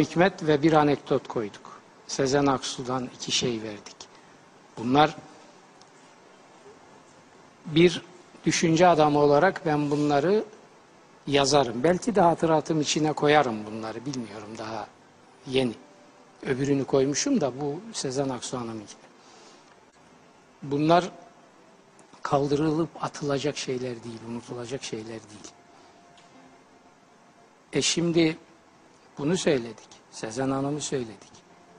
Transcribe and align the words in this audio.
hikmet 0.00 0.46
ve 0.46 0.62
bir 0.62 0.72
anekdot 0.72 1.28
koyduk. 1.28 1.80
Sezen 2.06 2.46
Aksu'dan 2.46 3.10
iki 3.16 3.32
şey 3.32 3.62
verdik. 3.62 3.96
Bunlar 4.78 5.16
bir 7.66 8.02
düşünce 8.46 8.86
adamı 8.86 9.18
olarak 9.18 9.66
ben 9.66 9.90
bunları 9.90 10.44
yazarım. 11.26 11.84
Belki 11.84 12.14
de 12.14 12.20
hatıratım 12.20 12.80
içine 12.80 13.12
koyarım 13.12 13.66
bunları. 13.66 14.06
Bilmiyorum 14.06 14.48
daha 14.58 14.86
yeni. 15.46 15.74
Öbürünü 16.46 16.84
koymuşum 16.84 17.40
da 17.40 17.60
bu 17.60 17.80
Sezen 17.92 18.28
Aksu 18.28 18.58
Hanım'ınki. 18.58 18.94
Bunlar 20.62 21.10
kaldırılıp 22.22 22.88
atılacak 23.00 23.56
şeyler 23.56 24.04
değil, 24.04 24.18
unutulacak 24.28 24.84
şeyler 24.84 25.06
değil. 25.06 25.52
E 27.72 27.82
şimdi 27.82 28.36
bunu 29.18 29.36
söyledik. 29.36 29.88
Sezen 30.10 30.50
Hanım'ı 30.50 30.80
söyledik. 30.80 31.32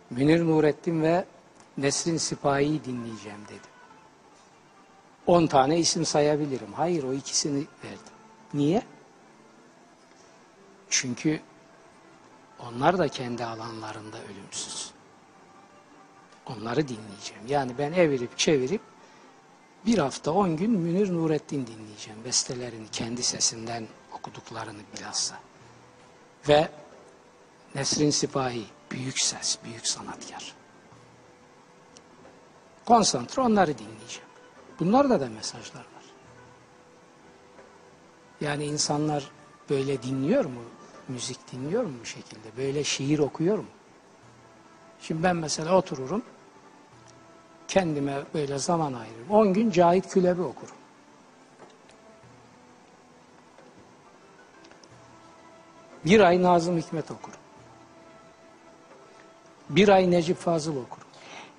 Münir 0.10 0.46
Nurettin 0.46 1.02
ve 1.02 1.26
Nesrin 1.78 2.18
Sipahi'yi 2.18 2.84
dinleyeceğim 2.84 3.46
dedi. 3.48 3.68
10 5.28 5.48
tane 5.48 5.80
isim 5.80 6.06
sayabilirim. 6.06 6.74
Hayır 6.74 7.04
o 7.04 7.14
ikisini 7.14 7.66
verdim. 7.84 8.14
Niye? 8.54 8.84
Çünkü 10.90 11.42
onlar 12.60 12.98
da 12.98 13.08
kendi 13.08 13.46
alanlarında 13.46 14.18
ölümsüz. 14.18 14.92
Onları 16.46 16.88
dinleyeceğim. 16.88 17.48
Yani 17.48 17.72
ben 17.78 17.92
evirip 17.92 18.38
çevirip 18.38 18.82
bir 19.86 19.98
hafta 19.98 20.32
on 20.32 20.58
gün 20.58 20.72
Münir 20.72 21.14
Nurettin 21.14 21.68
dinleyeceğim. 21.68 22.24
Bestelerini 22.26 22.88
kendi 22.92 23.24
sesinden 23.24 23.88
okuduklarını 24.14 24.82
bilhassa. 24.96 25.36
Ve 26.50 26.70
Nesrin 27.76 28.10
Sipahi 28.10 28.66
büyük 28.92 29.20
ses, 29.20 29.58
büyük 29.64 29.88
sanatkar. 29.88 30.56
Konsantre 32.86 33.42
onları 33.42 33.78
dinleyeceğim. 33.78 34.30
Bunlarda 34.80 35.22
da 35.22 35.30
mesajlar 35.30 35.80
var. 35.80 36.06
Yani 38.42 38.66
insanlar 38.66 39.32
böyle 39.70 40.04
dinliyor 40.04 40.46
mu? 40.46 40.62
Müzik 41.08 41.52
dinliyor 41.52 41.84
mu 41.84 41.94
bu 42.02 42.06
şekilde? 42.06 42.58
Böyle 42.58 42.84
şiir 42.84 43.20
okuyor 43.20 43.58
mu? 43.58 43.66
Şimdi 45.02 45.24
ben 45.24 45.36
mesela 45.36 45.78
otururum, 45.78 46.24
kendime 47.68 48.24
böyle 48.34 48.60
zaman 48.60 48.94
ayırırım. 48.94 49.30
10 49.30 49.54
gün 49.54 49.72
Cahit 49.72 50.10
Külebi 50.10 50.42
okurum. 50.42 50.76
Bir 56.06 56.20
ay 56.20 56.44
Nazım 56.44 56.78
Hikmet 56.78 57.12
okurum. 57.12 57.45
Bir 59.70 59.90
ay 59.90 60.12
Necip 60.12 60.38
Fazıl 60.38 60.72
okurum. 60.72 61.08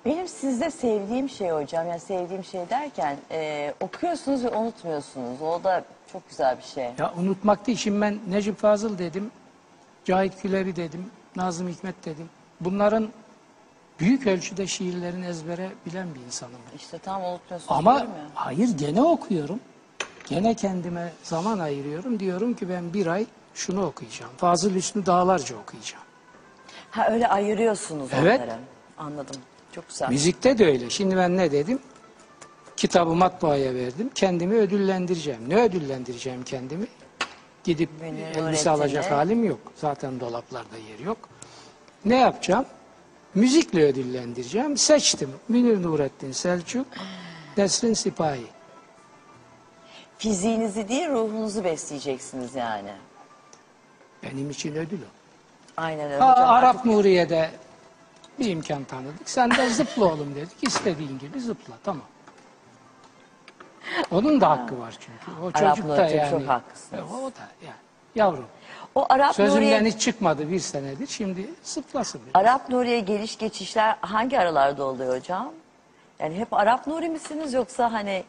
Benim 0.05 0.27
sizde 0.27 0.71
sevdiğim 0.71 1.29
şey 1.29 1.49
hocam, 1.49 1.87
yani 1.87 1.99
sevdiğim 1.99 2.43
şey 2.43 2.69
derken 2.69 3.17
e, 3.31 3.73
okuyorsunuz 3.79 4.43
ve 4.43 4.49
unutmuyorsunuz. 4.49 5.41
O 5.41 5.63
da 5.63 5.83
çok 6.11 6.29
güzel 6.29 6.57
bir 6.57 6.63
şey. 6.63 6.89
Ya 6.97 7.13
unutmak 7.17 7.67
değil. 7.67 7.77
Şimdi 7.77 8.01
ben 8.01 8.19
Necip 8.29 8.57
Fazıl 8.59 8.97
dedim, 8.97 9.31
Cahit 10.05 10.41
Külebi 10.41 10.75
dedim, 10.75 11.05
Nazım 11.35 11.67
Hikmet 11.67 12.05
dedim. 12.05 12.29
Bunların 12.61 13.07
büyük 13.99 14.27
ölçüde 14.27 14.67
şiirlerini 14.67 15.25
ezbere 15.25 15.69
bilen 15.85 16.15
bir 16.15 16.19
insanım. 16.19 16.55
ben. 16.71 16.77
İşte 16.77 16.97
tam 16.97 17.23
unutmuyorsunuz 17.23 17.79
Ama 17.79 17.95
diyorum 17.95 18.11
ya. 18.17 18.25
hayır 18.33 18.77
gene 18.77 19.01
okuyorum. 19.01 19.59
Gene 20.29 20.53
kendime 20.53 21.13
zaman 21.23 21.59
ayırıyorum. 21.59 22.19
Diyorum 22.19 22.53
ki 22.53 22.69
ben 22.69 22.93
bir 22.93 23.07
ay 23.07 23.25
şunu 23.53 23.85
okuyacağım. 23.85 24.31
Fazıl 24.37 24.73
Hüsnü 24.75 25.05
Dağlarca 25.05 25.55
okuyacağım. 25.57 26.03
Ha 26.91 27.07
öyle 27.11 27.27
ayırıyorsunuz 27.27 28.09
Evet. 28.21 28.39
onları. 28.41 28.57
Anladım. 28.97 29.35
Çok 29.71 29.89
güzel. 29.89 30.09
Müzikte 30.09 30.57
de 30.57 30.65
öyle. 30.65 30.89
Şimdi 30.89 31.17
ben 31.17 31.37
ne 31.37 31.51
dedim? 31.51 31.79
Kitabı 32.77 33.15
matbaaya 33.15 33.75
verdim. 33.75 34.09
Kendimi 34.15 34.55
ödüllendireceğim. 34.55 35.49
Ne 35.49 35.61
ödüllendireceğim 35.61 36.43
kendimi? 36.43 36.87
Gidip 37.63 37.89
Münir 38.01 38.21
elbise 38.21 38.41
Nurettin'e. 38.41 38.69
alacak 38.73 39.11
halim 39.11 39.43
yok. 39.43 39.59
Zaten 39.75 40.19
dolaplarda 40.19 40.77
yer 40.91 40.99
yok. 41.05 41.17
Ne 42.05 42.15
yapacağım? 42.15 42.65
Müzikle 43.35 43.83
ödüllendireceğim. 43.83 44.77
Seçtim. 44.77 45.29
Münir 45.49 45.83
Nurettin 45.83 46.31
Selçuk, 46.31 46.87
Nesrin 47.57 47.93
Sipahi. 47.93 48.45
Fiziğinizi 50.17 50.89
değil 50.89 51.09
ruhunuzu 51.09 51.63
besleyeceksiniz 51.63 52.55
yani. 52.55 52.91
Benim 54.23 54.49
için 54.49 54.75
ödül 54.75 54.99
o. 55.01 55.16
Aynen 55.77 56.11
öyle 56.11 56.23
Ha, 56.23 56.31
hocam. 56.31 56.49
Arap 56.49 56.75
Artık 56.75 56.85
Nuriye'de 56.85 57.49
bir 58.39 58.49
imkan 58.49 58.83
tanıdık. 58.83 59.29
Sen 59.29 59.51
de 59.51 59.69
zıpla 59.69 60.05
oğlum 60.05 60.35
dedik. 60.35 60.57
İstediğin 60.61 61.19
gibi 61.19 61.39
zıpla. 61.39 61.73
Tamam. 61.83 62.05
Onun 64.11 64.41
da 64.41 64.49
hakkı 64.49 64.79
var 64.79 64.93
çünkü. 64.99 65.41
O 65.41 65.45
Arap 65.45 65.75
çocuk 65.75 65.89
da 65.89 66.07
yani. 66.07 66.29
çok 66.29 66.47
haklısınız. 66.47 67.03
O 67.11 67.25
da 67.25 67.47
yani. 67.65 67.75
Yavrum. 68.15 68.45
O 68.95 69.05
Arap 69.09 69.35
Sözümden 69.35 69.61
Nuriye, 69.61 69.91
hiç 69.91 70.01
çıkmadı 70.01 70.51
bir 70.51 70.59
senedir. 70.59 71.07
Şimdi 71.07 71.49
zıplasın. 71.63 72.21
biraz. 72.25 72.45
Arap 72.45 72.69
Nuriye 72.69 72.99
geliş 72.99 73.37
geçişler 73.37 73.95
hangi 74.01 74.39
aralarda 74.39 74.83
oluyor 74.83 75.17
hocam? 75.17 75.53
Yani 76.19 76.35
hep 76.35 76.53
Arap 76.53 76.87
Nuri 76.87 77.09
misiniz 77.09 77.53
yoksa 77.53 77.93
hani 77.93 78.23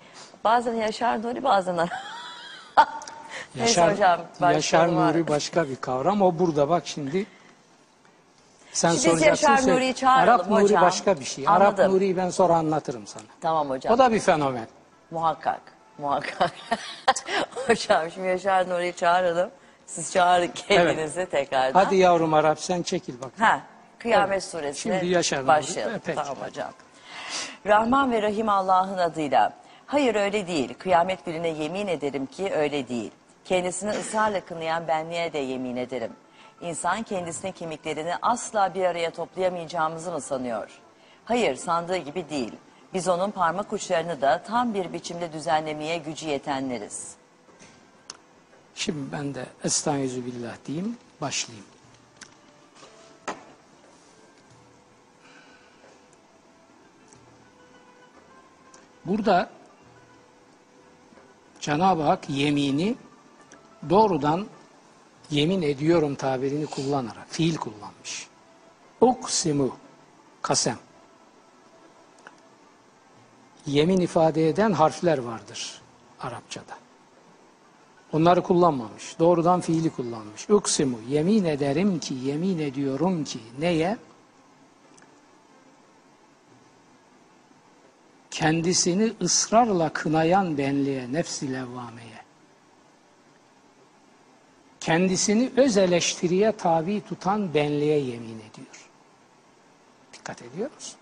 bazen 0.44 0.74
Yaşar 0.74 1.22
Nuri 1.22 1.44
bazen 1.44 1.76
Arap... 1.76 1.90
Neyse 3.54 3.80
Yaşar, 3.80 3.92
hocam, 3.94 4.20
başka 4.40 4.52
Yaşar. 4.52 4.88
Nuri 4.88 5.28
başka 5.28 5.68
bir 5.68 5.76
kavram. 5.76 6.22
O 6.22 6.38
burada 6.38 6.68
bak 6.68 6.86
şimdi. 6.86 7.26
Sen 8.72 8.88
Şimdi 8.90 9.00
soracaksın. 9.02 9.26
Yaşar 9.48 9.56
söyle. 9.62 9.74
Nuri'yi 9.76 9.94
çağıralım 9.94 10.28
Arap 10.40 10.50
Nuri 10.50 10.62
hocam. 10.62 10.82
başka 10.82 11.20
bir 11.20 11.24
şey. 11.24 11.44
Arap 11.48 11.62
Anladım. 11.62 11.94
Nuri'yi 11.94 12.16
ben 12.16 12.30
sonra 12.30 12.54
anlatırım 12.54 13.06
sana. 13.06 13.22
Tamam 13.40 13.70
hocam. 13.70 13.94
O 13.94 13.98
da 13.98 14.12
bir 14.12 14.20
fenomen. 14.20 14.66
Muhakkak. 15.10 15.60
Muhakkak. 15.98 16.50
Hocam 17.66 18.10
şimdi 18.10 18.26
Yaşar 18.26 18.68
Nuri'yi 18.68 18.92
çağıralım. 18.96 19.50
Siz 19.86 20.12
çağırın 20.12 20.48
kendinizi 20.48 21.26
tekrardan. 21.26 21.84
Hadi 21.84 21.96
yavrum 21.96 22.34
Arap 22.34 22.60
sen 22.60 22.82
çekil 22.82 23.20
bak. 23.22 23.30
Ha, 23.38 23.60
Kıyamet 23.98 24.32
Evet. 24.32 24.44
suresine 24.44 25.00
Şimdi 25.00 25.06
Yaşar 25.12 25.38
Nuri. 25.38 25.46
başlayalım. 25.46 26.00
Peki. 26.04 26.16
Tamam 26.18 26.36
hocam. 26.48 26.70
Rahman 27.66 28.12
ve 28.12 28.22
Rahim 28.22 28.48
Allah'ın 28.48 28.98
adıyla. 28.98 29.52
Hayır 29.86 30.14
öyle 30.14 30.46
değil. 30.46 30.74
Kıyamet 30.78 31.24
gününe 31.24 31.48
yemin 31.48 31.86
ederim 31.86 32.26
ki 32.26 32.52
öyle 32.54 32.88
değil. 32.88 33.10
Kendisini 33.44 33.90
ısrarla 33.90 34.40
kınayan 34.40 34.88
benliğe 34.88 35.32
de 35.32 35.38
yemin 35.38 35.76
ederim. 35.76 36.12
İnsan 36.60 37.02
kendisine 37.02 37.52
kemiklerini 37.52 38.14
asla 38.22 38.74
bir 38.74 38.84
araya 38.84 39.10
toplayamayacağımızı 39.10 40.12
mı 40.12 40.20
sanıyor? 40.20 40.70
Hayır 41.24 41.56
sandığı 41.56 41.96
gibi 41.96 42.30
değil. 42.30 42.52
Biz 42.94 43.08
onun 43.08 43.30
parmak 43.30 43.72
uçlarını 43.72 44.20
da 44.20 44.42
tam 44.42 44.74
bir 44.74 44.92
biçimde 44.92 45.32
düzenlemeye 45.32 45.98
gücü 45.98 46.28
yetenleriz. 46.28 47.14
Şimdi 48.74 49.12
ben 49.12 49.34
de 49.34 49.46
Estaizu 49.64 50.26
billah 50.26 50.56
diyeyim, 50.66 50.96
başlayayım. 51.20 51.66
Burada 59.04 59.50
Cenab-ı 61.60 62.02
Hak 62.02 62.30
yemini 62.30 62.94
doğrudan 63.90 64.46
yemin 65.30 65.62
ediyorum 65.62 66.14
tabirini 66.14 66.66
kullanarak 66.66 67.26
fiil 67.28 67.56
kullanmış. 67.56 68.28
Uksimu 69.00 69.76
kasem. 70.42 70.78
Yemin 73.66 74.00
ifade 74.00 74.48
eden 74.48 74.72
harfler 74.72 75.18
vardır 75.18 75.82
Arapçada. 76.20 76.74
Onları 78.12 78.42
kullanmamış. 78.42 79.18
Doğrudan 79.18 79.60
fiili 79.60 79.90
kullanmış. 79.90 80.50
Uksimu, 80.50 80.98
yemin 81.08 81.44
ederim 81.44 81.98
ki, 81.98 82.14
yemin 82.14 82.58
ediyorum 82.58 83.24
ki. 83.24 83.38
Neye? 83.58 83.96
Kendisini 88.30 89.12
ısrarla 89.22 89.88
kınayan 89.92 90.58
benliğe, 90.58 91.12
nefs-i 91.12 91.52
levvameye. 91.52 92.17
Kendisini 94.88 95.50
öz 95.56 95.76
eleştiriye 95.76 96.52
tabi 96.52 97.00
tutan 97.00 97.54
benliğe 97.54 97.98
yemin 97.98 98.38
ediyor. 98.38 98.90
Dikkat 100.12 100.42
ediyor 100.42 100.70
musun? 100.74 100.98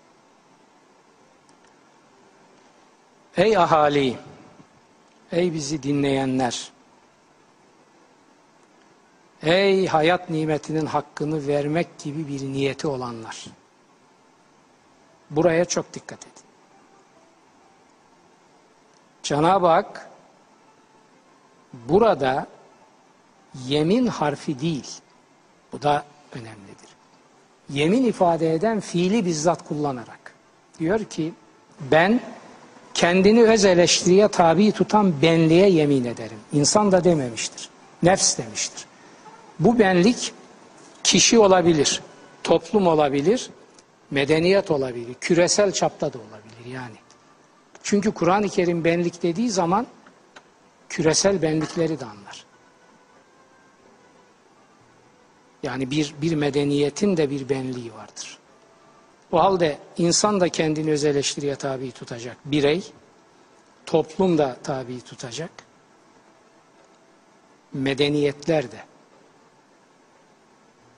Ey 3.37 3.57
ahali, 3.57 4.17
ey 5.33 5.53
bizi 5.53 5.83
dinleyenler, 5.83 6.73
Ey 9.43 9.87
hayat 9.87 10.31
nimetinin 10.31 10.87
hakkını 10.87 11.47
vermek 11.47 11.99
gibi 11.99 12.29
bir 12.29 12.41
niyeti 12.41 12.87
olanlar. 12.87 13.45
Buraya 15.31 15.65
çok 15.65 15.95
dikkat 15.95 16.23
edin. 16.23 16.47
Cenab-ı 19.23 19.67
Hak 19.67 20.11
burada 21.73 22.56
yemin 23.69 24.07
harfi 24.07 24.61
değil. 24.61 24.87
Bu 25.73 25.83
da 25.83 26.05
önemlidir. 26.33 26.87
yemin 27.71 28.05
ifade 28.05 28.55
eden 28.55 28.81
fiili 28.81 29.27
bizzat 29.27 29.69
kullanarak. 29.69 30.35
Diyor 30.79 31.05
ki 31.05 31.33
ben 31.91 32.21
kendini 32.95 33.43
öz 33.43 33.65
eleştiriye 33.65 34.29
tabi 34.29 34.73
tutan 34.73 35.23
benliğe 35.23 35.69
yemin 35.69 36.05
ederim. 36.05 36.39
İnsan 36.53 36.93
da 36.93 37.05
dememiştir. 37.05 37.69
Nefs 38.03 38.39
demiştir. 38.39 38.85
Bu 39.61 39.79
benlik 39.79 40.33
kişi 41.05 41.39
olabilir, 41.39 42.03
toplum 42.45 42.87
olabilir, 42.87 43.51
medeniyet 44.11 44.71
olabilir, 44.71 45.15
küresel 45.21 45.73
çapta 45.73 46.13
da 46.13 46.19
olabilir 46.19 46.75
yani. 46.75 46.97
Çünkü 47.83 48.11
Kur'an-ı 48.11 48.49
Kerim 48.49 48.85
benlik 48.85 49.23
dediği 49.23 49.51
zaman 49.51 49.87
küresel 50.89 51.43
benlikleri 51.43 52.01
de 52.01 52.05
anlar. 52.05 52.46
Yani 55.63 55.91
bir, 55.91 56.15
bir 56.23 56.35
medeniyetin 56.35 57.17
de 57.17 57.31
bir 57.31 57.49
benliği 57.49 57.95
vardır. 57.95 58.39
O 59.33 59.41
halde 59.43 59.79
insan 59.99 60.41
da 60.41 60.49
kendini 60.49 60.91
öz 60.91 61.05
eleştiriye 61.05 61.57
tabi 61.57 61.93
tutacak. 61.93 62.37
Birey, 62.45 62.83
toplum 63.87 64.39
da 64.39 64.57
tabi 64.63 65.01
tutacak. 65.01 65.51
Medeniyetler 67.73 68.73
de 68.73 68.85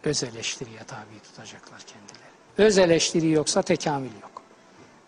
öz 0.04 0.22
eleştiriye 0.22 0.84
tabi 0.86 1.20
tutacaklar 1.24 1.80
kendileri. 1.80 2.28
Öz 2.58 2.78
eleştiri 2.78 3.30
yoksa 3.30 3.62
tekamül 3.62 4.10
yok. 4.22 4.42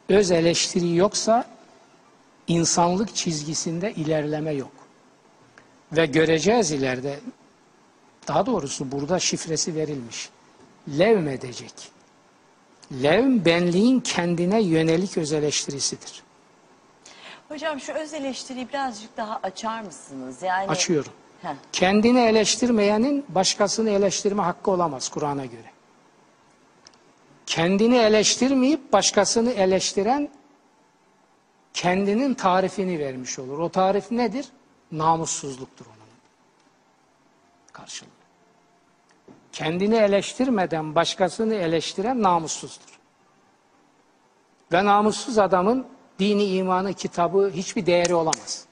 Öz 0.08 0.30
eleştiri 0.30 0.96
yoksa 0.96 1.50
insanlık 2.48 3.14
çizgisinde 3.14 3.92
ilerleme 3.92 4.52
yok. 4.52 4.72
Ve 5.92 6.06
göreceğiz 6.06 6.70
ileride, 6.70 7.20
daha 8.28 8.46
doğrusu 8.46 8.92
burada 8.92 9.18
şifresi 9.18 9.74
verilmiş. 9.74 10.30
Levmedecek. 10.98 11.72
Levm 13.02 13.44
benliğin 13.44 14.00
kendine 14.00 14.62
yönelik 14.62 15.18
öz 15.18 15.32
eleştirisidir. 15.32 16.22
Hocam 17.48 17.80
şu 17.80 17.92
öz 17.92 18.14
eleştiriyi 18.14 18.68
birazcık 18.68 19.16
daha 19.16 19.40
açar 19.42 19.80
mısınız? 19.80 20.42
Yani 20.42 20.68
Açıyorum. 20.68 21.12
Heh. 21.42 21.54
Kendini 21.72 22.20
eleştirmeyenin 22.20 23.24
başkasını 23.28 23.90
eleştirme 23.90 24.42
hakkı 24.42 24.70
olamaz 24.70 25.08
Kur'an'a 25.08 25.44
göre. 25.46 25.70
Kendini 27.46 27.96
eleştirmeyip 27.96 28.92
başkasını 28.92 29.50
eleştiren 29.50 30.28
kendinin 31.74 32.34
tarifini 32.34 32.98
vermiş 32.98 33.38
olur. 33.38 33.58
O 33.58 33.68
tarif 33.68 34.10
nedir? 34.10 34.46
Namussuzluktur 34.92 35.86
onun 35.86 35.99
karşılığı. 37.80 38.08
Kendini 39.52 39.96
eleştirmeden 39.96 40.94
başkasını 40.94 41.54
eleştiren 41.54 42.22
namussuzdur. 42.22 43.00
Ve 44.72 44.84
namussuz 44.84 45.38
adamın 45.38 45.86
dini, 46.18 46.44
imanı, 46.44 46.94
kitabı 46.94 47.50
hiçbir 47.50 47.86
değeri 47.86 48.14
olamaz. 48.14 48.66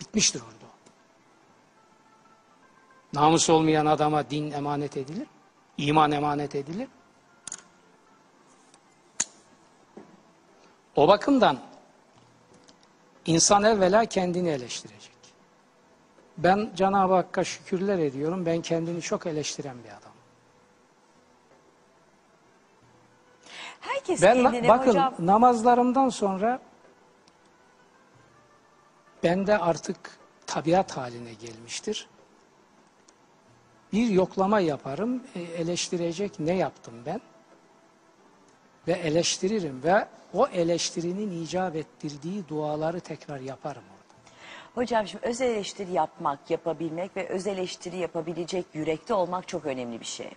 Bitmiştir 0.00 0.40
orada. 0.40 0.56
Namus 3.12 3.50
olmayan 3.50 3.86
adama 3.86 4.30
din 4.30 4.50
emanet 4.52 4.96
edilir. 4.96 5.26
iman 5.76 6.12
emanet 6.12 6.54
edilir. 6.54 6.88
O 10.96 11.08
bakımdan 11.08 11.58
insan 13.26 13.64
evvela 13.64 14.04
kendini 14.04 14.48
eleştirecek. 14.48 15.15
Ben 16.38 16.70
Cenab-ı 16.76 17.14
Hakk'a 17.14 17.44
şükürler 17.44 17.98
ediyorum. 17.98 18.46
Ben 18.46 18.62
kendini 18.62 19.02
çok 19.02 19.26
eleştiren 19.26 19.76
bir 19.84 19.88
adam. 19.88 20.16
herkes 23.80 24.22
Ben 24.22 24.42
kendini 24.42 24.68
bakın 24.68 24.90
hocam 24.90 25.14
namazlarımdan 25.18 26.08
sonra 26.08 26.60
bende 29.22 29.58
artık 29.58 29.96
tabiat 30.46 30.96
haline 30.96 31.34
gelmiştir. 31.34 32.08
Bir 33.92 34.06
yoklama 34.08 34.60
yaparım, 34.60 35.22
e, 35.34 35.40
eleştirecek 35.40 36.40
ne 36.40 36.52
yaptım 36.52 36.94
ben? 37.06 37.20
Ve 38.88 38.92
eleştiririm 38.92 39.82
ve 39.82 40.08
o 40.34 40.46
eleştirinin 40.46 41.42
icap 41.42 41.76
ettirdiği 41.76 42.48
duaları 42.48 43.00
tekrar 43.00 43.40
yaparım. 43.40 43.82
Hocam 44.76 45.06
şimdi 45.06 45.26
öz 45.26 45.40
eleştiri 45.40 45.92
yapmak, 45.92 46.50
yapabilmek 46.50 47.16
ve 47.16 47.28
öz 47.28 47.46
eleştiri 47.46 47.96
yapabilecek 47.96 48.66
yürekte 48.74 49.14
olmak 49.14 49.48
çok 49.48 49.66
önemli 49.66 50.00
bir 50.00 50.04
şey. 50.06 50.30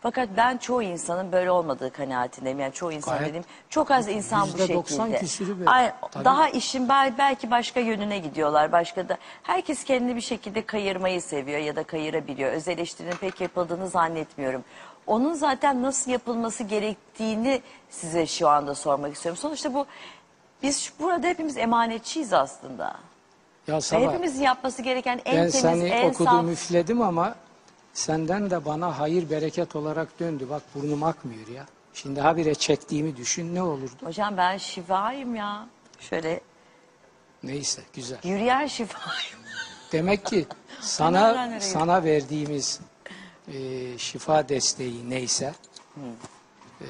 Fakat 0.00 0.28
ben 0.36 0.56
çoğu 0.58 0.82
insanın 0.82 1.32
böyle 1.32 1.50
olmadığı 1.50 1.92
kanaatindeyim. 1.92 2.60
Yani 2.60 2.72
çoğu 2.72 2.92
insan 2.92 3.18
Gayet- 3.18 3.28
dediğim 3.28 3.44
çok 3.70 3.90
az 3.90 4.08
insan 4.08 4.42
bu 4.42 4.58
şekilde. 4.58 4.76
Tabii. 6.12 6.24
daha 6.24 6.48
işin 6.48 6.88
bel- 6.88 7.14
belki 7.18 7.50
başka 7.50 7.80
yönüne 7.80 8.18
gidiyorlar. 8.18 8.72
Başka 8.72 9.08
da 9.08 9.16
herkes 9.42 9.84
kendini 9.84 10.16
bir 10.16 10.20
şekilde 10.20 10.66
kayırmayı 10.66 11.22
seviyor 11.22 11.58
ya 11.60 11.76
da 11.76 11.82
kayırabiliyor. 11.84 12.52
Öz 12.52 12.68
eleştirinin 12.68 13.16
pek 13.16 13.40
yapıldığını 13.40 13.88
zannetmiyorum. 13.88 14.64
Onun 15.06 15.34
zaten 15.34 15.82
nasıl 15.82 16.10
yapılması 16.10 16.64
gerektiğini 16.64 17.62
size 17.90 18.26
şu 18.26 18.48
anda 18.48 18.74
sormak 18.74 19.14
istiyorum. 19.14 19.36
Sonuçta 19.42 19.74
bu 19.74 19.86
biz 20.62 20.92
burada 21.00 21.26
hepimiz 21.26 21.56
emanetçiyiz 21.56 22.32
aslında. 22.32 22.96
Ya 23.68 23.80
sabah 23.80 24.08
hepimizin 24.12 24.42
yapması 24.42 24.82
gereken 24.82 25.20
en 25.24 25.36
ben 25.36 25.50
temiz, 25.50 25.54
seni 25.54 25.84
en 25.84 26.10
okudum 26.10 26.26
saf... 26.26 26.48
üfledim 26.48 27.02
ama 27.02 27.34
senden 27.92 28.50
de 28.50 28.64
bana 28.64 28.98
hayır 28.98 29.30
bereket 29.30 29.76
olarak 29.76 30.20
döndü. 30.20 30.46
Bak 30.50 30.62
burnum 30.74 31.02
akmıyor 31.02 31.48
ya. 31.48 31.66
Şimdi 31.94 32.20
habire 32.20 32.54
çektiğimi 32.54 33.16
düşün 33.16 33.54
ne 33.54 33.62
olurdu? 33.62 33.92
Hocam 34.04 34.36
ben 34.36 34.56
şifayım 34.56 35.34
ya. 35.34 35.66
Şöyle 36.00 36.40
Neyse 37.42 37.82
güzel. 37.94 38.18
yürüyen 38.24 38.66
şifayım. 38.66 39.38
Demek 39.92 40.26
ki 40.26 40.36
Nereden 40.36 40.80
sana 40.80 41.46
nereye? 41.46 41.60
sana 41.60 42.04
verdiğimiz 42.04 42.80
e, 43.48 43.98
şifa 43.98 44.48
desteği 44.48 45.10
neyse 45.10 45.54
e, 46.80 46.86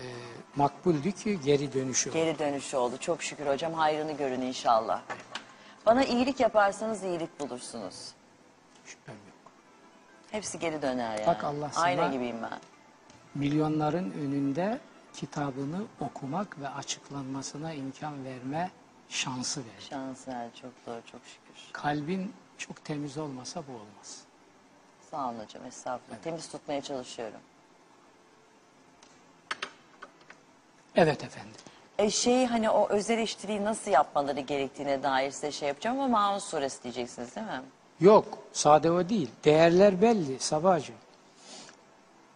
makbuldü 0.56 1.12
ki 1.12 1.38
geri 1.44 1.72
dönüşü. 1.72 2.12
Geri 2.12 2.38
dönüşü 2.38 2.76
oldu. 2.76 2.96
Çok 3.00 3.22
şükür 3.22 3.46
hocam. 3.46 3.72
Hayrını 3.72 4.12
görün 4.12 4.40
inşallah. 4.40 5.00
Bana 5.86 6.04
iyilik 6.04 6.40
yaparsanız 6.40 7.02
iyilik 7.02 7.40
bulursunuz. 7.40 8.12
Şüphem 8.84 9.14
yok. 9.14 9.52
Hepsi 10.30 10.58
geri 10.58 10.82
döner 10.82 11.18
yani. 11.18 11.26
Bak 11.26 11.44
Allah 11.44 11.70
sana- 11.70 11.84
Ayna 11.84 12.06
gibiyim 12.08 12.36
ben. 12.42 12.58
Milyonların 13.34 14.10
önünde 14.10 14.80
kitabını 15.12 15.84
okumak 16.00 16.60
ve 16.60 16.68
açıklanmasına 16.68 17.72
imkan 17.72 18.24
verme 18.24 18.70
şansı 19.08 19.60
ver. 19.60 19.80
Şans 19.90 20.28
ver. 20.28 20.48
Çok 20.62 20.72
doğru. 20.86 21.00
Çok 21.12 21.20
şükür. 21.26 21.72
Kalbin 21.72 22.32
çok 22.58 22.84
temiz 22.84 23.18
olmasa 23.18 23.62
bu 23.68 23.72
olmaz. 23.72 24.20
Sağ 25.10 25.28
olun 25.28 25.38
hocam. 25.38 25.66
Estağfurullah. 25.66 26.18
Temiz 26.22 26.48
tutmaya 26.48 26.82
çalışıyorum. 26.82 27.40
Evet 30.96 31.24
efendim. 31.24 31.60
E 31.98 32.10
şey 32.10 32.46
hani 32.46 32.70
o 32.70 32.88
öz 32.88 33.10
eleştiriyi 33.10 33.64
nasıl 33.64 33.90
yapmaları 33.90 34.40
gerektiğine 34.40 35.02
dair 35.02 35.30
size 35.30 35.52
şey 35.52 35.68
yapacağım 35.68 36.00
ama 36.00 36.08
Maun 36.08 36.38
suresi 36.38 36.82
diyeceksiniz 36.82 37.36
değil 37.36 37.46
mi? 37.46 37.62
Yok, 38.00 38.38
sade 38.52 38.90
o 38.90 39.08
değil. 39.08 39.30
Değerler 39.44 40.02
belli 40.02 40.38
Sabahcı. 40.38 40.92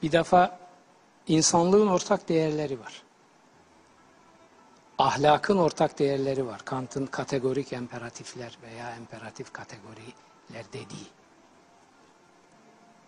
Bir 0.02 0.12
defa 0.12 0.58
insanlığın 1.28 1.88
ortak 1.88 2.28
değerleri 2.28 2.80
var. 2.80 3.02
Ahlakın 4.98 5.58
ortak 5.58 5.98
değerleri 5.98 6.46
var. 6.46 6.60
Kant'ın 6.64 7.06
kategorik 7.06 7.72
imperatifler 7.72 8.58
veya 8.62 8.96
imperatif 8.96 9.52
kategoriler 9.52 10.64
dediği. 10.72 11.06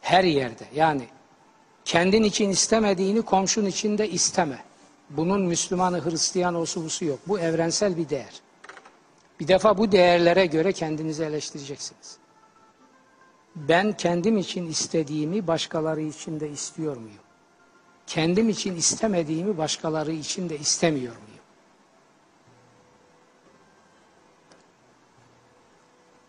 Her 0.00 0.24
yerde 0.24 0.64
yani 0.74 1.08
kendin 1.84 2.22
için 2.22 2.50
istemediğini 2.50 3.22
komşun 3.22 3.66
için 3.66 3.98
de 3.98 4.10
isteme. 4.10 4.69
Bunun 5.10 5.42
Müslümanı, 5.42 6.04
Hristiyan 6.04 6.54
olsu 6.54 6.84
busu 6.84 7.04
yok. 7.04 7.18
Bu 7.28 7.38
evrensel 7.38 7.96
bir 7.96 8.08
değer. 8.08 8.40
Bir 9.40 9.48
defa 9.48 9.78
bu 9.78 9.92
değerlere 9.92 10.46
göre 10.46 10.72
kendinizi 10.72 11.24
eleştireceksiniz. 11.24 12.18
Ben 13.56 13.92
kendim 13.92 14.38
için 14.38 14.66
istediğimi 14.66 15.46
başkaları 15.46 16.00
için 16.00 16.40
de 16.40 16.50
istiyor 16.50 16.96
muyum? 16.96 17.20
Kendim 18.06 18.48
için 18.48 18.76
istemediğimi 18.76 19.58
başkaları 19.58 20.12
için 20.12 20.48
de 20.48 20.58
istemiyor 20.58 21.12
muyum? 21.12 21.30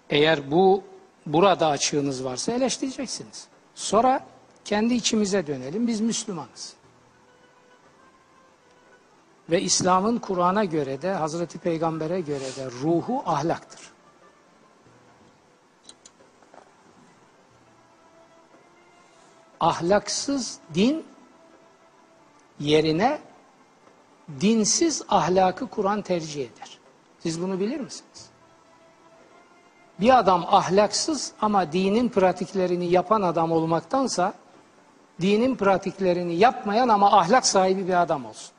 Eğer 0.10 0.52
bu 0.52 0.84
burada 1.26 1.68
açığınız 1.68 2.24
varsa 2.24 2.52
eleştireceksiniz. 2.52 3.48
Sonra 3.76 4.28
kendi 4.66 4.94
içimize 4.94 5.48
dönelim. 5.48 5.88
Biz 5.88 6.02
Müslümanız. 6.02 6.81
Ve 9.52 9.62
İslam'ın 9.62 10.18
Kur'an'a 10.18 10.66
göre 10.66 11.02
de 11.02 11.14
Hazreti 11.14 11.58
Peygamber'e 11.58 12.22
göre 12.22 12.56
de 12.58 12.72
ruhu 12.82 13.24
ahlaktır. 13.26 13.92
Ahlaksız 19.60 20.60
din 20.74 21.06
yerine 22.60 23.20
dinsiz 24.42 25.04
ahlakı 25.10 25.68
Kur'an 25.68 26.02
tercih 26.02 26.42
eder. 26.42 26.80
Siz 27.20 27.42
bunu 27.42 27.60
bilir 27.60 27.80
misiniz? 27.80 28.30
Bir 30.00 30.20
adam 30.20 30.46
ahlaksız 30.48 31.34
ama 31.42 31.72
dinin 31.72 32.10
pratiklerini 32.10 32.92
yapan 32.92 33.22
adam 33.22 33.52
olmaktansa 33.52 34.34
dinin 35.22 35.56
pratiklerini 35.56 36.36
yapmayan 36.36 36.90
ama 36.90 37.20
ahlak 37.20 37.46
sahibi 37.46 37.88
bir 37.88 38.02
adam 38.02 38.26
olsun. 38.26 38.52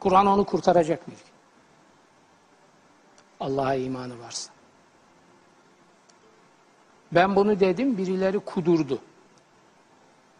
Kur'an 0.00 0.26
onu 0.26 0.44
kurtaracak 0.44 1.10
bir. 1.10 1.16
Allah'a 3.40 3.74
imanı 3.74 4.20
varsa. 4.20 4.52
Ben 7.12 7.36
bunu 7.36 7.60
dedim, 7.60 7.98
birileri 7.98 8.38
kudurdu. 8.38 8.98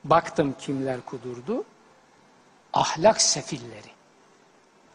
Baktım 0.04 0.54
kimler 0.58 1.00
kudurdu. 1.00 1.64
Ahlak 2.72 3.20
sefilleri 3.20 3.90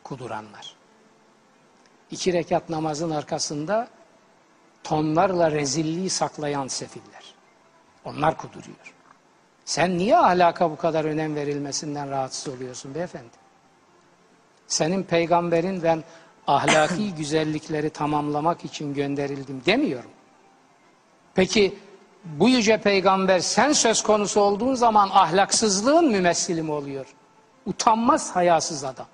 kuduranlar. 0.03 0.75
İki 2.11 2.33
rekat 2.33 2.69
namazın 2.69 3.11
arkasında 3.11 3.87
tonlarla 4.83 5.51
rezilliği 5.51 6.09
saklayan 6.09 6.67
sefiller. 6.67 7.33
Onlar 8.05 8.37
kuduruyor. 8.37 8.93
Sen 9.65 9.97
niye 9.97 10.17
ahlaka 10.17 10.71
bu 10.71 10.77
kadar 10.77 11.05
önem 11.05 11.35
verilmesinden 11.35 12.09
rahatsız 12.09 12.53
oluyorsun 12.53 12.95
beyefendi? 12.95 13.44
Senin 14.67 15.03
peygamberin 15.03 15.83
ben 15.83 16.03
ahlaki 16.47 17.15
güzellikleri 17.17 17.89
tamamlamak 17.89 18.65
için 18.65 18.93
gönderildim 18.93 19.61
demiyorum. 19.65 20.11
Peki 21.35 21.79
bu 22.23 22.49
yüce 22.49 22.81
peygamber 22.81 23.39
sen 23.39 23.71
söz 23.71 24.03
konusu 24.03 24.41
olduğun 24.41 24.75
zaman 24.75 25.09
ahlaksızlığın 25.09 26.11
mümessili 26.11 26.61
mi 26.61 26.71
oluyor? 26.71 27.05
Utanmaz 27.65 28.35
hayasız 28.35 28.83
adam. 28.83 29.07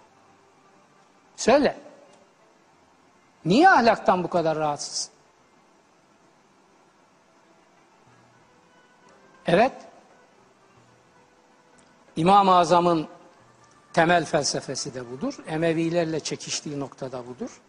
Söyle. 1.35 1.77
Niye 3.45 3.69
ahlaktan 3.69 4.23
bu 4.23 4.29
kadar 4.29 4.57
rahatsız? 4.57 5.09
Evet. 9.45 9.71
İmam-ı 12.15 12.55
Azam'ın 12.55 13.07
temel 13.93 14.25
felsefesi 14.25 14.93
de 14.93 15.11
budur. 15.11 15.37
Emevilerle 15.47 16.19
çekiştiği 16.19 16.79
noktada 16.79 17.27
budur. 17.27 17.61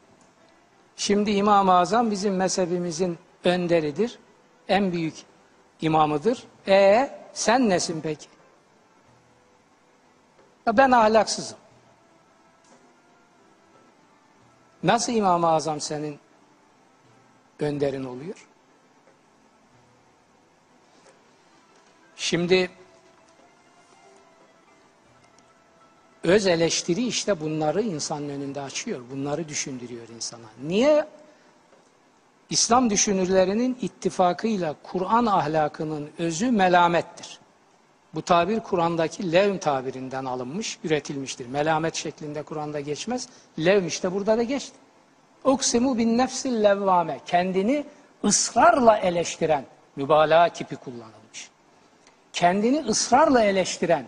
Şimdi 0.96 1.30
İmam-ı 1.30 1.74
Azam 1.74 2.10
bizim 2.10 2.36
mezhebimizin 2.36 3.18
önderidir. 3.44 4.18
En 4.68 4.92
büyük 4.92 5.14
imamıdır. 5.80 6.44
E 6.68 7.10
sen 7.32 7.68
nesin 7.68 8.00
peki? 8.00 8.26
Ben 10.66 10.90
ahlaksızım. 10.90 11.58
Nasıl 14.82 15.12
İmam-ı 15.12 15.48
Azam 15.48 15.80
senin 15.80 16.18
önderin 17.60 18.04
oluyor? 18.04 18.48
Şimdi 22.16 22.70
öz 26.24 26.46
eleştiri 26.46 27.06
işte 27.06 27.40
bunları 27.40 27.82
insanın 27.82 28.28
önünde 28.28 28.60
açıyor. 28.60 29.00
Bunları 29.10 29.48
düşündürüyor 29.48 30.08
insana. 30.08 30.46
Niye? 30.62 31.06
İslam 32.50 32.90
düşünürlerinin 32.90 33.78
ittifakıyla 33.82 34.74
Kur'an 34.82 35.26
ahlakının 35.26 36.10
özü 36.18 36.50
melamettir. 36.50 37.38
Bu 38.14 38.22
tabir 38.22 38.60
Kur'an'daki 38.60 39.32
levm 39.32 39.58
tabirinden 39.58 40.24
alınmış, 40.24 40.78
üretilmiştir. 40.84 41.46
Melamet 41.46 41.94
şeklinde 41.94 42.42
Kur'an'da 42.42 42.80
geçmez. 42.80 43.28
Levm 43.58 43.86
işte 43.86 44.12
burada 44.12 44.38
da 44.38 44.42
geçti. 44.42 44.76
Uksimu 45.44 45.98
bin 45.98 46.18
nefsil 46.18 46.62
levvame. 46.62 47.20
Kendini 47.26 47.84
ısrarla 48.24 48.96
eleştiren, 48.96 49.64
mübalağa 49.96 50.48
kipi 50.48 50.76
kullanılmış. 50.76 51.50
Kendini 52.32 52.80
ısrarla 52.80 53.44
eleştiren, 53.44 54.06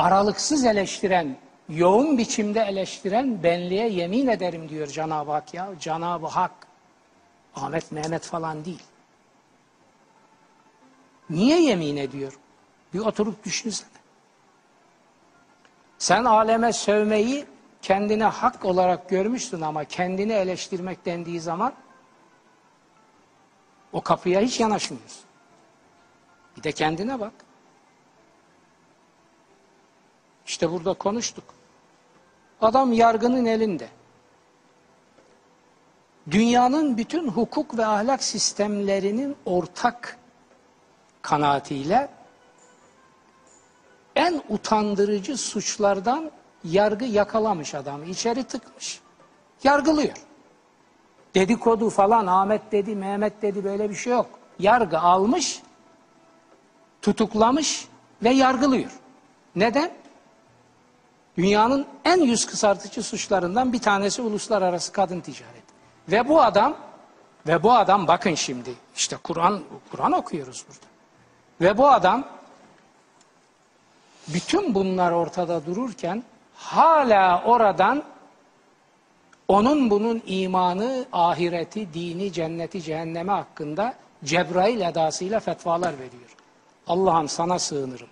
aralıksız 0.00 0.64
eleştiren, 0.64 1.36
yoğun 1.68 2.18
biçimde 2.18 2.60
eleştiren 2.60 3.42
benliğe 3.42 3.88
yemin 3.88 4.26
ederim 4.26 4.68
diyor 4.68 4.86
Cenab-ı 4.86 5.30
Hak 5.30 5.54
ya. 5.54 5.68
Cenab-ı 5.80 6.26
Hak. 6.26 6.52
Ahmet 7.56 7.92
Mehmet 7.92 8.22
falan 8.22 8.64
değil. 8.64 8.82
Niye 11.30 11.62
yemin 11.62 11.96
ediyor? 11.96 12.38
Bir 12.94 12.98
oturup 12.98 13.44
düşünsene. 13.44 13.88
Sen 15.98 16.24
aleme 16.24 16.72
sövmeyi 16.72 17.46
kendine 17.82 18.24
hak 18.24 18.64
olarak 18.64 19.08
görmüşsün 19.08 19.60
ama 19.60 19.84
kendini 19.84 20.32
eleştirmek 20.32 21.06
dendiği 21.06 21.40
zaman 21.40 21.72
o 23.92 24.00
kapıya 24.00 24.40
hiç 24.40 24.60
yanaşmıyorsun. 24.60 25.24
Bir 26.56 26.62
de 26.62 26.72
kendine 26.72 27.20
bak. 27.20 27.32
İşte 30.50 30.72
burada 30.72 30.94
konuştuk. 30.94 31.44
Adam 32.60 32.92
yargının 32.92 33.44
elinde. 33.46 33.88
Dünyanın 36.30 36.96
bütün 36.96 37.28
hukuk 37.28 37.78
ve 37.78 37.86
ahlak 37.86 38.22
sistemlerinin 38.22 39.36
ortak 39.44 40.18
kanaatiyle 41.22 42.08
en 44.16 44.42
utandırıcı 44.48 45.36
suçlardan 45.36 46.30
yargı 46.64 47.04
yakalamış 47.04 47.74
adamı. 47.74 48.04
içeri 48.04 48.44
tıkmış. 48.44 49.00
Yargılıyor. 49.64 50.16
Dedikodu 51.34 51.90
falan 51.90 52.26
Ahmet 52.26 52.72
dedi, 52.72 52.96
Mehmet 52.96 53.42
dedi 53.42 53.64
böyle 53.64 53.90
bir 53.90 53.94
şey 53.94 54.12
yok. 54.12 54.30
Yargı 54.58 54.98
almış, 54.98 55.62
tutuklamış 57.02 57.88
ve 58.22 58.30
yargılıyor. 58.30 58.90
Neden? 59.56 60.00
Dünyanın 61.40 61.86
en 62.04 62.20
yüz 62.20 62.46
kısartıcı 62.46 63.02
suçlarından 63.02 63.72
bir 63.72 63.78
tanesi 63.78 64.22
uluslararası 64.22 64.92
kadın 64.92 65.20
ticareti. 65.20 65.72
Ve 66.08 66.28
bu 66.28 66.42
adam 66.42 66.76
ve 67.46 67.62
bu 67.62 67.72
adam 67.72 68.06
bakın 68.06 68.34
şimdi 68.34 68.70
işte 68.96 69.16
Kur'an 69.16 69.60
Kur'an 69.90 70.12
okuyoruz 70.12 70.64
burada. 70.68 70.86
Ve 71.60 71.78
bu 71.78 71.88
adam 71.88 72.24
bütün 74.28 74.74
bunlar 74.74 75.12
ortada 75.12 75.66
dururken 75.66 76.22
hala 76.54 77.42
oradan 77.44 78.02
onun 79.48 79.90
bunun 79.90 80.22
imanı, 80.26 81.04
ahireti, 81.12 81.94
dini, 81.94 82.32
cenneti, 82.32 82.82
cehennemi 82.82 83.30
hakkında 83.30 83.94
Cebrail 84.24 84.80
edasıyla 84.80 85.40
fetvalar 85.40 85.92
veriyor. 85.92 86.36
Allah'ım 86.86 87.28
sana 87.28 87.58
sığınırım. 87.58 88.09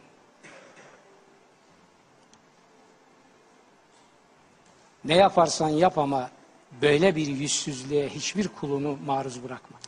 Ne 5.05 5.15
yaparsan 5.17 5.69
yap 5.69 5.99
ama 5.99 6.31
böyle 6.83 7.17
bir 7.17 7.27
yüzsüzlüğe 7.27 8.09
hiçbir 8.09 8.49
kulunu 8.49 8.99
maruz 9.07 9.45
bırakma. 9.45 9.79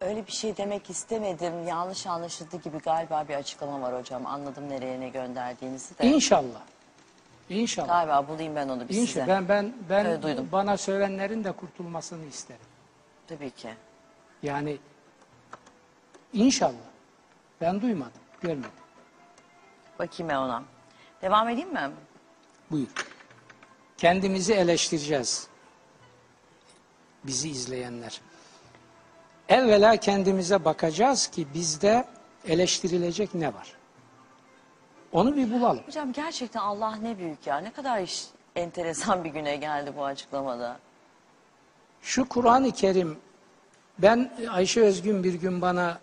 Öyle 0.00 0.26
bir 0.26 0.32
şey 0.32 0.56
demek 0.56 0.90
istemedim. 0.90 1.66
Yanlış 1.66 2.06
anlaşıldı 2.06 2.56
gibi 2.56 2.78
galiba 2.78 3.24
bir 3.28 3.34
açıklama 3.34 3.80
var 3.82 3.98
hocam. 4.00 4.26
Anladım 4.26 4.68
nereye 4.68 5.00
ne 5.00 5.08
gönderdiğinizi 5.08 5.98
de. 5.98 6.06
İnşallah. 6.06 6.60
İnşallah. 7.48 7.88
Galiba 7.88 8.28
bulayım 8.28 8.56
ben 8.56 8.68
onu 8.68 8.88
bir 8.88 8.94
İnşallah. 8.94 9.06
size. 9.06 9.26
Ben 9.28 9.48
ben 9.48 9.72
ben 9.90 10.06
Öyle 10.06 10.22
duydum. 10.22 10.48
bana 10.52 10.76
sövenlerin 10.76 11.44
de 11.44 11.52
kurtulmasını 11.52 12.24
isterim. 12.24 12.60
Tabii 13.26 13.50
ki. 13.50 13.68
Yani 14.42 14.76
inşallah. 16.32 16.72
Ben 17.60 17.80
duymadım, 17.80 18.12
görmedim. 18.40 18.70
Bakayım 19.98 20.28
ben 20.28 20.36
ona. 20.36 20.62
Devam 21.22 21.48
edeyim 21.48 21.72
mi? 21.72 21.90
Buyur. 22.70 22.88
Kendimizi 23.98 24.52
eleştireceğiz. 24.54 25.46
Bizi 27.24 27.50
izleyenler. 27.50 28.20
Evvela 29.48 29.96
kendimize 29.96 30.64
bakacağız 30.64 31.26
ki 31.26 31.46
bizde 31.54 32.04
eleştirilecek 32.48 33.34
ne 33.34 33.54
var? 33.54 33.72
Onu 35.12 35.36
bir 35.36 35.52
bulalım. 35.52 35.82
Hocam 35.86 36.12
gerçekten 36.12 36.60
Allah 36.60 36.96
ne 36.96 37.18
büyük 37.18 37.46
ya. 37.46 37.58
Ne 37.58 37.72
kadar 37.72 38.02
iş, 38.02 38.26
enteresan 38.56 39.24
bir 39.24 39.30
güne 39.30 39.56
geldi 39.56 39.92
bu 39.96 40.04
açıklamada. 40.04 40.78
Şu 42.02 42.28
Kur'an-ı 42.28 42.72
Kerim, 42.72 43.18
ben 43.98 44.32
Ayşe 44.50 44.80
Özgün 44.80 45.24
bir 45.24 45.34
gün 45.34 45.60
bana 45.60 45.98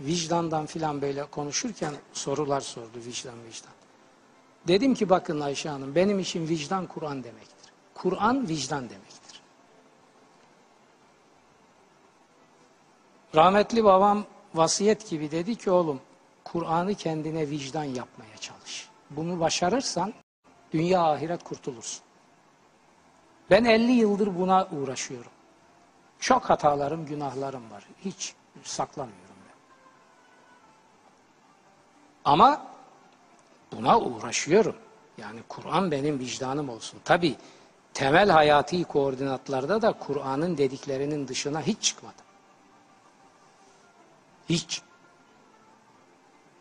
vicdandan 0.00 0.66
filan 0.66 1.02
böyle 1.02 1.24
konuşurken 1.24 1.94
sorular 2.12 2.60
sordu 2.60 2.98
vicdan 3.06 3.44
vicdan. 3.44 3.75
Dedim 4.68 4.94
ki 4.94 5.08
bakın 5.08 5.40
Ayşe 5.40 5.68
Hanım 5.68 5.94
benim 5.94 6.18
için 6.18 6.48
vicdan 6.48 6.86
Kur'an 6.86 7.24
demektir. 7.24 7.72
Kur'an 7.94 8.48
vicdan 8.48 8.90
demektir. 8.90 9.42
Rahmetli 13.34 13.84
babam 13.84 14.24
vasiyet 14.54 15.10
gibi 15.10 15.30
dedi 15.30 15.56
ki 15.56 15.70
oğlum 15.70 16.00
Kur'an'ı 16.44 16.94
kendine 16.94 17.50
vicdan 17.50 17.84
yapmaya 17.84 18.36
çalış. 18.40 18.88
Bunu 19.10 19.40
başarırsan 19.40 20.14
Dünya 20.72 21.02
ahiret 21.02 21.44
kurtulursun. 21.44 22.02
Ben 23.50 23.64
50 23.64 23.92
yıldır 23.92 24.38
buna 24.38 24.66
uğraşıyorum. 24.66 25.30
Çok 26.18 26.50
hatalarım, 26.50 27.06
günahlarım 27.06 27.70
var. 27.70 27.86
Hiç 28.04 28.34
saklamıyorum 28.62 29.36
ben. 29.48 29.54
Ama 32.24 32.66
buna 33.72 34.00
uğraşıyorum. 34.00 34.76
Yani 35.18 35.40
Kur'an 35.48 35.90
benim 35.90 36.18
vicdanım 36.18 36.68
olsun. 36.68 37.00
Tabi 37.04 37.36
temel 37.94 38.30
hayati 38.30 38.84
koordinatlarda 38.84 39.82
da 39.82 39.92
Kur'an'ın 39.92 40.58
dediklerinin 40.58 41.28
dışına 41.28 41.62
hiç 41.62 41.82
çıkmadım. 41.82 42.26
Hiç. 44.48 44.82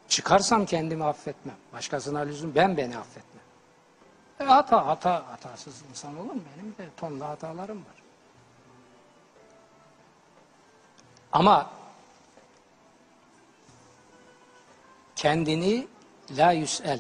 Çıkarsam 0.08 0.66
kendimi 0.66 1.04
affetmem. 1.04 1.56
Başkasına 1.74 2.20
lüzum 2.20 2.56
ben 2.56 2.78
beni 2.78 2.98
affetmem. 2.98 3.44
E 4.40 4.44
hata, 4.44 4.88
hata, 4.88 5.28
hatasız 5.28 5.84
insan 5.90 6.18
olur 6.18 6.34
mu? 6.34 6.42
Benim 6.58 6.78
de 6.78 6.90
tonla 6.98 7.28
hatalarım 7.30 7.78
var. 7.78 8.04
Ama 11.32 11.70
kendini 15.16 15.88
la 16.32 16.52
yüsel 16.52 17.00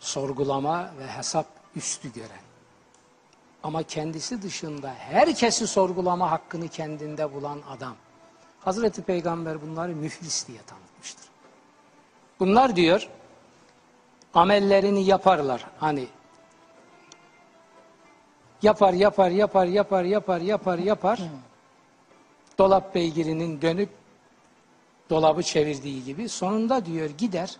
sorgulama 0.00 0.90
ve 0.98 1.06
hesap 1.06 1.46
üstü 1.76 2.12
gören 2.12 2.48
ama 3.62 3.82
kendisi 3.82 4.42
dışında 4.42 4.94
herkesi 4.94 5.66
sorgulama 5.66 6.30
hakkını 6.30 6.68
kendinde 6.68 7.34
bulan 7.34 7.60
adam. 7.70 7.96
Hazreti 8.60 9.02
Peygamber 9.02 9.62
bunları 9.62 9.96
müflis 9.96 10.48
diye 10.48 10.58
tanıtmıştır. 10.66 11.26
Bunlar 12.40 12.76
diyor 12.76 13.08
amellerini 14.34 15.04
yaparlar. 15.04 15.66
Hani 15.80 16.06
yapar 18.62 18.92
yapar 18.92 19.30
yapar 19.30 19.66
yapar 19.66 20.04
yapar 20.04 20.40
yapar 20.40 20.78
yapar. 20.78 21.20
Dolap 22.58 22.94
beygirinin 22.94 23.62
dönüp 23.62 23.90
dolabı 25.10 25.42
çevirdiği 25.42 26.04
gibi 26.04 26.28
sonunda 26.28 26.86
diyor 26.86 27.10
gider 27.10 27.56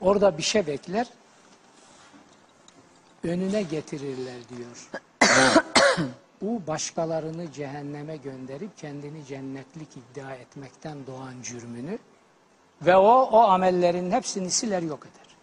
orada 0.00 0.38
bir 0.38 0.42
şey 0.42 0.66
bekler 0.66 1.08
önüne 3.24 3.62
getirirler 3.62 4.36
diyor. 4.48 4.90
Bu 6.42 6.66
başkalarını 6.66 7.52
cehenneme 7.52 8.16
gönderip 8.16 8.78
kendini 8.78 9.26
cennetlik 9.26 9.88
iddia 9.96 10.34
etmekten 10.34 11.06
doğan 11.06 11.34
cürmünü 11.42 11.98
ve 12.82 12.96
o 12.96 13.22
o 13.22 13.38
amellerin 13.38 14.10
hepsini 14.10 14.50
siler 14.50 14.82
yok 14.82 15.00
eder. 15.06 15.36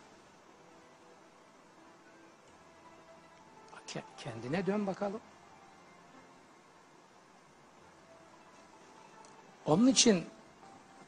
Ke- 3.87 4.03
Kendine 4.17 4.65
dön 4.65 4.87
bakalım. 4.87 5.19
Onun 9.65 9.87
için 9.87 10.25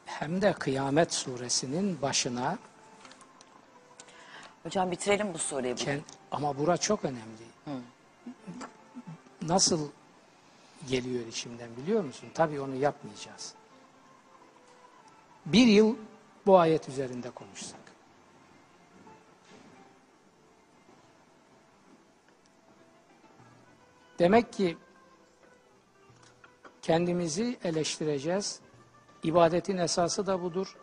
hem 0.05 0.41
de 0.41 0.53
Kıyamet 0.53 1.13
suresinin 1.13 2.01
başına 2.01 2.57
Hocam 4.63 4.91
bitirelim 4.91 5.33
bu 5.33 5.37
soruyu. 5.37 5.75
bugün. 5.77 6.03
Ama 6.31 6.57
bura 6.57 6.77
çok 6.77 7.05
önemli. 7.05 7.43
Nasıl 9.41 9.89
geliyor 10.89 11.27
içimden 11.27 11.69
biliyor 11.77 12.03
musun? 12.03 12.29
Tabii 12.33 12.59
onu 12.61 12.75
yapmayacağız. 12.75 13.53
Bir 15.45 15.67
yıl 15.67 15.95
bu 16.45 16.59
ayet 16.59 16.89
üzerinde 16.89 17.29
konuşsak. 17.29 17.79
Demek 24.19 24.53
ki 24.53 24.77
kendimizi 26.83 27.57
eleştireceğiz. 27.63 28.59
İbadetin 29.23 29.77
esası 29.77 30.27
da 30.27 30.41
budur. 30.41 30.75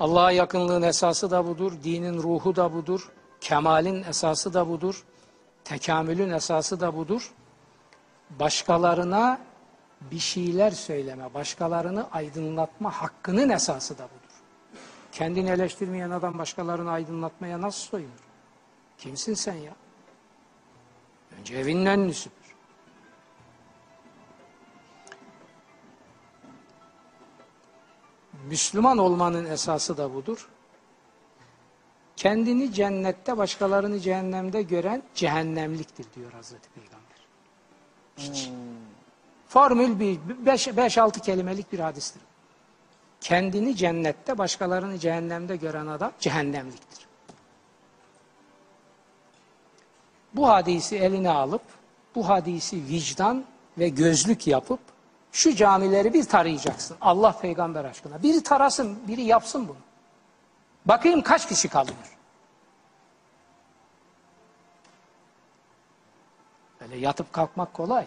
Allah'a 0.00 0.30
yakınlığın 0.30 0.82
esası 0.82 1.30
da 1.30 1.46
budur, 1.46 1.72
dinin 1.84 2.22
ruhu 2.22 2.56
da 2.56 2.74
budur, 2.74 3.10
kemalin 3.40 4.02
esası 4.02 4.54
da 4.54 4.68
budur, 4.68 5.04
tekamülün 5.64 6.30
esası 6.30 6.80
da 6.80 6.96
budur. 6.96 7.32
Başkalarına 8.30 9.40
bir 10.10 10.18
şeyler 10.18 10.70
söyleme, 10.70 11.34
başkalarını 11.34 12.10
aydınlatma 12.12 12.90
hakkının 12.90 13.48
esası 13.48 13.98
da 13.98 14.04
budur. 14.04 14.34
Kendini 15.12 15.50
eleştirmeyen 15.50 16.10
adam 16.10 16.38
başkalarını 16.38 16.90
aydınlatmaya 16.90 17.60
nasıl 17.60 17.80
soyunur? 17.80 18.22
Kimsin 18.98 19.34
sen 19.34 19.54
ya? 19.54 19.72
Önce 21.38 21.54
evinin 21.54 21.86
önünü 21.86 22.12
Müslüman 28.48 28.98
olmanın 28.98 29.44
esası 29.44 29.96
da 29.96 30.14
budur. 30.14 30.48
Kendini 32.16 32.72
cennette, 32.72 33.38
başkalarını 33.38 34.00
cehennemde 34.00 34.62
gören 34.62 35.02
cehennemliktir 35.14 36.06
diyor 36.14 36.32
Hazreti 36.32 36.68
Peygamber. 36.70 37.02
Hiç. 38.16 38.50
Formül 39.48 40.00
bir, 40.00 40.18
5-6 40.46 41.20
kelimelik 41.20 41.72
bir 41.72 41.78
hadistir. 41.78 42.22
Kendini 43.20 43.76
cennette, 43.76 44.38
başkalarını 44.38 44.98
cehennemde 44.98 45.56
gören 45.56 45.86
adam 45.86 46.12
cehennemliktir. 46.20 47.06
Bu 50.34 50.48
hadisi 50.48 50.96
eline 50.96 51.30
alıp, 51.30 51.62
bu 52.14 52.28
hadisi 52.28 52.76
vicdan 52.88 53.44
ve 53.78 53.88
gözlük 53.88 54.46
yapıp, 54.46 54.80
şu 55.32 55.54
camileri 55.54 56.14
bir 56.14 56.24
tarayacaksın. 56.24 56.96
Allah 57.00 57.38
peygamber 57.38 57.84
aşkına. 57.84 58.22
Biri 58.22 58.42
tarasın, 58.42 59.08
biri 59.08 59.22
yapsın 59.22 59.68
bunu. 59.68 59.78
Bakayım 60.86 61.22
kaç 61.22 61.48
kişi 61.48 61.68
kalıyor. 61.68 62.18
Böyle 66.80 66.96
yatıp 66.96 67.32
kalkmak 67.32 67.74
kolay. 67.74 68.06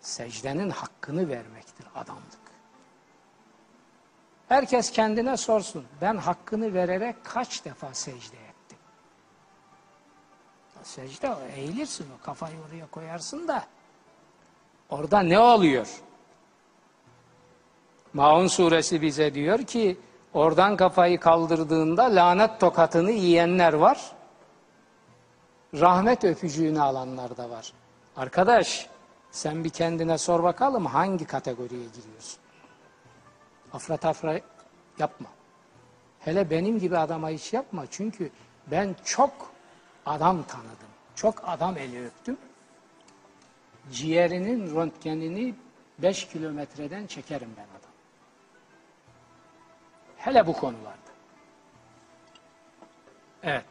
Secdenin 0.00 0.70
hakkını 0.70 1.28
vermektir 1.28 1.86
adamlık. 1.94 2.40
Herkes 4.48 4.90
kendine 4.90 5.36
sorsun. 5.36 5.86
Ben 6.00 6.16
hakkını 6.16 6.74
vererek 6.74 7.16
kaç 7.24 7.64
defa 7.64 7.94
secde 7.94 8.36
ettim? 8.36 8.78
Secde 10.82 11.34
eğilirsin 11.54 12.06
o 12.18 12.24
kafayı 12.24 12.56
oraya 12.68 12.90
koyarsın 12.90 13.48
da 13.48 13.64
Orada 14.90 15.20
ne 15.20 15.38
oluyor? 15.38 15.88
Maun 18.12 18.46
suresi 18.46 19.02
bize 19.02 19.34
diyor 19.34 19.58
ki 19.58 19.98
oradan 20.34 20.76
kafayı 20.76 21.20
kaldırdığında 21.20 22.04
lanet 22.04 22.60
tokatını 22.60 23.10
yiyenler 23.10 23.72
var. 23.72 24.12
Rahmet 25.74 26.24
öpücüğünü 26.24 26.80
alanlar 26.80 27.36
da 27.36 27.50
var. 27.50 27.72
Arkadaş 28.16 28.88
sen 29.30 29.64
bir 29.64 29.70
kendine 29.70 30.18
sor 30.18 30.42
bakalım 30.42 30.86
hangi 30.86 31.24
kategoriye 31.24 31.84
giriyorsun? 31.84 32.40
Afra 33.72 33.96
tafra 33.96 34.40
yapma. 34.98 35.28
Hele 36.20 36.50
benim 36.50 36.78
gibi 36.78 36.98
adama 36.98 37.30
hiç 37.30 37.52
yapma. 37.52 37.84
Çünkü 37.90 38.30
ben 38.70 38.96
çok 39.04 39.32
adam 40.06 40.42
tanıdım. 40.42 40.90
Çok 41.14 41.42
adam 41.46 41.76
eli 41.76 42.06
öptüm 42.06 42.36
ciğerinin 43.92 44.74
röntgenini 44.76 45.54
5 45.98 46.28
kilometreden 46.28 47.06
çekerim 47.06 47.50
ben 47.56 47.62
adam. 47.62 47.90
Hele 50.16 50.46
bu 50.46 50.52
konularda. 50.52 51.10
Evet, 53.42 53.64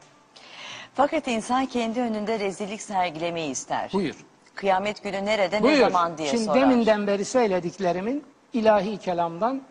Fakat 0.94 1.28
insan 1.28 1.66
kendi 1.66 2.00
önünde 2.02 2.40
rezillik 2.40 2.82
sergilemeyi 2.82 3.52
ister. 3.52 3.90
buyur. 3.94 4.26
Kıyamet 4.56 5.04
günü 5.04 5.26
nerede 5.26 5.64
ne 5.64 5.76
zaman 5.78 6.18
diye 6.18 6.30
Şimdi 6.30 6.44
sorar. 6.44 6.62
deminden 6.62 7.08
beri 7.08 7.26
söylediklerimin 7.26 8.26
ilahi 8.54 8.98
kelamdan 8.98 9.62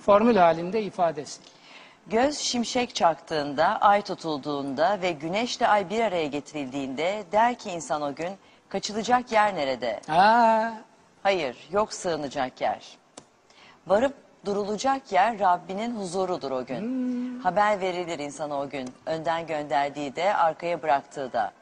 formül 0.00 0.36
halinde 0.36 0.82
ifadesi. 0.82 1.40
Göz 2.06 2.38
şimşek 2.38 2.94
çaktığında, 2.94 3.78
ay 3.80 4.02
tutulduğunda 4.02 5.00
ve 5.02 5.12
güneşle 5.12 5.68
ay 5.68 5.90
bir 5.90 6.00
araya 6.00 6.26
getirildiğinde 6.26 7.24
der 7.32 7.58
ki 7.58 7.70
insan 7.70 8.02
o 8.02 8.14
gün 8.14 8.32
kaçılacak 8.68 9.32
yer 9.32 9.54
nerede? 9.54 10.00
Ha, 10.06 10.72
Hayır, 11.22 11.68
yok 11.72 11.92
sığınacak 11.94 12.60
yer. 12.60 12.98
Varıp 13.86 14.14
durulacak 14.44 15.12
yer 15.12 15.38
Rabbinin 15.40 15.96
huzurudur 15.96 16.50
o 16.50 16.66
gün. 16.66 17.40
Haber 17.40 17.80
verilir 17.80 18.18
insana 18.18 18.60
o 18.60 18.68
gün. 18.68 18.94
Önden 19.06 19.46
gönderdiği 19.46 20.16
de 20.16 20.34
arkaya 20.34 20.82
bıraktığı 20.82 21.32
da. 21.32 21.52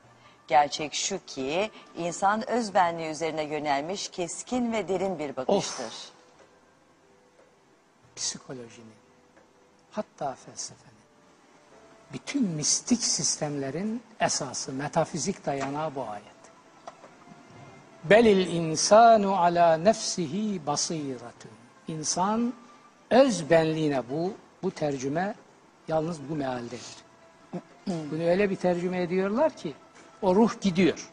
Gerçek 0.49 0.95
şu 0.95 1.25
ki 1.27 1.71
insan 1.97 2.51
özbenliği 2.51 3.09
üzerine 3.11 3.43
yönelmiş 3.43 4.09
keskin 4.09 4.73
ve 4.73 4.89
derin 4.89 5.19
bir 5.19 5.37
bakıştır. 5.37 5.95
psikolojinin, 8.17 8.95
hatta 9.91 10.35
felsefenin, 10.35 10.95
bütün 12.13 12.43
mistik 12.43 13.03
sistemlerin 13.03 14.03
esası, 14.21 14.73
metafizik 14.73 15.47
dayanağı 15.47 15.95
bu 15.95 16.03
ayet. 16.09 16.34
Belil 18.05 18.47
insanu 18.47 19.37
ala 19.37 19.77
nefsihi 19.77 20.67
basiratun. 20.67 21.51
İnsan 21.89 22.53
öz 23.11 23.51
benliğine 23.51 24.03
bu 24.11 24.33
bu 24.63 24.71
tercüme 24.71 25.35
yalnız 25.89 26.19
bu 26.31 26.37
mealdedir. 26.37 26.97
Bunu 27.87 28.23
öyle 28.23 28.51
bir 28.51 28.57
tercüme 28.57 29.03
ediyorlar 29.03 29.57
ki 29.57 29.75
o 30.23 30.35
ruh 30.35 30.61
gidiyor. 30.61 31.11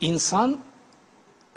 İnsan 0.00 0.60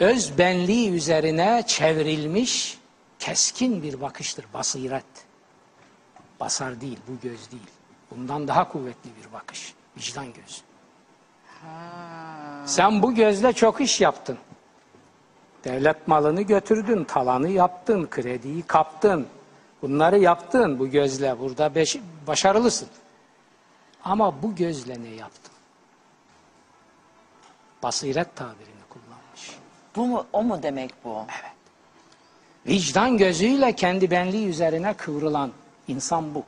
öz 0.00 0.38
benliği 0.38 0.90
üzerine 0.90 1.64
çevrilmiş 1.66 2.78
keskin 3.18 3.82
bir 3.82 4.00
bakıştır. 4.00 4.46
Basiret. 4.54 5.04
Basar 6.40 6.80
değil, 6.80 6.98
bu 7.08 7.28
göz 7.28 7.50
değil. 7.50 7.70
Bundan 8.10 8.48
daha 8.48 8.68
kuvvetli 8.68 9.10
bir 9.20 9.32
bakış. 9.32 9.74
Vicdan 9.96 10.26
gözü. 10.26 10.71
Sen 12.66 13.02
bu 13.02 13.14
gözle 13.14 13.52
çok 13.52 13.80
iş 13.80 14.00
yaptın. 14.00 14.38
Devlet 15.64 16.08
malını 16.08 16.42
götürdün, 16.42 17.04
talanı 17.04 17.48
yaptın, 17.48 18.06
krediyi 18.10 18.62
kaptın. 18.62 19.26
Bunları 19.82 20.18
yaptın 20.18 20.78
bu 20.78 20.88
gözle. 20.88 21.38
Burada 21.38 21.74
beş, 21.74 21.98
başarılısın. 22.26 22.88
Ama 24.04 24.42
bu 24.42 24.54
gözle 24.54 25.02
ne 25.02 25.08
yaptın? 25.08 25.52
Basiret 27.82 28.36
tabirini 28.36 28.82
kullanmış. 28.90 29.56
Bu 29.96 30.06
mu, 30.06 30.26
o 30.32 30.42
mu 30.42 30.62
demek 30.62 30.94
bu? 31.04 31.26
Vicdan 32.66 33.18
gözüyle 33.18 33.76
kendi 33.76 34.10
benliği 34.10 34.48
üzerine 34.48 34.94
kıvrılan 34.94 35.52
insan 35.88 36.34
bu. 36.34 36.44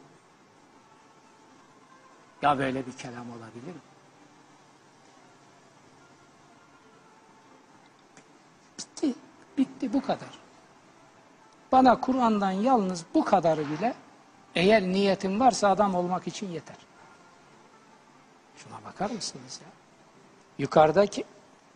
Ya 2.43 2.59
böyle 2.59 2.87
bir 2.87 2.93
kelam 2.93 3.31
olabilir 3.31 3.75
mi? 3.75 3.81
Bitti. 9.59 9.93
Bu 9.93 10.03
kadar. 10.03 10.29
Bana 11.73 12.01
Kur'an'dan 12.01 12.51
yalnız 12.51 13.05
bu 13.15 13.25
kadarı 13.25 13.71
bile 13.71 13.95
eğer 14.55 14.83
niyetin 14.83 15.41
varsa 15.41 15.69
adam 15.69 15.95
olmak 15.95 16.27
için 16.27 16.51
yeter. 16.51 16.77
Şuna 18.57 18.85
bakar 18.85 19.11
mısınız 19.11 19.61
ya? 19.63 19.69
Yukarıdaki 20.59 21.25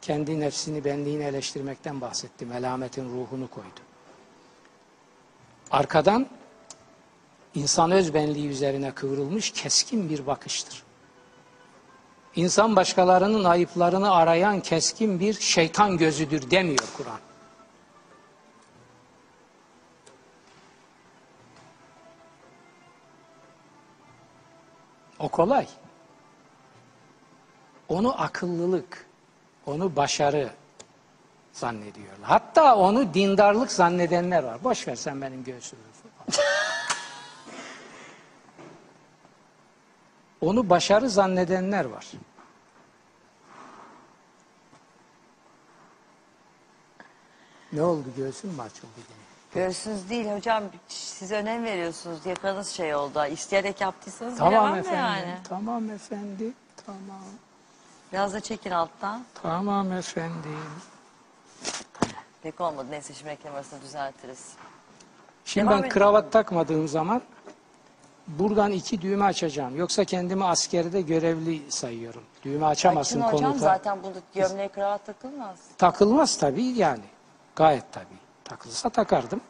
kendi 0.03 0.41
nefsini, 0.41 0.85
benliğini 0.85 1.23
eleştirmekten 1.23 2.01
bahsetti. 2.01 2.47
Melametin 2.47 3.05
ruhunu 3.05 3.51
koydu. 3.51 3.81
Arkadan 5.71 6.27
insan 7.55 7.91
öz 7.91 8.15
benliği 8.15 8.49
üzerine 8.49 8.93
kıvrılmış 8.93 9.51
keskin 9.51 10.11
bir 10.11 10.27
bakıştır. 10.27 10.83
İnsan 12.37 12.77
başkalarının 12.77 13.45
ayıplarını 13.45 14.15
arayan 14.15 14.61
keskin 14.61 15.21
bir 15.21 15.35
şeytan 15.35 15.99
gözüdür 15.99 16.51
demiyor 16.51 16.89
Kur'an. 16.97 17.28
O 25.19 25.29
kolay. 25.29 25.67
Onu 27.89 28.23
akıllılık, 28.23 29.07
onu 29.67 29.97
başarı 29.97 30.51
zannediyorlar. 31.53 32.29
Hatta 32.29 32.77
onu 32.77 33.15
dindarlık 33.15 33.73
zannedenler 33.73 34.43
var. 34.43 34.65
Boş 34.65 34.89
ver 34.89 34.95
sen 34.97 35.23
benim 35.23 35.45
göğsümü. 35.45 35.83
onu 40.41 40.71
başarı 40.71 41.11
zannedenler 41.11 41.85
var. 41.85 42.07
Ne 47.73 47.83
oldu 47.83 48.09
göğsün 48.17 48.51
mü 48.55 48.63
açıldı? 48.63 49.18
Göğsünüz 49.55 50.11
değil 50.11 50.27
hocam 50.37 50.65
siz 50.89 51.33
önem 51.33 51.65
veriyorsunuz 51.65 52.27
yakanız 52.27 52.69
şey 52.69 52.95
oldu. 52.95 53.27
İsteyerek 53.27 53.81
yaptıysanız 53.81 54.39
Tamam 54.39 54.53
bilemem 54.53 54.75
de 54.75 54.79
efendim. 54.79 54.99
yani. 55.01 55.39
Tamam 55.49 55.91
efendim. 55.91 56.55
Tamam. 56.87 57.23
Biraz 58.13 58.35
da 58.35 58.41
çekin 58.41 58.71
alttan. 58.71 59.23
Tamam 59.43 59.93
efendim. 59.93 60.59
Pek 62.43 62.61
olmadı 62.61 62.87
neyse 62.91 63.15
şimdi 63.15 63.31
reklam 63.31 63.53
düzeltiriz. 63.83 64.53
Şimdi 65.45 65.71
Devam 65.71 65.83
ben 65.83 65.89
kravat 65.89 66.33
takmadığım 66.33 66.89
zaman 66.89 67.23
buradan 68.27 68.73
iki 68.73 69.03
düğme 69.03 69.25
açacağım. 69.25 69.77
Yoksa 69.77 70.05
kendimi 70.05 70.45
askerde 70.45 71.01
görevli 71.01 71.71
sayıyorum. 71.73 72.23
Düğme 72.45 72.67
açamazsın 72.67 73.21
Açın 73.21 73.33
hocam 73.33 73.51
komuta. 73.51 73.65
zaten 73.65 74.03
burada 74.03 74.19
gömleğe 74.35 74.69
kravat 74.69 75.07
takılmaz. 75.07 75.57
Takılmaz 75.79 76.37
tabii 76.39 76.63
yani. 76.65 77.05
Gayet 77.57 77.93
tabii. 77.93 78.28
Takılsa 78.49 78.89
takardım. 78.89 79.41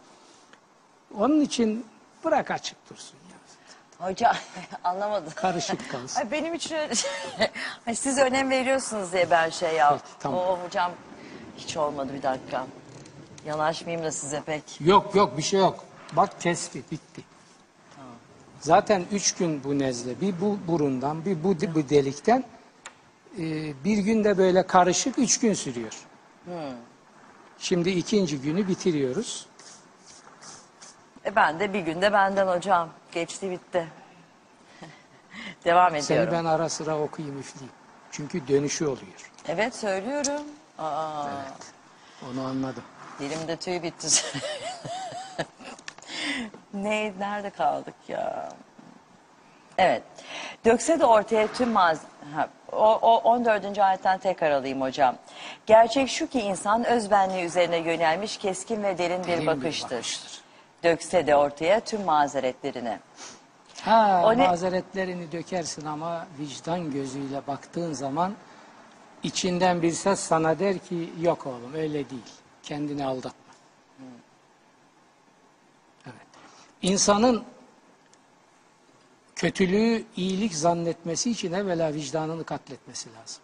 Onun 1.19 1.41
için 1.41 1.87
bırak 2.25 2.51
açık 2.51 2.91
dursun. 2.91 3.17
Ya. 3.31 4.09
Hocam 4.09 4.35
anlamadım. 4.85 5.33
Karışık 5.35 5.91
kalsın. 5.91 6.21
Ay 6.21 6.31
benim 6.31 6.55
için 6.55 6.75
öyle... 6.77 6.95
Ay 7.87 7.95
siz 7.95 8.19
önem 8.19 8.51
veriyorsunuz 8.51 9.13
diye 9.13 9.31
ben 9.31 9.51
şey 9.51 9.75
ya. 9.75 9.91
Peki, 9.91 10.03
tamam. 10.21 10.41
Oo 10.41 10.59
hocam 10.65 10.93
hiç 11.57 11.77
olmadı 11.77 12.13
bir 12.15 12.23
dakika. 12.23 12.67
Yanaşmayayım 13.47 14.07
da 14.07 14.13
size 14.13 14.43
pek. 14.43 14.81
Yok 14.81 15.15
yok 15.15 15.37
bir 15.37 15.43
şey 15.43 15.61
yok. 15.61 15.85
Bak 16.13 16.41
kesti 16.41 16.83
bitti. 16.91 17.23
Zaten 18.61 19.05
üç 19.13 19.35
gün 19.35 19.65
bu 19.65 19.79
nezle. 19.79 20.21
Bir 20.21 20.41
bu 20.41 20.59
burundan 20.69 21.25
bir 21.25 21.45
bu, 21.45 21.49
bu 21.75 21.89
delikten. 21.89 22.45
Ee, 23.39 23.85
bir 23.85 23.99
günde 23.99 24.39
böyle 24.39 24.67
karışık 24.67 25.19
üç 25.19 25.41
gün 25.41 25.55
sürüyor. 25.55 25.93
Şimdi 27.59 27.91
ikinci 27.91 28.41
günü 28.41 28.69
bitiriyoruz. 28.69 29.47
E 31.25 31.37
ben 31.37 31.61
de 31.61 31.73
bir 31.73 31.81
günde 31.81 32.13
benden 32.13 32.47
hocam. 32.47 32.89
Geçti 33.13 33.51
bitti. 33.51 33.89
Devam 35.65 35.95
ediyorum. 35.95 36.05
Seni 36.31 36.33
ben 36.33 36.45
ara 36.45 36.69
sıra 36.69 36.99
okuyayım 36.99 37.39
üfleyeyim. 37.39 37.73
Çünkü 38.13 38.49
dönüşü 38.49 38.85
oluyor. 38.85 39.31
Evet 39.49 39.75
söylüyorum. 39.77 40.43
Aa, 40.79 41.27
Onu 42.31 42.47
anladım. 42.47 42.83
dilimde 43.21 43.57
tüy 43.57 43.83
bitti. 43.83 44.09
ne, 46.75 47.13
nerede 47.19 47.51
kaldık 47.51 47.95
ya? 48.09 48.49
Evet. 49.79 50.03
Dökse 50.65 51.01
de 51.01 51.05
ortaya 51.05 51.53
tüm 51.53 51.71
maz... 51.71 52.01
O, 52.73 52.93
o 53.03 53.17
14. 53.17 53.79
ayetten 53.79 54.19
tekrar 54.19 54.51
alayım 54.51 54.81
hocam. 54.81 55.17
Gerçek 55.67 56.09
şu 56.09 56.27
ki 56.27 56.41
insan 56.41 56.85
özbenliği 56.85 57.45
üzerine 57.45 57.77
yönelmiş 57.77 58.37
keskin 58.37 58.83
ve 58.83 58.99
derin 58.99 59.25
bir 59.25 59.47
bakıştır. 59.47 59.91
bakıştır. 59.97 60.41
Dökse 60.85 61.27
de 61.27 61.37
ortaya 61.37 61.81
tüm 61.81 62.05
mazeretlerini. 62.05 62.99
Ha, 63.83 64.23
O 64.25 64.39
ne- 64.39 64.49
mazeretlerini 64.49 65.33
dökersin 65.33 65.87
ama 65.87 66.27
vicdan 66.39 66.91
gözüyle 66.91 67.47
baktığın 67.47 67.93
zaman 67.93 68.35
içinden 69.23 69.83
bir 69.83 69.93
ses 69.93 70.21
sana 70.21 70.59
der 70.59 70.79
ki 70.79 71.13
yok 71.21 71.47
oğlum 71.47 71.75
öyle 71.75 72.11
değil. 72.11 72.23
Kendini 72.63 73.07
aldatma. 73.07 73.31
Evet. 76.07 76.27
İnsanın 76.83 77.45
kötülüğü 79.39 80.05
iyilik 80.17 80.55
zannetmesi 80.55 81.31
için 81.31 81.53
evvela 81.53 81.95
vicdanını 81.95 82.45
katletmesi 82.45 83.09
lazım. 83.09 83.43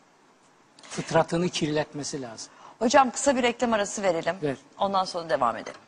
Fıtratını 0.83 1.49
kirletmesi 1.49 2.23
lazım. 2.23 2.53
Hocam 2.79 3.11
kısa 3.11 3.37
bir 3.37 3.43
reklam 3.43 3.73
arası 3.73 4.03
verelim. 4.03 4.35
Ver. 4.43 4.57
Ondan 4.79 5.05
sonra 5.05 5.31
devam 5.31 5.57
edelim. 5.57 5.81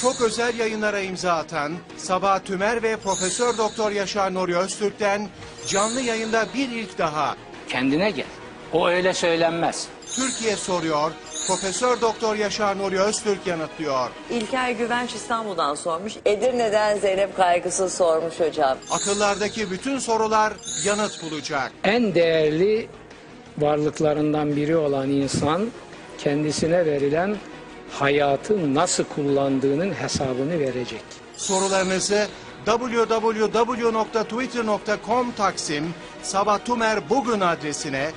Çok 0.00 0.20
özel 0.20 0.58
yayınlara 0.58 1.00
imza 1.00 1.32
atan 1.32 1.72
Sabah 1.96 2.40
Tümer 2.40 2.82
ve 2.82 2.96
Profesör 2.96 3.58
Doktor 3.58 3.90
Yaşar 3.90 4.34
Nuri 4.34 4.56
Öztürk'ten 4.56 5.28
canlı 5.66 6.00
yayında 6.00 6.46
bir 6.54 6.68
ilk 6.68 6.98
daha 6.98 7.36
Kendine 7.68 8.10
gel. 8.10 8.26
O 8.72 8.88
öyle 8.88 9.14
söylenmez. 9.14 9.88
Türkiye 10.16 10.56
soruyor, 10.56 11.12
Profesör 11.46 12.00
Doktor 12.00 12.36
Yaşar 12.36 12.78
Nuri 12.78 13.00
Öztürk 13.00 13.46
yanıtlıyor. 13.46 14.10
İlker 14.30 14.70
Güvenç 14.70 15.14
İstanbul'dan 15.14 15.74
sormuş. 15.74 16.12
Edirne'den 16.26 16.98
Zeynep 16.98 17.36
Kaygısız 17.36 17.94
sormuş 17.94 18.40
hocam. 18.40 18.78
Akıllardaki 18.90 19.70
bütün 19.70 19.98
sorular 19.98 20.52
yanıt 20.84 21.22
bulacak. 21.22 21.72
en 21.84 22.14
değerli 22.14 22.88
varlıklarından 23.58 24.56
biri 24.56 24.76
olan 24.76 25.10
insan 25.10 25.70
kendisine 26.18 26.86
verilen 26.86 27.36
hayatı 27.90 28.74
nasıl 28.74 29.04
kullandığının 29.04 29.92
hesabını 29.92 30.60
verecek. 30.60 31.02
Sorularınızı 31.36 32.26
www.twitter.com 32.66 35.32
Taksim 35.32 35.94
Sabah 36.22 36.58
bugün 37.10 37.40
adresine 37.40 38.10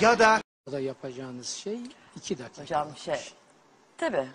ya 0.00 0.18
da 0.18 0.40
da 0.72 0.80
yapacağınız 0.80 1.48
şey 1.48 1.78
iki 2.18 2.38
dakika. 2.38 2.62
Hocam 2.62 2.96
şey, 2.96 3.32
tabii. 3.98 4.28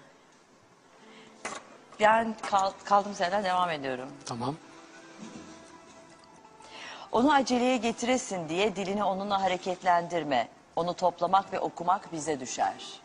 Ben 1.99 2.35
kal, 2.41 2.71
kaldığım 2.85 3.13
yerden 3.19 3.43
devam 3.43 3.69
ediyorum. 3.69 4.09
Tamam. 4.25 4.55
Onu 7.11 7.33
aceleye 7.33 7.77
getiresin 7.77 8.49
diye 8.49 8.75
dilini 8.75 9.03
onunla 9.03 9.41
hareketlendirme. 9.41 10.49
Onu 10.75 10.93
toplamak 10.93 11.53
ve 11.53 11.59
okumak 11.59 12.11
bize 12.11 12.39
düşer. 12.39 13.01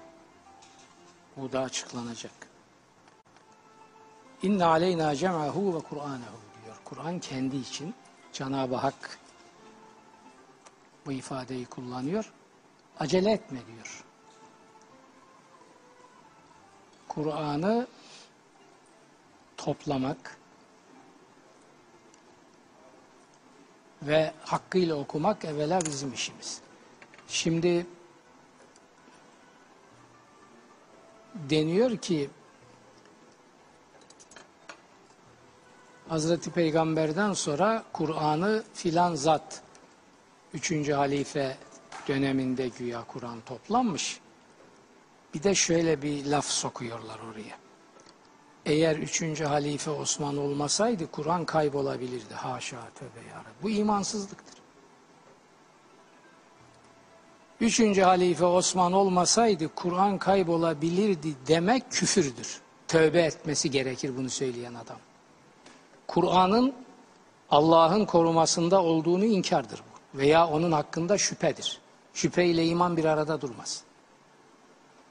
Bu 1.37 1.53
da 1.53 1.61
açıklanacak. 1.61 2.33
İnne 4.43 4.65
aleyna 4.65 5.17
cem'ahu 5.17 5.75
ve 5.75 5.81
Kur'anehu 5.81 6.39
diyor. 6.65 6.77
Kur'an 6.85 7.19
kendi 7.19 7.57
için 7.57 7.95
Cenab-ı 8.33 8.77
Hak 8.77 9.19
bu 11.07 11.13
ifadeyi 11.13 11.67
kullanıyor. 11.67 12.33
Acele 13.01 13.33
etme 13.33 13.59
diyor. 13.67 14.05
Kur'an'ı 17.09 17.87
toplamak 19.57 20.39
ve 24.03 24.33
hakkıyla 24.45 24.95
okumak 24.95 25.45
evvela 25.45 25.81
bizim 25.81 26.13
işimiz. 26.13 26.61
Şimdi 27.29 27.87
deniyor 31.35 31.97
ki 31.97 32.31
Hazreti 36.09 36.51
Peygamber'den 36.51 37.33
sonra 37.33 37.85
Kur'an'ı 37.93 38.65
filan 38.75 39.15
zat 39.15 39.63
3. 40.55 40.89
halife 40.89 41.57
döneminde 42.09 42.69
güya 42.69 43.05
Kur'an 43.05 43.41
toplanmış. 43.41 44.21
Bir 45.35 45.43
de 45.43 45.55
şöyle 45.55 46.03
bir 46.03 46.27
laf 46.27 46.47
sokuyorlar 46.47 47.19
oraya. 47.33 47.59
Eğer 48.67 48.97
3. 48.97 49.41
halife 49.41 49.91
Osman 49.91 50.37
olmasaydı 50.37 51.11
Kur'an 51.11 51.45
kaybolabilirdi. 51.45 52.35
Haşa 52.35 52.77
tövbe 52.95 53.29
yarabbim. 53.29 53.53
Bu 53.63 53.71
imansızlıktır. 53.71 54.59
Üçüncü 57.61 58.03
halife 58.03 58.45
Osman 58.45 58.93
olmasaydı 58.93 59.69
Kur'an 59.75 60.19
kaybolabilirdi 60.19 61.35
demek 61.47 61.91
küfürdür. 61.91 62.61
Tövbe 62.89 63.23
etmesi 63.23 63.71
gerekir 63.71 64.17
bunu 64.17 64.31
söyleyen 64.31 64.75
adam. 64.75 64.99
Kur'an'ın 66.07 66.75
Allah'ın 67.51 68.05
korumasında 68.05 68.83
olduğunu 68.83 69.25
inkardır 69.25 69.79
bu. 69.79 70.19
Veya 70.19 70.47
onun 70.47 70.73
hakkında 70.73 71.19
şüphedir. 71.19 71.81
Şüphe 72.15 72.47
ile 72.47 72.67
iman 72.67 72.97
bir 72.97 73.05
arada 73.05 73.41
durmaz. 73.41 73.85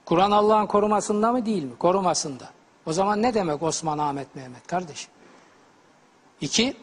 Kur'an 0.07 0.31
Allah'ın 0.31 0.65
korumasında 0.65 1.31
mı 1.31 1.45
değil 1.45 1.63
mi? 1.63 1.77
Korumasında. 1.79 2.49
O 2.85 2.93
zaman 2.93 3.21
ne 3.21 3.33
demek 3.33 3.63
Osman, 3.63 3.97
Ahmet, 3.97 4.35
Mehmet 4.35 4.67
kardeşim? 4.67 5.11
İki, 6.41 6.77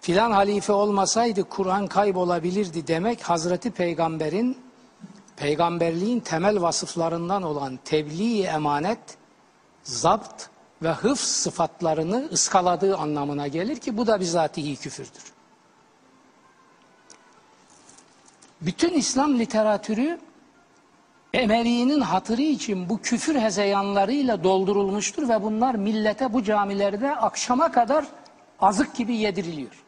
filan 0.00 0.30
halife 0.30 0.72
olmasaydı 0.72 1.44
Kur'an 1.44 1.86
kaybolabilirdi 1.86 2.86
demek 2.86 3.22
Hazreti 3.22 3.70
Peygamber'in 3.70 4.58
peygamberliğin 5.36 6.20
temel 6.20 6.62
vasıflarından 6.62 7.42
olan 7.42 7.78
tebliğ 7.84 8.42
emanet, 8.42 8.98
zapt 9.82 10.44
ve 10.82 10.90
hıfz 10.90 11.24
sıfatlarını 11.24 12.28
ıskaladığı 12.32 12.96
anlamına 12.96 13.46
gelir 13.46 13.76
ki 13.76 13.96
bu 13.96 14.06
da 14.06 14.20
bizatihi 14.20 14.76
küfürdür. 14.76 15.32
Bütün 18.60 18.94
İslam 18.94 19.38
literatürü 19.38 20.20
Emevi'nin 21.36 22.00
hatırı 22.00 22.42
için 22.42 22.88
bu 22.88 23.00
küfür 23.00 23.34
hezeyanlarıyla 23.34 24.44
doldurulmuştur 24.44 25.28
ve 25.28 25.42
bunlar 25.42 25.74
millete 25.74 26.32
bu 26.32 26.42
camilerde 26.44 27.16
akşama 27.16 27.72
kadar 27.72 28.06
azık 28.60 28.96
gibi 28.96 29.16
yediriliyor. 29.16 29.84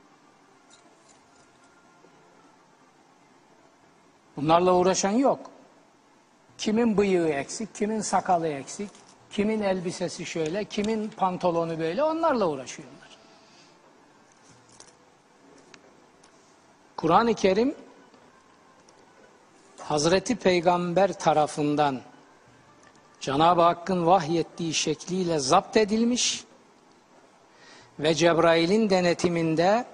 Bunlarla 4.36 4.74
uğraşan 4.74 5.10
yok. 5.10 5.50
Kimin 6.58 6.96
bıyığı 6.96 7.28
eksik, 7.28 7.74
kimin 7.74 8.00
sakalı 8.00 8.48
eksik, 8.48 8.90
kimin 9.30 9.60
elbisesi 9.60 10.26
şöyle, 10.26 10.64
kimin 10.64 11.08
pantolonu 11.08 11.78
böyle 11.78 12.02
onlarla 12.02 12.48
uğraşıyorlar. 12.48 13.08
Kur'an-ı 16.96 17.34
Kerim 17.34 17.74
Hazreti 19.88 20.36
Peygamber 20.36 21.12
tarafından 21.12 22.00
Cenab-ı 23.20 23.62
Hakk'ın 23.62 24.06
vahyettiği 24.06 24.74
şekliyle 24.74 25.38
zapt 25.38 25.76
edilmiş 25.76 26.44
ve 27.98 28.14
Cebrail'in 28.14 28.90
denetiminde 28.90 29.84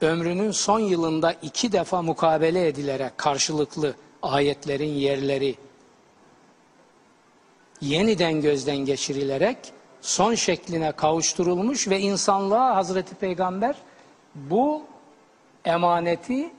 ömrünün 0.00 0.50
son 0.50 0.80
yılında 0.80 1.32
iki 1.32 1.72
defa 1.72 2.02
mukabele 2.02 2.68
edilerek 2.68 3.18
karşılıklı 3.18 3.94
ayetlerin 4.22 4.94
yerleri 4.94 5.54
yeniden 7.80 8.40
gözden 8.40 8.76
geçirilerek 8.76 9.58
son 10.00 10.34
şekline 10.34 10.92
kavuşturulmuş 10.92 11.88
ve 11.88 12.00
insanlığa 12.00 12.76
Hazreti 12.76 13.14
Peygamber 13.14 13.76
bu 14.34 14.82
emaneti 15.64 16.50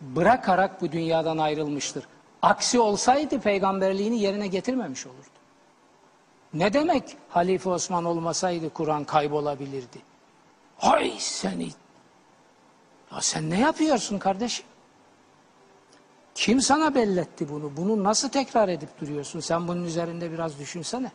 bırakarak 0.00 0.82
bu 0.82 0.92
dünyadan 0.92 1.38
ayrılmıştır. 1.38 2.04
Aksi 2.44 2.80
olsaydı 2.80 3.40
peygamberliğini 3.40 4.20
yerine 4.20 4.46
getirmemiş 4.46 5.06
olurdu. 5.06 5.38
Ne 6.54 6.72
demek 6.72 7.16
Halife 7.28 7.70
Osman 7.70 8.04
olmasaydı 8.04 8.70
Kur'an 8.70 9.04
kaybolabilirdi? 9.04 9.98
Hay 10.78 11.14
seni! 11.18 11.68
Ya 13.12 13.20
sen 13.20 13.50
ne 13.50 13.60
yapıyorsun 13.60 14.18
kardeşim? 14.18 14.66
Kim 16.34 16.60
sana 16.60 16.94
belletti 16.94 17.48
bunu? 17.48 17.76
Bunu 17.76 18.04
nasıl 18.04 18.28
tekrar 18.28 18.68
edip 18.68 19.00
duruyorsun? 19.00 19.40
Sen 19.40 19.68
bunun 19.68 19.84
üzerinde 19.84 20.32
biraz 20.32 20.58
düşünsene. 20.58 21.12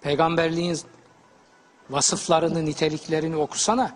Peygamberliğin 0.00 0.78
vasıflarını, 1.90 2.64
niteliklerini 2.64 3.36
okusana. 3.36 3.92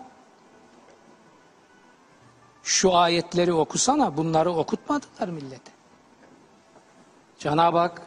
Şu 2.63 2.95
ayetleri 2.95 3.53
okusana. 3.53 4.17
Bunları 4.17 4.51
okutmadılar 4.51 5.27
millete. 5.27 5.76
Cenab-ı 7.39 7.77
Hak 7.77 8.01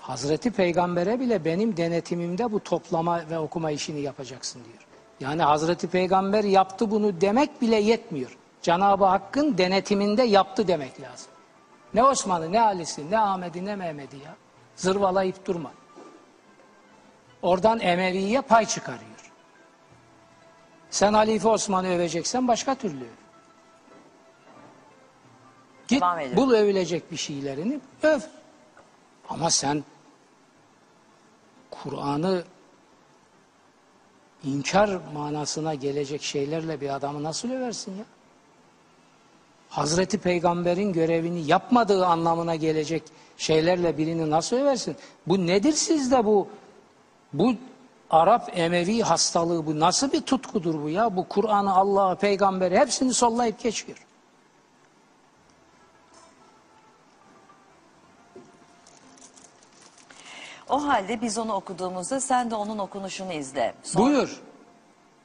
Hazreti 0.00 0.50
Peygamber'e 0.50 1.20
bile 1.20 1.44
benim 1.44 1.76
denetimimde 1.76 2.52
bu 2.52 2.60
toplama 2.60 3.30
ve 3.30 3.38
okuma 3.38 3.70
işini 3.70 4.00
yapacaksın 4.00 4.64
diyor. 4.64 4.86
Yani 5.20 5.42
Hazreti 5.42 5.88
Peygamber 5.88 6.44
yaptı 6.44 6.90
bunu 6.90 7.20
demek 7.20 7.62
bile 7.62 7.76
yetmiyor. 7.76 8.36
Cenab-ı 8.62 9.04
Hakk'ın 9.04 9.58
denetiminde 9.58 10.22
yaptı 10.22 10.68
demek 10.68 11.00
lazım. 11.00 11.28
Ne 11.94 12.04
Osman'ı, 12.04 12.52
ne 12.52 12.60
Ali'si, 12.60 13.10
ne 13.10 13.18
Ahmet'i, 13.18 13.64
ne 13.64 13.76
Mehmet'i 13.76 14.16
ya. 14.16 14.36
Zırvalayıp 14.76 15.46
durma. 15.46 15.72
Oradan 17.42 17.80
Emevi'ye 17.80 18.40
pay 18.40 18.66
çıkarıyor. 18.66 19.32
Sen 20.90 21.14
Halife 21.14 21.48
Osman'ı 21.48 21.88
öveceksen 21.88 22.48
başka 22.48 22.74
türlü 22.74 23.04
öv. 23.04 23.19
Git 25.90 26.02
Devam 26.02 26.36
bul 26.36 26.52
övülecek 26.52 27.12
bir 27.12 27.16
şeylerini 27.16 27.80
öv. 28.02 28.20
Ama 29.28 29.50
sen 29.50 29.84
Kur'an'ı 31.70 32.44
inkar 34.44 35.00
manasına 35.14 35.74
gelecek 35.74 36.22
şeylerle 36.22 36.80
bir 36.80 36.94
adamı 36.94 37.22
nasıl 37.22 37.50
översin 37.50 37.96
ya? 37.96 38.04
Hazreti 39.68 40.18
Peygamber'in 40.18 40.92
görevini 40.92 41.46
yapmadığı 41.46 42.06
anlamına 42.06 42.54
gelecek 42.54 43.02
şeylerle 43.36 43.98
birini 43.98 44.30
nasıl 44.30 44.56
översin? 44.56 44.96
Bu 45.26 45.46
nedir 45.46 45.72
sizde 45.72 46.24
bu? 46.24 46.48
Bu 47.32 47.54
Arap 48.10 48.50
Emevi 48.54 49.02
hastalığı 49.02 49.66
bu 49.66 49.80
nasıl 49.80 50.12
bir 50.12 50.20
tutkudur 50.20 50.82
bu 50.82 50.88
ya? 50.88 51.16
Bu 51.16 51.28
Kur'an'ı, 51.28 51.74
Allah'ı, 51.74 52.16
Peygamberi 52.16 52.78
hepsini 52.78 53.14
sollayıp 53.14 53.62
geçiyor. 53.62 54.06
O 60.70 60.86
halde 60.88 61.20
biz 61.20 61.38
onu 61.38 61.52
okuduğumuzda 61.52 62.20
sen 62.20 62.50
de 62.50 62.54
onun 62.54 62.78
okunuşunu 62.78 63.32
izle. 63.32 63.74
Sonra, 63.82 64.04
Buyur. 64.04 64.40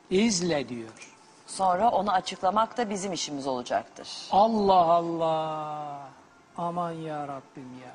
İzle 0.10 0.70
diyor. 0.70 1.12
sonra 1.48 1.90
onu 1.92 2.12
açıklamak 2.12 2.78
da 2.78 2.90
bizim 2.90 3.14
işimiz 3.14 3.48
olacaktır. 3.48 4.10
Allah 4.32 4.74
Allah. 4.74 6.10
Aman 6.58 6.92
ya 6.92 7.28
Rabbim 7.28 7.80
ya. 7.84 7.92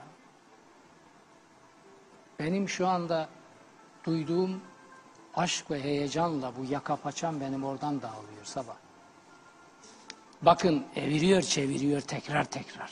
Benim 2.39 2.69
şu 2.69 2.89
anda 2.89 3.29
duyduğum 4.05 4.61
aşk 5.37 5.71
ve 5.71 5.83
heyecanla 5.83 6.53
bu 6.59 6.65
yaka 6.65 6.97
paçam 6.97 7.41
benim 7.41 7.65
oradan 7.65 8.03
dağılıyor 8.03 8.45
sabah. 8.45 8.75
Bakın 10.43 10.85
eviriyor 10.97 11.43
çeviriyor 11.43 12.01
tekrar 12.01 12.45
tekrar. 12.45 12.91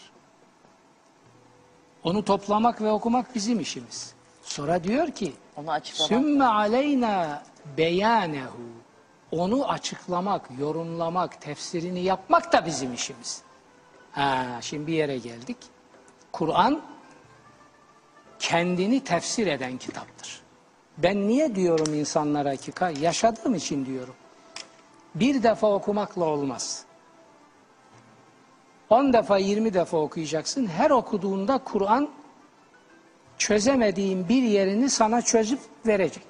Onu 2.05 2.25
toplamak 2.25 2.81
ve 2.83 2.91
okumak 2.91 3.35
bizim 3.35 3.61
işimiz. 3.61 4.18
Sonra 4.49 4.85
diyor 4.85 5.11
ki 5.11 5.33
Onu 5.57 5.71
açıklamak. 5.71 6.09
Sümme 6.09 6.45
aleyna 6.45 7.43
beyanehu. 7.77 8.59
Onu 9.33 9.69
açıklamak, 9.69 10.49
yorumlamak, 10.59 11.41
tefsirini 11.41 12.01
yapmak 12.01 12.53
da 12.53 12.67
bizim 12.67 12.95
işimiz. 12.95 13.43
Ha, 14.13 14.47
şimdi 14.61 14.87
bir 14.87 14.93
yere 14.93 15.19
geldik. 15.19 15.57
Kur'an 16.33 16.81
kendini 18.39 19.05
tefsir 19.05 19.47
eden 19.47 19.79
kitaptır. 19.79 20.41
Ben 20.99 21.29
niye 21.29 21.55
diyorum 21.55 21.95
insanlara 21.95 22.57
ki 22.57 22.73
yaşadığım 23.01 23.55
için 23.55 23.87
diyorum. 23.87 24.15
Bir 25.15 25.43
defa 25.43 25.73
okumakla 25.73 26.25
olmaz. 26.25 26.85
10 28.91 29.13
defa 29.13 29.39
20 29.39 29.75
defa 29.75 29.97
okuyacaksın. 29.97 30.67
Her 30.67 30.91
okuduğunda 30.91 31.59
Kur'an 31.59 32.09
çözemediğin 33.39 34.29
bir 34.29 34.43
yerini 34.43 34.91
sana 34.91 35.23
çözüp 35.23 35.61
verecek. 35.87 36.23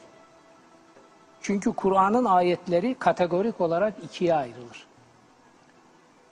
Çünkü 1.43 1.73
Kur'an'ın 1.73 2.25
ayetleri 2.25 2.95
kategorik 2.95 3.61
olarak 3.61 3.95
ikiye 4.05 4.35
ayrılır. 4.35 4.87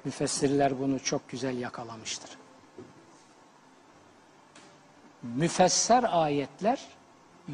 Müfessirler 0.04 0.80
bunu 0.80 1.00
çok 1.00 1.28
güzel 1.28 1.58
yakalamıştır. 1.58 2.30
Müfesser 5.22 6.04
ayetler, 6.10 6.86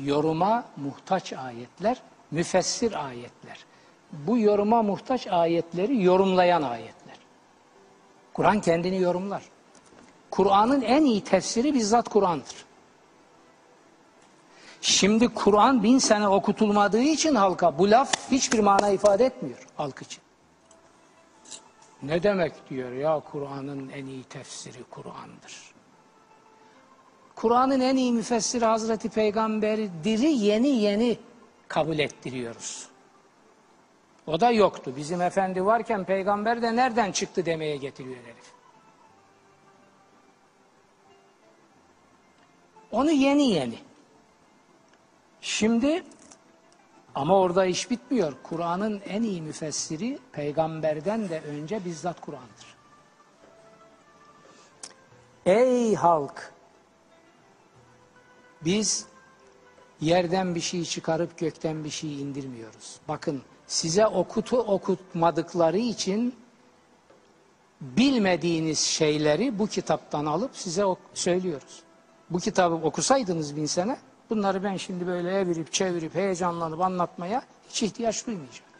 yoruma 0.04 0.64
muhtaç 0.76 1.32
ayetler, 1.32 2.02
müfessir 2.30 3.06
ayetler. 3.06 3.64
Bu 4.12 4.38
yoruma 4.38 4.82
muhtaç 4.82 5.26
ayetleri 5.26 6.02
yorumlayan 6.02 6.62
ayetler. 6.62 7.16
Kur'an 8.34 8.60
kendini 8.60 9.00
yorumlar. 9.00 9.42
Kur'an'ın 10.30 10.82
en 10.82 11.04
iyi 11.04 11.24
tefsiri 11.24 11.74
bizzat 11.74 12.08
Kur'an'dır. 12.08 12.71
Şimdi 14.82 15.28
Kur'an 15.28 15.82
bin 15.82 15.98
sene 15.98 16.28
okutulmadığı 16.28 17.02
için 17.02 17.34
halka 17.34 17.78
bu 17.78 17.90
laf 17.90 18.30
hiçbir 18.30 18.58
mana 18.58 18.88
ifade 18.88 19.24
etmiyor 19.24 19.68
halk 19.76 20.02
için. 20.02 20.22
Ne 22.02 22.22
demek 22.22 22.70
diyor 22.70 22.92
ya 22.92 23.20
Kur'an'ın 23.20 23.88
en 23.88 24.06
iyi 24.06 24.24
tefsiri 24.24 24.84
Kur'an'dır. 24.90 25.72
Kur'an'ın 27.34 27.80
en 27.80 27.96
iyi 27.96 28.12
müfessiri 28.12 28.64
Hazreti 28.64 29.08
Peygamber'i 29.08 29.90
diri 30.04 30.32
yeni 30.32 30.68
yeni 30.68 31.18
kabul 31.68 31.98
ettiriyoruz. 31.98 32.88
O 34.26 34.40
da 34.40 34.50
yoktu. 34.50 34.92
Bizim 34.96 35.22
efendi 35.22 35.66
varken 35.66 36.04
peygamber 36.04 36.62
de 36.62 36.76
nereden 36.76 37.12
çıktı 37.12 37.46
demeye 37.46 37.76
getiriyor 37.76 38.16
herif. 38.24 38.52
Onu 42.92 43.10
yeni 43.10 43.50
yeni. 43.50 43.91
Şimdi 45.42 46.04
ama 47.14 47.38
orada 47.40 47.64
iş 47.64 47.90
bitmiyor. 47.90 48.32
Kur'an'ın 48.42 49.02
en 49.06 49.22
iyi 49.22 49.42
müfessiri 49.42 50.18
peygamberden 50.32 51.28
de 51.28 51.40
önce 51.40 51.84
bizzat 51.84 52.20
Kur'an'dır. 52.20 52.76
Ey 55.46 55.94
halk! 55.94 56.52
Biz 58.64 59.06
yerden 60.00 60.54
bir 60.54 60.60
şey 60.60 60.84
çıkarıp 60.84 61.38
gökten 61.38 61.84
bir 61.84 61.90
şey 61.90 62.22
indirmiyoruz. 62.22 63.00
Bakın 63.08 63.42
size 63.66 64.06
okutu 64.06 64.58
okutmadıkları 64.58 65.78
için 65.78 66.36
bilmediğiniz 67.80 68.78
şeyleri 68.78 69.58
bu 69.58 69.66
kitaptan 69.66 70.26
alıp 70.26 70.56
size 70.56 70.84
ok- 70.84 70.98
söylüyoruz. 71.14 71.82
Bu 72.30 72.38
kitabı 72.38 72.74
okusaydınız 72.74 73.56
bin 73.56 73.66
sene 73.66 73.98
bunları 74.32 74.64
ben 74.64 74.76
şimdi 74.76 75.06
böyle 75.06 75.38
evirip 75.38 75.72
çevirip 75.72 76.14
heyecanlanıp 76.14 76.80
anlatmaya 76.80 77.42
hiç 77.68 77.82
ihtiyaç 77.82 78.26
duymayacağım. 78.26 78.72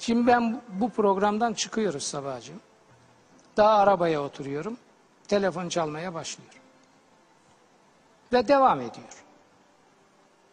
Şimdi 0.00 0.26
ben 0.26 0.62
bu 0.68 0.90
programdan 0.90 1.52
çıkıyoruz 1.52 2.02
sabahcığım. 2.02 2.60
Daha 3.56 3.78
arabaya 3.78 4.22
oturuyorum. 4.22 4.76
Telefon 5.28 5.68
çalmaya 5.68 6.14
başlıyor. 6.14 6.52
Ve 8.32 8.48
devam 8.48 8.80
ediyor. 8.80 9.24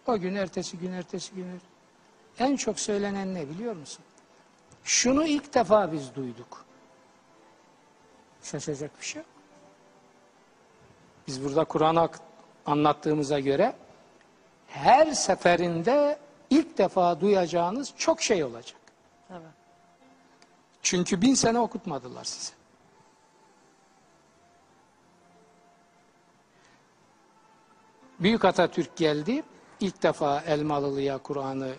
O 0.07 0.19
gün, 0.19 0.35
ertesi 0.35 0.77
gün, 0.77 0.91
ertesi 0.91 1.35
gün. 1.35 1.61
En 2.39 2.55
çok 2.55 2.79
söylenen 2.79 3.33
ne 3.35 3.49
biliyor 3.49 3.75
musun? 3.75 4.05
Şunu 4.83 5.25
ilk 5.25 5.53
defa 5.53 5.91
biz 5.91 6.15
duyduk. 6.15 6.65
Şaşacak 8.43 8.99
bir 8.99 9.05
şey 9.05 9.21
yok. 9.21 9.38
Biz 11.29 11.43
burada 11.43 11.65
Kur'an'ı 11.65 12.09
anlattığımıza 12.65 13.39
göre 13.39 13.75
her 14.67 15.11
seferinde 15.11 16.19
ilk 16.49 16.77
defa 16.77 17.21
duyacağınız 17.21 17.93
çok 17.97 18.21
şey 18.21 18.43
olacak. 18.43 18.79
Tabii. 19.27 19.43
Çünkü 20.81 21.21
bin 21.21 21.33
sene 21.33 21.59
okutmadılar 21.59 22.23
size. 22.23 22.53
Büyük 28.19 28.45
Atatürk 28.45 28.97
geldi. 28.97 29.43
İlk 29.79 30.03
defa 30.03 30.41
Elmalılı'ya 30.41 31.17
Kur'an'ı 31.17 31.73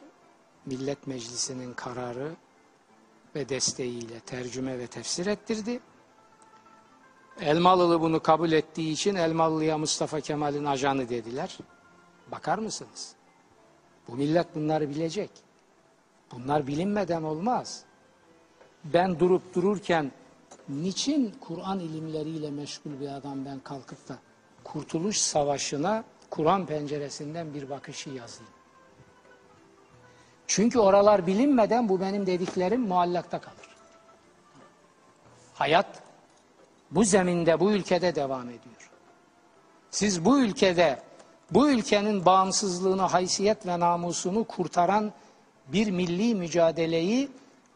Millet 0.66 1.06
Meclisi'nin 1.06 1.74
kararı 1.74 2.32
ve 3.34 3.48
desteğiyle 3.48 4.20
tercüme 4.20 4.78
ve 4.78 4.86
tefsir 4.86 5.26
ettirdi. 5.26 5.80
Elmalılı 7.40 8.00
bunu 8.00 8.22
kabul 8.22 8.52
ettiği 8.52 8.92
için 8.92 9.14
Elmalılı'ya 9.14 9.78
Mustafa 9.78 10.20
Kemal'in 10.20 10.64
ajanı 10.64 11.08
dediler. 11.08 11.58
Bakar 12.32 12.58
mısınız? 12.58 13.14
Bu 14.08 14.16
millet 14.16 14.54
bunları 14.54 14.90
bilecek. 14.90 15.30
Bunlar 16.32 16.66
bilinmeden 16.66 17.22
olmaz. 17.22 17.84
Ben 18.84 19.20
durup 19.20 19.54
dururken 19.54 20.12
niçin 20.68 21.34
Kur'an 21.40 21.80
ilimleriyle 21.80 22.50
meşgul 22.50 23.00
bir 23.00 23.08
adam 23.08 23.44
ben 23.44 23.60
kalkıp 23.60 24.08
da 24.08 24.18
Kurtuluş 24.64 25.16
Savaşı'na 25.16 26.04
Kur'an 26.30 26.66
penceresinden 26.66 27.54
bir 27.54 27.70
bakışı 27.70 28.10
yazayım? 28.10 28.52
Çünkü 30.46 30.78
oralar 30.78 31.26
bilinmeden 31.26 31.88
bu 31.88 32.00
benim 32.00 32.26
dediklerim 32.26 32.80
muallakta 32.80 33.40
kalır. 33.40 33.76
Hayat 35.54 36.09
bu 36.90 37.04
zeminde, 37.04 37.60
bu 37.60 37.72
ülkede 37.72 38.14
devam 38.14 38.48
ediyor. 38.48 38.90
Siz 39.90 40.24
bu 40.24 40.38
ülkede, 40.38 41.02
bu 41.50 41.70
ülkenin 41.70 42.24
bağımsızlığını, 42.24 43.02
haysiyet 43.02 43.66
ve 43.66 43.80
namusunu 43.80 44.44
kurtaran 44.44 45.12
bir 45.68 45.90
milli 45.90 46.34
mücadeleyi 46.34 47.28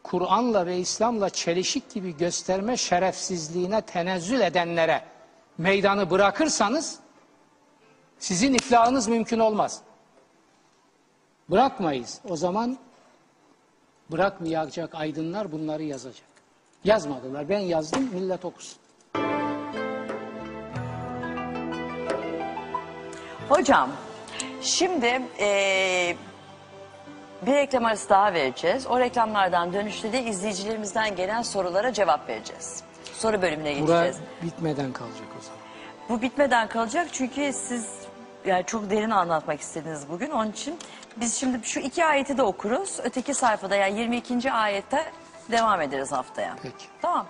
Kur'an'la 0.03 0.65
ve 0.65 0.77
İslam'la 0.77 1.29
çelişik 1.29 1.93
gibi 1.93 2.17
gösterme 2.17 2.77
şerefsizliğine 2.77 3.81
tenezzül 3.81 4.41
edenlere 4.41 5.03
meydanı 5.57 6.09
bırakırsanız 6.09 6.99
sizin 8.19 8.53
iflahınız 8.53 9.07
mümkün 9.07 9.39
olmaz. 9.39 9.81
Bırakmayız. 11.49 12.21
O 12.29 12.35
zaman 12.35 12.77
bırakmayacak 14.11 14.95
aydınlar 14.95 15.51
bunları 15.51 15.83
yazacak. 15.83 16.27
Yazmadılar. 16.83 17.49
Ben 17.49 17.59
yazdım, 17.59 18.09
millet 18.13 18.45
okusun. 18.45 18.77
Hocam, 23.49 23.89
şimdi 24.61 25.21
eee, 25.39 26.17
bir 27.41 27.53
reklam 27.53 27.85
arası 27.85 28.09
daha 28.09 28.33
vereceğiz. 28.33 28.87
O 28.87 28.99
reklamlardan 28.99 29.73
dönüşte 29.73 30.13
de 30.13 30.23
izleyicilerimizden 30.23 31.15
gelen 31.15 31.41
sorulara 31.41 31.93
cevap 31.93 32.29
vereceğiz. 32.29 32.83
Soru 33.13 33.41
bölümüne 33.41 33.81
Bura 33.81 34.05
geçeceğiz. 34.05 34.17
bitmeden 34.43 34.93
kalacak 34.93 35.27
o 35.39 35.41
zaman. 35.41 35.59
Bu 36.09 36.21
bitmeden 36.21 36.67
kalacak 36.67 37.07
çünkü 37.11 37.53
siz 37.53 37.89
yani 38.45 38.63
çok 38.65 38.89
derin 38.89 39.09
anlatmak 39.09 39.61
istediniz 39.61 40.09
bugün. 40.09 40.31
Onun 40.31 40.51
için 40.51 40.77
biz 41.17 41.35
şimdi 41.35 41.59
şu 41.67 41.79
iki 41.79 42.05
ayeti 42.05 42.37
de 42.37 42.43
okuruz. 42.43 42.99
Öteki 43.03 43.33
sayfada 43.33 43.75
yani 43.75 43.99
22. 43.99 44.51
ayette 44.51 45.05
devam 45.51 45.81
ederiz 45.81 46.11
haftaya. 46.11 46.55
Peki. 46.63 46.85
Tamam. 47.01 47.27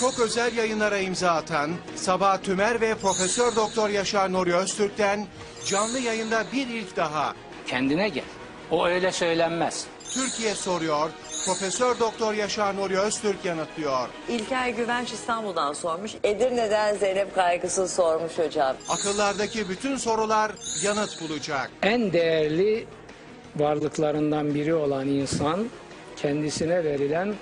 Çok 0.00 0.20
özel 0.20 0.56
yayınlara 0.56 0.98
imza 0.98 1.30
atan 1.30 1.70
Sabah 1.94 2.38
Tümer 2.38 2.80
ve 2.80 2.94
Profesör 2.94 3.56
Doktor 3.56 3.88
Yaşar 3.88 4.32
Nuri 4.32 4.54
Öztürk'ten 4.54 5.26
canlı 5.66 5.98
yayında 5.98 6.44
bir 6.52 6.66
ilk 6.66 6.96
daha 6.96 7.34
Kendine 7.66 8.08
gel. 8.08 8.24
O 8.70 8.86
öyle 8.86 9.12
söylenmez. 9.12 9.86
Türkiye 10.10 10.54
soruyor, 10.54 11.10
Profesör 11.46 12.00
Doktor 12.00 12.34
Yaşar 12.34 12.76
Nuri 12.76 12.98
Öztürk 12.98 13.44
yanıtlıyor. 13.44 14.08
İlker 14.28 14.68
Güvenç 14.68 15.12
İstanbul'dan 15.12 15.72
sormuş. 15.72 16.12
Edirne'den 16.24 16.96
Zeynep 16.96 17.34
Kaygısız 17.34 17.92
sormuş 17.92 18.38
hocam. 18.38 18.76
Akıllardaki 18.88 19.68
bütün 19.68 19.96
sorular 19.96 20.52
yanıt 20.82 21.20
bulacak. 21.20 21.70
En 21.82 22.12
değerli 22.12 22.86
varlıklarından 23.56 24.54
biri 24.54 24.74
olan 24.74 25.08
insan 25.08 25.66
kendisine 26.16 26.84
verilen 26.84 27.34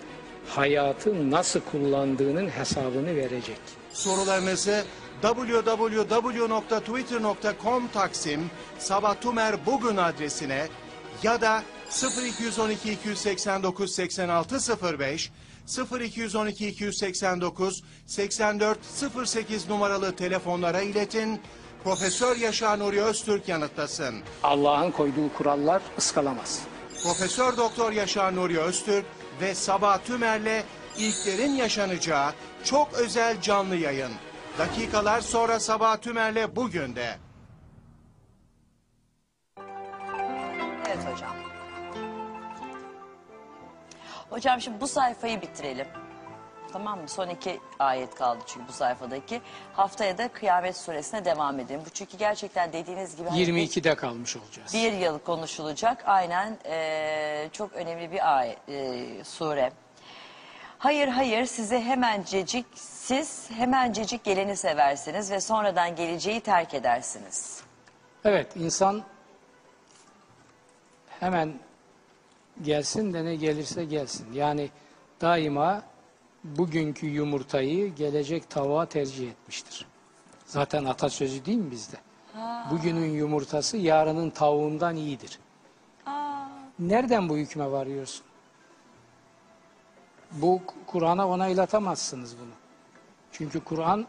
hayatı 0.48 1.30
nasıl 1.30 1.60
kullandığının 1.60 2.48
hesabını 2.48 3.16
verecek. 3.16 3.60
Sorularınızı 3.92 4.84
www.twitter.com 5.22 7.88
Taksim 7.88 8.50
Sabah 8.78 9.14
Tümer 9.14 9.66
Bugün 9.66 9.96
adresine 9.96 10.66
ya 11.22 11.40
da 11.40 11.62
0212 12.26 12.92
289 12.92 13.94
8605 13.94 15.30
0212 16.00 16.68
289 16.68 17.82
8408 18.06 19.68
numaralı 19.68 20.16
telefonlara 20.16 20.80
iletin. 20.80 21.40
Profesör 21.84 22.36
Yaşar 22.36 22.78
Nuri 22.78 23.02
Öztürk 23.02 23.48
yanıtlasın. 23.48 24.14
Allah'ın 24.42 24.90
koyduğu 24.90 25.32
kurallar 25.36 25.82
ıskalamaz. 25.98 26.60
Profesör 27.02 27.56
Doktor 27.56 27.92
Yaşar 27.92 28.36
Nuri 28.36 28.58
Öztürk 28.58 29.04
ve 29.40 29.54
Sabah 29.54 29.98
Tümer'le 29.98 30.62
ilklerin 30.98 31.52
yaşanacağı 31.52 32.32
çok 32.64 32.92
özel 32.92 33.40
canlı 33.40 33.76
yayın. 33.76 34.12
Dakikalar 34.58 35.20
sonra 35.20 35.60
Sabah 35.60 35.96
Tümer'le 35.96 36.56
bugün 36.56 36.96
de. 36.96 37.16
Evet 40.86 40.98
hocam. 41.12 41.36
Hocam 44.30 44.60
şimdi 44.60 44.80
bu 44.80 44.88
sayfayı 44.88 45.42
bitirelim. 45.42 45.86
Tamam 46.74 47.00
mı? 47.00 47.08
Son 47.08 47.28
iki 47.28 47.60
ayet 47.78 48.14
kaldı 48.14 48.38
çünkü 48.46 48.68
bu 48.68 48.72
sayfadaki. 48.72 49.40
Haftaya 49.72 50.18
da 50.18 50.28
kıyamet 50.28 50.76
suresine 50.76 51.24
devam 51.24 51.60
edelim. 51.60 51.80
Bu 51.86 51.90
çünkü 51.90 52.16
gerçekten 52.16 52.72
dediğiniz 52.72 53.16
gibi... 53.16 53.28
hani 53.28 53.40
22'de 53.42 53.94
kalmış 53.94 54.36
olacağız. 54.36 54.74
Bir 54.74 54.92
yıl 54.92 55.18
konuşulacak. 55.18 56.02
Aynen 56.06 56.58
eee, 56.64 57.48
çok 57.52 57.72
önemli 57.72 58.12
bir 58.12 58.36
ayet, 58.38 58.58
eee, 58.68 59.24
sure. 59.24 59.72
Hayır 60.78 61.08
hayır 61.08 61.46
size 61.46 61.80
hemencecik 61.80 62.66
siz 62.74 63.50
hemencecik 63.50 64.24
geleni 64.24 64.56
seversiniz 64.56 65.30
ve 65.30 65.40
sonradan 65.40 65.96
geleceği 65.96 66.40
terk 66.40 66.74
edersiniz. 66.74 67.60
Evet 68.24 68.56
insan 68.56 69.02
hemen 71.20 71.54
gelsin 72.62 73.12
de 73.14 73.24
ne 73.24 73.34
gelirse 73.34 73.84
gelsin. 73.84 74.32
Yani 74.32 74.70
daima 75.20 75.82
bugünkü 76.44 77.06
yumurtayı 77.06 77.94
gelecek 77.94 78.50
tavuğa 78.50 78.86
tercih 78.86 79.30
etmiştir. 79.30 79.86
Zaten 80.46 80.84
atasözü 80.84 81.44
değil 81.44 81.58
mi 81.58 81.70
bizde? 81.70 81.96
Bugünün 82.70 83.10
yumurtası 83.10 83.76
yarının 83.76 84.30
tavuğundan 84.30 84.96
iyidir. 84.96 85.38
Nereden 86.78 87.28
bu 87.28 87.36
hükme 87.36 87.70
varıyorsun? 87.70 88.26
Bu 90.32 90.62
Kur'an'a 90.86 91.28
onaylatamazsınız 91.28 92.38
bunu. 92.38 92.52
Çünkü 93.32 93.64
Kur'an 93.64 94.06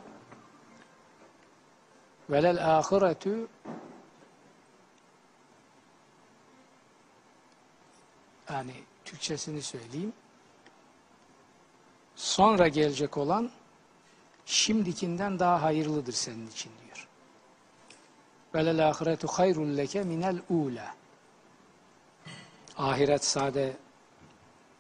velel 2.30 2.78
ahiretü 2.78 3.48
yani 8.50 8.74
Türkçesini 9.06 9.62
söyleyeyim. 9.62 10.14
Sonra 12.16 12.68
gelecek 12.68 13.18
olan 13.18 13.52
şimdikinden 14.46 15.40
daha 15.40 15.62
hayırlıdır 15.62 16.14
senin 16.14 16.48
için 16.48 16.72
diyor. 16.86 17.08
Velel 18.56 18.90
ahiretu 18.90 19.28
hayrun 19.28 19.78
leke 19.78 20.04
minel 20.04 20.42
ula. 20.50 20.96
Ahiret 22.78 23.26
sade 23.26 23.78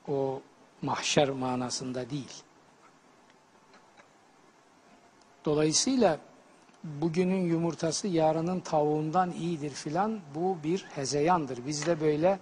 o 0.07 0.41
mahşer 0.81 1.29
manasında 1.29 2.09
değil. 2.09 2.43
Dolayısıyla 5.45 6.19
bugünün 6.83 7.45
yumurtası 7.45 8.07
yarının 8.07 8.59
tavuğundan 8.59 9.31
iyidir 9.31 9.71
filan 9.71 10.19
bu 10.35 10.57
bir 10.63 10.83
hezeyandır. 10.83 11.65
Bizde 11.67 12.01
böyle 12.01 12.39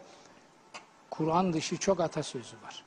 Kur'an 1.09 1.53
dışı 1.53 1.77
çok 1.77 1.99
atasözü 1.99 2.55
var. 2.63 2.83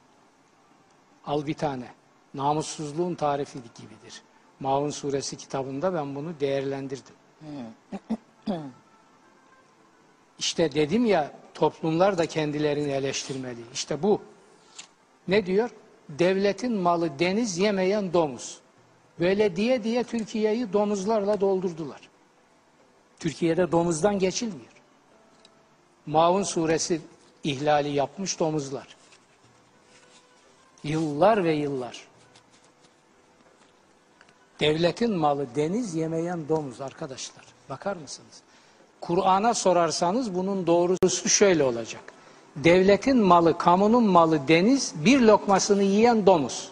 Al 1.27 1.47
bir 1.47 1.55
tane. 1.55 1.96
Namussuzluğun 2.37 3.15
tarifi 3.15 3.59
gibidir. 3.59 4.23
Maun 4.61 4.91
suresi 4.91 5.37
kitabında 5.37 5.95
ben 5.95 6.15
bunu 6.15 6.41
değerlendirdim. 6.41 7.15
İşte 10.39 10.75
dedim 10.75 11.07
ya 11.07 11.33
toplumlar 11.55 12.19
da 12.19 12.27
kendilerini 12.27 12.93
eleştirmeli. 12.93 13.61
İşte 13.75 14.03
bu. 14.03 14.23
Ne 15.29 15.47
diyor? 15.47 15.71
Devletin 16.09 16.73
malı 16.73 17.19
deniz 17.19 17.59
yemeyen 17.59 18.13
domuz. 18.13 18.59
Böyle 19.21 19.57
diye 19.57 19.85
diye 19.85 20.05
Türkiye'yi 20.05 20.73
domuzlarla 20.73 21.41
doldurdular. 21.41 22.01
Türkiye'de 23.19 23.73
domuzdan 23.73 24.19
geçilmiyor. 24.19 24.73
Maun 26.07 26.43
suresi 26.43 27.01
ihlali 27.45 27.89
yapmış 27.89 28.41
domuzlar. 28.41 28.97
Yıllar 30.85 31.45
ve 31.45 31.53
yıllar. 31.53 32.07
Devletin 34.61 35.13
malı 35.13 35.47
deniz 35.57 35.95
yemeyen 35.95 36.49
domuz 36.49 36.81
arkadaşlar. 36.81 37.45
Bakar 37.69 37.97
mısınız? 37.97 38.43
Kur'an'a 39.01 39.55
sorarsanız 39.55 40.35
bunun 40.35 40.67
doğrusu 40.67 41.29
şöyle 41.29 41.65
olacak. 41.65 42.03
Devletin 42.57 43.17
malı, 43.17 43.59
kamunun 43.59 44.05
malı 44.05 44.49
deniz, 44.49 44.95
bir 45.05 45.21
lokmasını 45.21 45.83
yiyen 45.83 46.27
domuz. 46.27 46.69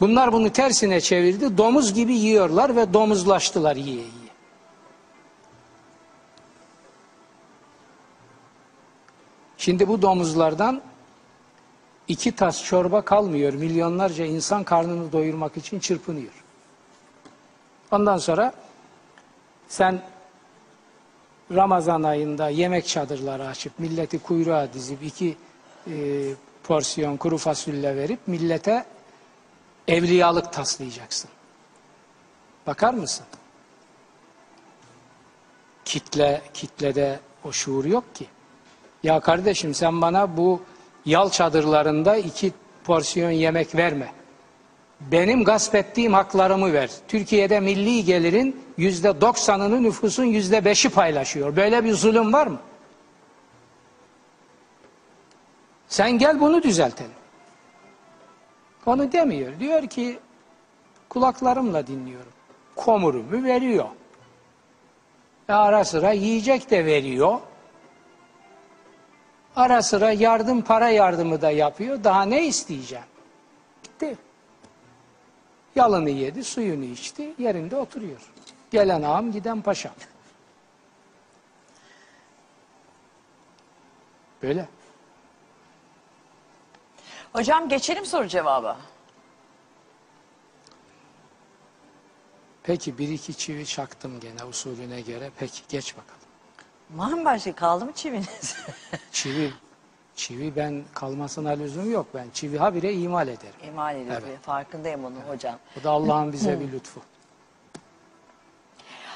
Bunlar 0.00 0.32
bunu 0.32 0.52
tersine 0.52 1.00
çevirdi. 1.00 1.58
Domuz 1.58 1.94
gibi 1.94 2.14
yiyorlar 2.14 2.76
ve 2.76 2.92
domuzlaştılar 2.94 3.76
yiye 3.76 3.96
yiye. 3.96 4.30
Şimdi 9.58 9.88
bu 9.88 10.02
domuzlardan 10.02 10.82
iki 12.08 12.32
tas 12.32 12.64
çorba 12.64 13.02
kalmıyor. 13.02 13.52
Milyonlarca 13.52 14.24
insan 14.24 14.64
karnını 14.64 15.12
doyurmak 15.12 15.56
için 15.56 15.80
çırpınıyor. 15.80 16.39
Ondan 17.90 18.18
sonra 18.18 18.52
sen 19.68 20.02
Ramazan 21.54 22.02
ayında 22.02 22.48
yemek 22.48 22.86
çadırları 22.86 23.46
açıp 23.46 23.78
milleti 23.78 24.18
kuyruğa 24.18 24.72
dizip 24.72 25.02
iki 25.02 25.36
e, 25.86 25.94
porsiyon 26.62 27.16
kuru 27.16 27.38
fasulye 27.38 27.96
verip 27.96 28.20
millete 28.26 28.84
evliyalık 29.88 30.52
taslayacaksın. 30.52 31.30
Bakar 32.66 32.94
mısın? 32.94 33.26
Kitle, 35.84 36.42
kitlede 36.54 37.20
o 37.44 37.52
şuur 37.52 37.84
yok 37.84 38.14
ki. 38.14 38.26
Ya 39.02 39.20
kardeşim 39.20 39.74
sen 39.74 40.02
bana 40.02 40.36
bu 40.36 40.62
yal 41.06 41.30
çadırlarında 41.30 42.16
iki 42.16 42.52
porsiyon 42.84 43.30
yemek 43.30 43.74
verme. 43.74 44.12
Benim 45.00 45.44
gasp 45.44 45.74
ettiğim 45.74 46.12
haklarımı 46.12 46.72
ver. 46.72 46.90
Türkiye'de 47.08 47.60
milli 47.60 48.04
gelirin 48.04 48.64
yüzde 48.76 49.20
doksanını 49.20 49.82
nüfusun 49.82 50.24
yüzde 50.24 50.64
beşi 50.64 50.88
paylaşıyor. 50.88 51.56
Böyle 51.56 51.84
bir 51.84 51.92
zulüm 51.92 52.32
var 52.32 52.46
mı? 52.46 52.58
Sen 55.88 56.18
gel 56.18 56.40
bunu 56.40 56.62
düzeltelim. 56.62 57.10
Onu 58.86 59.12
demiyor. 59.12 59.60
Diyor 59.60 59.86
ki 59.86 60.18
kulaklarımla 61.08 61.86
dinliyorum. 61.86 62.32
Komurumu 62.76 63.44
veriyor. 63.44 63.88
E 65.48 65.52
ara 65.52 65.84
sıra 65.84 66.12
yiyecek 66.12 66.70
de 66.70 66.84
veriyor. 66.84 67.40
Ara 69.56 69.82
sıra 69.82 70.12
yardım 70.12 70.62
para 70.62 70.88
yardımı 70.88 71.42
da 71.42 71.50
yapıyor. 71.50 72.04
Daha 72.04 72.22
ne 72.22 72.46
isteyeceğim? 72.46 73.04
Bitti. 73.84 74.16
Yalını 75.74 76.10
yedi, 76.10 76.44
suyunu 76.44 76.84
içti, 76.84 77.34
yerinde 77.38 77.76
oturuyor. 77.76 78.20
Gelen 78.70 79.02
ağam, 79.02 79.32
giden 79.32 79.62
paşam. 79.62 79.92
Böyle. 84.42 84.68
Hocam 87.32 87.68
geçelim 87.68 88.06
soru 88.06 88.28
cevaba. 88.28 88.76
Peki 92.62 92.98
bir 92.98 93.08
iki 93.08 93.34
çivi 93.34 93.66
çaktım 93.66 94.20
gene 94.20 94.44
usulüne 94.44 95.00
göre. 95.00 95.30
Peki 95.38 95.62
geç 95.68 95.96
bakalım. 95.96 96.20
Var 96.90 97.12
mı 97.12 97.24
başka 97.24 97.54
kaldı 97.54 97.84
mı 97.84 97.92
çiviniz? 97.92 98.56
Çivi, 99.12 99.52
çivi 100.20 100.56
ben 100.56 100.84
kalmasına 100.94 101.50
lüzum 101.50 101.92
yok. 101.92 102.06
Ben 102.14 102.26
çivi 102.32 102.58
habire 102.58 102.92
imal 102.92 103.28
ederim. 103.28 103.54
İmal 103.68 103.96
ediyor. 103.96 104.22
Evet. 104.26 104.38
Farkındayım 104.42 105.04
onun 105.04 105.20
hocam. 105.20 105.58
O 105.80 105.84
da 105.84 105.90
Allah'ın 105.90 106.32
bize 106.32 106.60
bir 106.60 106.72
lütfu. 106.72 107.00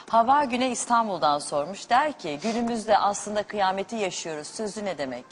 Hava 0.08 0.44
Güne 0.44 0.70
İstanbul'dan 0.70 1.38
sormuş. 1.38 1.90
Der 1.90 2.18
ki 2.18 2.38
günümüzde 2.42 2.98
aslında 2.98 3.42
kıyameti 3.42 3.96
yaşıyoruz. 3.96 4.46
Sözü 4.46 4.84
ne 4.84 4.98
demek? 4.98 5.24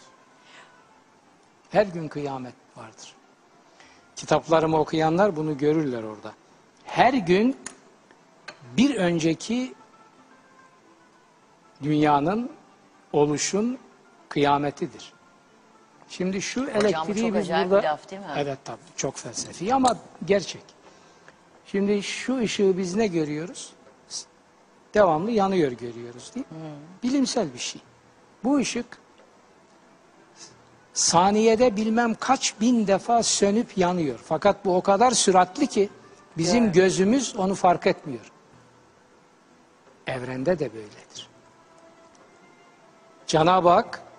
Her 1.70 1.87
gün 1.87 2.09
kıyamet 2.09 2.55
vardır. 2.77 3.14
Kitaplarımı 4.16 4.79
okuyanlar 4.79 5.37
bunu 5.37 5.59
görürler 5.59 6.03
orada. 6.03 6.33
Her 6.85 7.14
gün 7.14 7.57
bir 8.77 8.97
önceki 8.97 9.75
dünyanın 11.83 12.51
oluşun 13.12 13.79
kıyametidir. 14.29 15.12
Şimdi 16.13 16.43
şu 16.43 16.65
elektriği 16.65 17.23
çok 17.23 17.35
biz 17.35 17.35
acayip 17.35 17.71
burada... 17.71 17.83
bir 17.83 17.89
laf 17.89 18.11
değil 18.11 18.23
mi? 18.23 18.29
Evet 18.37 18.59
tabii 18.65 18.79
çok 18.97 19.17
felsefi 19.17 19.75
ama 19.75 19.97
gerçek. 20.25 20.63
Şimdi 21.67 22.03
şu 22.03 22.39
ışığı 22.39 22.79
biz 22.79 22.95
ne 22.95 23.07
görüyoruz? 23.07 23.73
Devamlı 24.95 25.31
yanıyor 25.31 25.73
görüyoruz 25.73 26.35
değil 26.35 26.47
mi? 26.51 26.57
Bilimsel 27.03 27.55
bir 27.55 27.59
şey. 27.59 27.83
Bu 28.45 28.57
ışık 28.57 28.99
saniyede 30.93 31.77
bilmem 31.77 32.15
kaç 32.15 32.61
bin 32.61 32.87
defa 32.87 33.23
sönüp 33.23 33.79
yanıyor. 33.79 34.19
Fakat 34.25 34.65
bu 34.65 34.77
o 34.77 34.83
kadar 34.83 35.11
süratli 35.11 35.67
ki 35.67 35.89
bizim 36.37 36.65
Evet. 36.65 36.75
gözümüz 36.75 37.37
onu 37.37 37.55
fark 37.55 37.87
etmiyor. 37.87 38.33
Evrende 40.07 40.59
de 40.59 40.73
böyledir. 40.73 41.29
Cenab-ı 43.27 43.69
Hak 43.69 44.12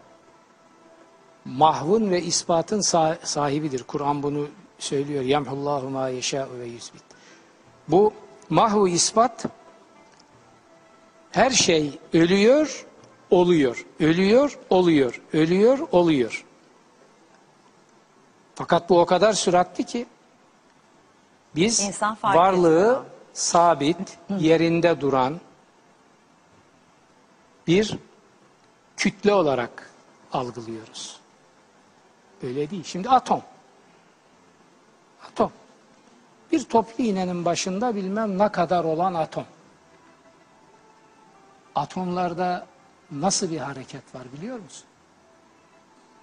mahvun 1.45 2.11
ve 2.11 2.21
ispatın 2.21 2.79
sa- 2.79 3.25
sahibidir. 3.25 3.83
Kur'an 3.83 4.23
bunu 4.23 4.47
söylüyor. 4.79 5.23
Yemhullahu 5.23 5.89
ma 5.89 6.09
yeşâ'u 6.09 6.59
ve 6.59 6.65
yüzbit. 6.65 7.03
Bu 7.87 8.13
mahvu 8.49 8.87
ispat 8.87 9.45
her 11.31 11.49
şey 11.49 11.99
ölüyor, 12.13 12.85
oluyor. 13.29 13.85
Ölüyor, 13.99 14.59
oluyor. 14.69 15.21
Ölüyor, 15.33 15.79
oluyor. 15.91 16.45
Fakat 18.55 18.89
bu 18.89 18.99
o 18.99 19.05
kadar 19.05 19.33
süratli 19.33 19.83
ki 19.83 20.05
biz 21.55 22.01
varlığı 22.23 22.79
etmiyor. 22.79 23.05
sabit, 23.33 24.17
yerinde 24.39 25.01
duran 25.01 25.39
bir 27.67 27.97
kütle 28.97 29.33
olarak 29.33 29.91
algılıyoruz. 30.33 31.22
Öyle 32.43 32.69
değil. 32.69 32.83
Şimdi 32.83 33.09
atom. 33.09 33.41
Atom. 35.31 35.51
Bir 36.51 36.63
toplu 36.63 37.03
iğnenin 37.03 37.45
başında 37.45 37.95
bilmem 37.95 38.37
ne 38.37 38.51
kadar 38.51 38.83
olan 38.83 39.13
atom. 39.13 39.45
Atomlarda 41.75 42.67
nasıl 43.11 43.51
bir 43.51 43.57
hareket 43.57 44.15
var 44.15 44.23
biliyor 44.37 44.59
musun? 44.59 44.85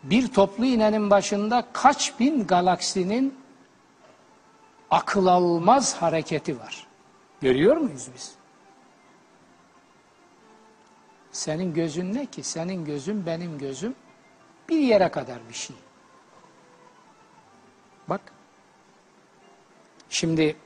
Bir 0.03 0.33
toplu 0.33 0.64
iğnenin 0.64 1.11
başında 1.11 1.66
kaç 1.73 2.21
bin 2.21 2.47
galaksinin 2.47 3.39
akıl 4.91 5.27
almaz 5.27 5.95
hareketi 5.95 6.59
var. 6.59 6.87
Görüyor 7.41 7.77
muyuz 7.77 8.09
biz? 8.14 8.35
Senin 11.33 11.75
gözün 11.75 12.14
ne 12.14 12.27
ki? 12.27 12.43
Senin 12.43 12.85
gözün 12.85 13.27
benim 13.27 13.59
gözüm 13.59 13.95
bir 14.68 14.79
yere 14.79 15.11
kadar 15.11 15.39
bir 15.49 15.55
şey. 15.55 15.77
Şimdi 20.11 20.57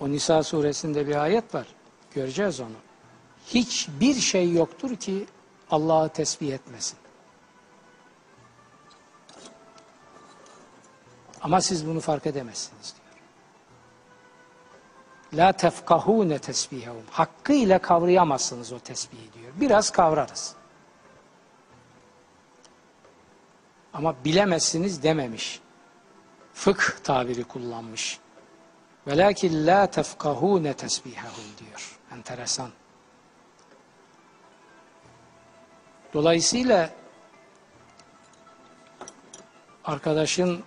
o 0.00 0.10
Nisa 0.10 0.42
suresinde 0.42 1.06
bir 1.06 1.22
ayet 1.22 1.54
var. 1.54 1.66
Göreceğiz 2.14 2.60
onu. 2.60 2.76
Hiçbir 3.46 4.14
şey 4.14 4.52
yoktur 4.52 4.96
ki 4.96 5.26
Allah'ı 5.70 6.08
tesbih 6.08 6.52
etmesin. 6.52 6.98
Ama 11.40 11.60
siz 11.60 11.86
bunu 11.86 12.00
fark 12.00 12.26
edemezsiniz 12.26 12.94
diyor. 12.96 13.02
La 15.34 15.52
tefkahune 15.52 16.38
tesbihehum. 16.38 17.04
Hakkıyla 17.10 17.78
kavrayamazsınız 17.78 18.72
o 18.72 18.78
tesbihi 18.78 19.32
diyor. 19.32 19.52
Biraz 19.60 19.90
kavrarız. 19.90 20.54
Ama 23.92 24.14
bilemezsiniz 24.24 25.02
dememiş. 25.02 25.60
Fıkh 26.62 27.02
tabiri 27.04 27.44
kullanmış. 27.44 28.18
Velakin 29.06 29.66
la 29.66 29.86
tefkahune 29.86 30.74
tesbihehum 30.74 31.44
diyor. 31.58 31.98
Enteresan. 32.12 32.70
Dolayısıyla 36.14 36.90
arkadaşın 39.84 40.62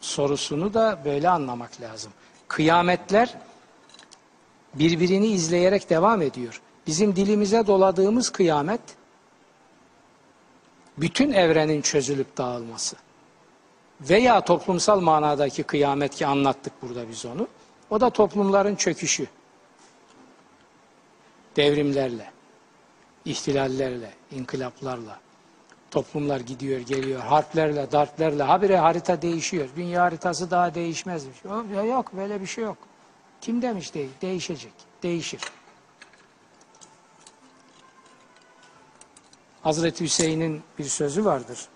sorusunu 0.00 0.74
da 0.74 0.98
böyle 1.04 1.28
anlamak 1.28 1.80
lazım. 1.80 2.12
Kıyametler 2.48 3.34
birbirini 4.74 5.26
izleyerek 5.26 5.90
devam 5.90 6.22
ediyor. 6.22 6.60
Bizim 6.86 7.16
dilimize 7.16 7.66
doladığımız 7.66 8.30
kıyamet 8.30 8.80
bütün 10.98 11.32
evrenin 11.32 11.82
çözülüp 11.82 12.36
dağılması 12.36 12.96
veya 14.08 14.40
toplumsal 14.40 15.00
manadaki 15.00 15.62
kıyamet 15.62 16.14
ki 16.14 16.26
anlattık 16.26 16.72
burada 16.82 17.08
biz 17.08 17.26
onu. 17.26 17.48
O 17.90 18.00
da 18.00 18.10
toplumların 18.10 18.74
çöküşü. 18.74 19.26
Devrimlerle, 21.56 22.30
ihtilallerle, 23.24 24.10
inkılaplarla. 24.30 25.18
Toplumlar 25.90 26.40
gidiyor, 26.40 26.80
geliyor, 26.80 27.20
harplerle, 27.20 27.92
darplerle. 27.92 28.42
Habire 28.42 28.76
harita 28.76 29.22
değişiyor. 29.22 29.68
Dünya 29.76 30.02
haritası 30.02 30.50
daha 30.50 30.74
değişmezmiş. 30.74 31.44
Yok 31.88 32.16
böyle 32.16 32.40
bir 32.40 32.46
şey 32.46 32.64
yok. 32.64 32.76
Kim 33.40 33.62
demiş 33.62 33.94
değil? 33.94 34.10
Değişecek. 34.22 34.72
Değişir. 35.02 35.40
Hazreti 39.62 40.04
Hüseyin'in 40.04 40.62
bir 40.78 40.84
sözü 40.84 41.24
vardır. 41.24 41.68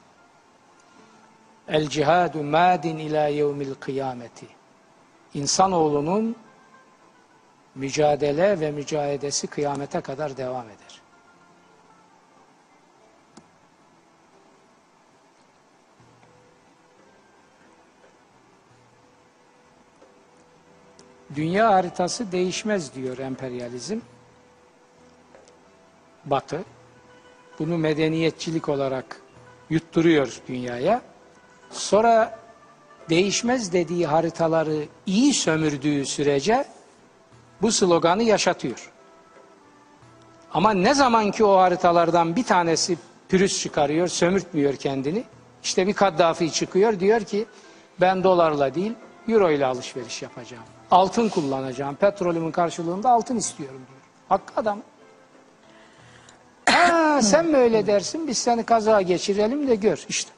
El 1.68 1.88
cihadu 1.88 2.42
madin 2.42 2.98
ila 2.98 3.26
yevmil 3.26 3.74
kıyameti. 3.74 4.46
İnsanoğlunun 5.34 6.36
mücadele 7.74 8.60
ve 8.60 8.70
mücahedesi 8.70 9.46
kıyamete 9.46 10.00
kadar 10.00 10.36
devam 10.36 10.66
eder. 10.66 11.00
Dünya 21.34 21.74
haritası 21.74 22.32
değişmez 22.32 22.94
diyor 22.94 23.18
emperyalizm. 23.18 24.00
Batı. 26.24 26.64
Bunu 27.58 27.78
medeniyetçilik 27.78 28.68
olarak 28.68 29.20
yutturuyor 29.70 30.40
dünyaya. 30.48 31.02
Sonra 31.70 32.38
değişmez 33.10 33.72
dediği 33.72 34.06
haritaları 34.06 34.84
iyi 35.06 35.34
sömürdüğü 35.34 36.06
sürece 36.06 36.64
bu 37.62 37.72
sloganı 37.72 38.22
yaşatıyor. 38.22 38.92
Ama 40.54 40.72
ne 40.72 40.94
zaman 40.94 41.30
ki 41.30 41.44
o 41.44 41.56
haritalardan 41.56 42.36
bir 42.36 42.44
tanesi 42.44 42.98
pürüz 43.28 43.60
çıkarıyor, 43.60 44.08
sömürtmüyor 44.08 44.76
kendini. 44.76 45.24
İşte 45.62 45.86
bir 45.86 45.92
Kaddafi 45.92 46.52
çıkıyor 46.52 47.00
diyor 47.00 47.20
ki 47.20 47.46
ben 48.00 48.24
dolarla 48.24 48.74
değil 48.74 48.92
euro 49.28 49.50
ile 49.50 49.66
alışveriş 49.66 50.22
yapacağım. 50.22 50.64
Altın 50.90 51.28
kullanacağım. 51.28 51.94
Petrolümün 51.94 52.50
karşılığında 52.50 53.10
altın 53.10 53.36
istiyorum 53.36 53.80
diyor. 53.88 54.00
Hakkı 54.28 54.60
adam. 54.60 54.78
Ha, 56.68 57.22
sen 57.22 57.46
mi 57.46 57.56
öyle 57.56 57.86
dersin 57.86 58.28
biz 58.28 58.38
seni 58.38 58.62
kaza 58.64 59.02
geçirelim 59.02 59.68
de 59.68 59.74
gör 59.74 60.04
işte. 60.08 60.30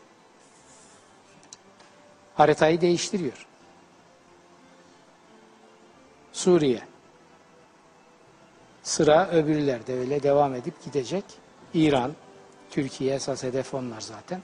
Haritayı 2.41 2.81
değiştiriyor. 2.81 3.47
Suriye. 6.33 6.83
Sıra 8.83 9.29
öbürlerde 9.31 9.95
öyle 9.95 10.23
devam 10.23 10.55
edip 10.55 10.85
gidecek. 10.85 11.25
İran, 11.75 12.13
Türkiye 12.71 13.15
esas 13.15 13.43
hedef 13.43 13.75
onlar 13.75 14.01
zaten. 14.01 14.41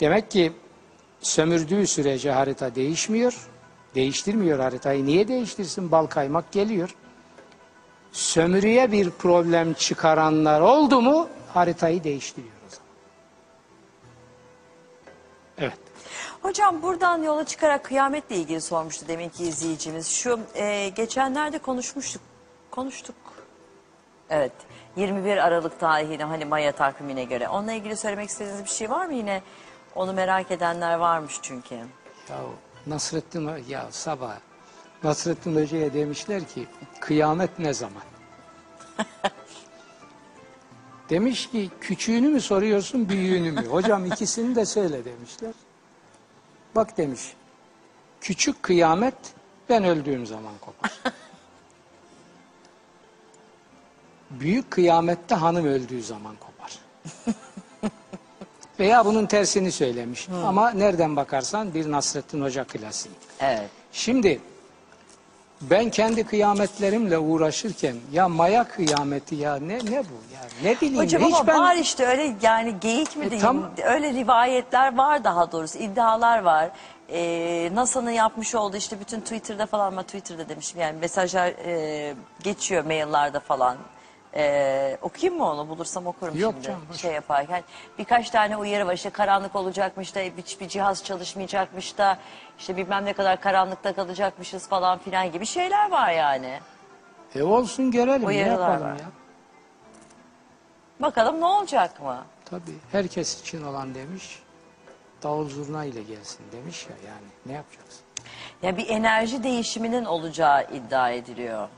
Demek 0.00 0.30
ki 0.30 0.52
sömürdüğü 1.20 1.86
sürece 1.86 2.30
harita 2.30 2.74
değişmiyor. 2.74 3.48
Değiştirmiyor 3.94 4.58
haritayı. 4.58 5.06
Niye 5.06 5.28
değiştirsin? 5.28 5.90
Bal 5.90 6.06
kaymak 6.06 6.52
geliyor. 6.52 6.96
Sömürüye 8.12 8.92
bir 8.92 9.10
problem 9.10 9.74
çıkaranlar 9.74 10.60
oldu 10.60 11.00
mu 11.00 11.28
haritayı 11.54 12.04
değiştiriyor 12.04 12.55
Hocam 16.46 16.82
buradan 16.82 17.22
yola 17.22 17.44
çıkarak 17.44 17.84
kıyametle 17.84 18.36
ilgili 18.36 18.60
sormuştu 18.60 19.08
deminki 19.08 19.44
izleyicimiz. 19.44 20.08
Şu 20.08 20.40
e, 20.54 20.88
geçenlerde 20.88 21.58
konuşmuştuk. 21.58 22.22
Konuştuk. 22.70 23.16
Evet. 24.30 24.52
21 24.96 25.36
Aralık 25.36 25.80
tarihine 25.80 26.24
hani 26.24 26.44
Maya 26.44 26.72
takvimine 26.72 27.24
göre. 27.24 27.48
Onunla 27.48 27.72
ilgili 27.72 27.96
söylemek 27.96 28.28
istediğiniz 28.28 28.64
bir 28.64 28.68
şey 28.68 28.90
var 28.90 29.06
mı 29.06 29.14
yine? 29.14 29.42
Onu 29.94 30.12
merak 30.12 30.50
edenler 30.50 30.94
varmış 30.94 31.38
çünkü. 31.42 31.74
Ya 31.74 32.36
Nasrettin 32.86 33.50
ya 33.68 33.86
sabah 33.90 34.36
Nasrettin 35.04 35.62
Hoca'ya 35.62 35.94
demişler 35.94 36.44
ki 36.44 36.66
kıyamet 37.00 37.58
ne 37.58 37.74
zaman? 37.74 38.02
Demiş 41.10 41.50
ki 41.50 41.70
küçüğünü 41.80 42.28
mü 42.28 42.40
soruyorsun 42.40 43.08
büyüğünü 43.08 43.52
mü? 43.52 43.66
Hocam 43.66 44.06
ikisini 44.06 44.56
de 44.56 44.66
söyle 44.66 45.04
demişler. 45.04 45.52
Bak 46.76 46.96
demiş 46.96 47.20
küçük 48.20 48.62
kıyamet 48.62 49.14
ben 49.68 49.84
öldüğüm 49.84 50.26
zaman 50.26 50.52
kopar. 50.60 50.92
Büyük 54.30 54.70
kıyamette 54.70 55.34
hanım 55.34 55.66
öldüğü 55.66 56.02
zaman 56.02 56.34
kopar. 56.36 56.78
Veya 58.80 59.04
bunun 59.04 59.26
tersini 59.26 59.72
söylemiş. 59.72 60.28
Ama 60.28 60.70
nereden 60.70 61.16
bakarsan 61.16 61.74
bir 61.74 61.90
Nasrettin 61.90 62.42
Hoca 62.42 62.64
klasiği. 62.64 63.14
Evet. 63.40 63.70
Şimdi 63.92 64.40
ben 65.60 65.90
kendi 65.90 66.24
kıyametlerimle 66.24 67.18
uğraşırken 67.18 67.96
ya 68.12 68.28
maya 68.28 68.64
kıyameti 68.64 69.34
ya 69.34 69.56
ne 69.56 69.74
ne 69.74 69.98
bu 70.04 70.16
ya 70.34 70.40
ne 70.62 70.76
bileyim 70.76 70.96
Hocam 71.04 71.22
hiç 71.22 71.34
ama 71.34 71.46
ben 71.46 71.60
var 71.60 71.76
işte 71.76 72.06
öyle 72.06 72.34
yani 72.42 72.74
geyik 72.80 73.16
mi 73.16 73.24
E, 73.26 73.30
diyeyim 73.30 73.46
tam- 73.46 73.70
öyle 73.84 74.12
rivayetler 74.12 74.96
var 74.96 75.24
daha 75.24 75.52
doğrusu 75.52 75.78
iddialar 75.78 76.38
var. 76.42 76.70
Ee, 77.08 77.70
NASA'nın 77.74 78.10
yapmış 78.10 78.54
olduğu 78.54 78.76
işte 78.76 79.00
bütün 79.00 79.20
Twitter'da 79.20 79.66
falan 79.66 79.86
ama 79.86 80.02
Twitter'da 80.02 80.48
demişim 80.48 80.80
yani 80.80 80.98
mesajlar 81.00 81.46
e, 81.48 82.14
geçiyor 82.42 82.84
maillerde 82.84 83.40
falan. 83.40 83.76
Ee, 84.38 84.98
okuyayım 85.02 85.40
mı 85.40 85.50
onu 85.50 85.68
bulursam 85.68 86.06
okurum 86.06 86.38
Yok 86.38 86.52
şimdi 86.52 86.66
canım, 86.66 86.82
şey 86.96 87.12
yaparken. 87.12 87.62
Birkaç 87.98 88.30
tane 88.30 88.56
uyarı 88.56 88.86
var 88.86 88.94
işte 88.94 89.10
karanlık 89.10 89.56
olacakmış 89.56 90.14
da 90.14 90.20
hiçbir 90.20 90.68
cihaz 90.68 91.04
çalışmayacakmış 91.04 91.98
da 91.98 92.18
işte 92.58 92.76
bilmem 92.76 93.04
ne 93.04 93.12
kadar 93.12 93.40
karanlıkta 93.40 93.92
kalacakmışız 93.92 94.68
falan 94.68 94.98
filan 94.98 95.32
gibi 95.32 95.46
şeyler 95.46 95.90
var 95.90 96.12
yani. 96.12 96.60
e 97.34 97.42
olsun 97.42 97.90
görelim 97.90 98.22
ne 98.22 98.26
Uyarılar 98.26 98.52
yapalım 98.70 98.82
var. 98.90 98.98
ya. 98.98 99.06
Bakalım 101.00 101.40
ne 101.40 101.44
olacak 101.44 102.02
mı? 102.02 102.24
Tabii 102.44 102.76
herkes 102.92 103.40
için 103.40 103.64
olan 103.64 103.94
demiş 103.94 104.42
davul 105.22 105.48
zurna 105.48 105.84
ile 105.84 106.02
gelsin 106.02 106.40
demiş 106.52 106.86
ya 106.90 106.96
yani 107.10 107.26
ne 107.46 107.52
yapacaksın? 107.52 108.00
Ya 108.62 108.76
bir 108.76 108.88
enerji 108.88 109.42
değişiminin 109.42 110.04
olacağı 110.04 110.66
iddia 110.72 111.10
ediliyor. 111.10 111.68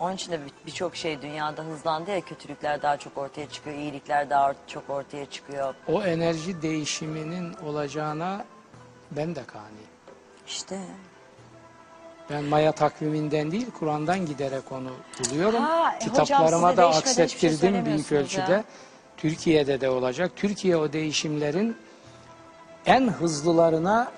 Onun 0.00 0.14
için 0.14 0.32
de 0.32 0.40
bir- 0.44 0.52
birçok 0.66 0.96
şey 0.96 1.22
dünyada 1.22 1.62
hızlandı 1.62 2.10
ya 2.10 2.20
kötülükler 2.20 2.82
daha 2.82 2.96
çok 2.96 3.18
ortaya 3.18 3.48
çıkıyor, 3.48 3.76
iyilikler 3.76 4.30
daha 4.30 4.54
çok 4.66 4.90
ortaya 4.90 5.26
çıkıyor. 5.26 5.74
O 5.88 6.02
enerji 6.02 6.62
değişiminin 6.62 7.54
olacağına 7.66 8.44
ben 9.10 9.34
de 9.34 9.44
kaniyim. 9.44 9.88
İşte. 10.46 10.78
Ben 12.30 12.44
Maya 12.44 12.72
takviminden 12.72 13.50
değil 13.52 13.66
Kur'an'dan 13.78 14.26
giderek 14.26 14.72
onu 14.72 14.90
buluyorum. 15.20 15.62
Ha, 15.62 15.94
e, 15.94 15.98
Kitaplarıma 15.98 16.76
da 16.76 16.92
şey 16.92 16.98
aksettirdim 16.98 17.50
büyük 17.50 17.60
söylemiyorsunuz 17.60 18.12
ölçüde. 18.12 18.52
ya. 18.52 18.64
Türkiye'de 19.16 19.80
de 19.80 19.90
olacak. 19.90 20.32
Türkiye 20.36 20.76
o 20.76 20.92
değişimlerin 20.92 21.76
en 22.86 23.08
hızlılarına 23.08 24.12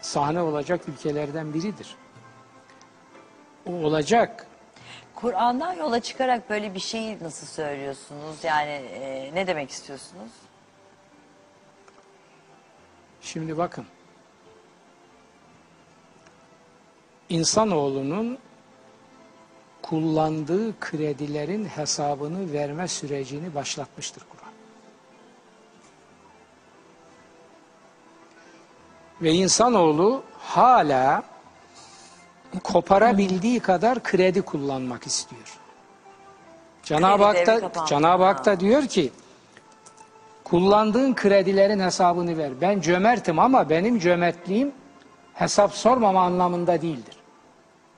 sahne 0.00 0.40
olacak 0.40 0.80
ülkelerden 0.88 1.54
biridir. 1.54 1.96
O 3.66 3.72
olacak. 3.72 4.46
Kur'an'dan 5.22 5.72
yola 5.72 6.00
çıkarak 6.00 6.50
böyle 6.50 6.74
bir 6.74 6.80
şeyi 6.80 7.18
nasıl 7.22 7.46
söylüyorsunuz? 7.46 8.44
Yani 8.44 8.70
e, 8.70 9.30
ne 9.34 9.46
demek 9.46 9.70
istiyorsunuz? 9.70 10.30
Şimdi 13.20 13.58
bakın. 13.58 13.86
İnsanoğlunun 17.28 18.38
kullandığı 19.82 20.80
kredilerin 20.80 21.64
hesabını 21.64 22.52
verme 22.52 22.88
sürecini 22.88 23.54
başlatmıştır 23.54 24.22
Kur'an. 24.30 24.52
Ve 29.22 29.32
insanoğlu 29.32 30.22
hala 30.38 31.31
koparabildiği 32.60 33.60
kadar 33.60 34.02
kredi 34.02 34.42
kullanmak 34.42 35.06
istiyor. 35.06 35.58
Cenab-ı 36.82 37.24
Hak 37.24 37.46
da. 37.46 37.86
Cenab-ı 37.86 38.24
Hak 38.24 38.38
Ha. 38.38 38.44
da 38.44 38.60
diyor 38.60 38.86
ki 38.86 39.12
kullandığın 40.44 41.14
kredilerin 41.14 41.80
hesabını 41.80 42.38
ver. 42.38 42.60
Ben 42.60 42.80
cömertim 42.80 43.38
ama 43.38 43.70
benim 43.70 43.98
cömertliğim 43.98 44.72
hesap 45.34 45.74
sormama 45.74 46.22
anlamında 46.22 46.82
değildir. 46.82 47.16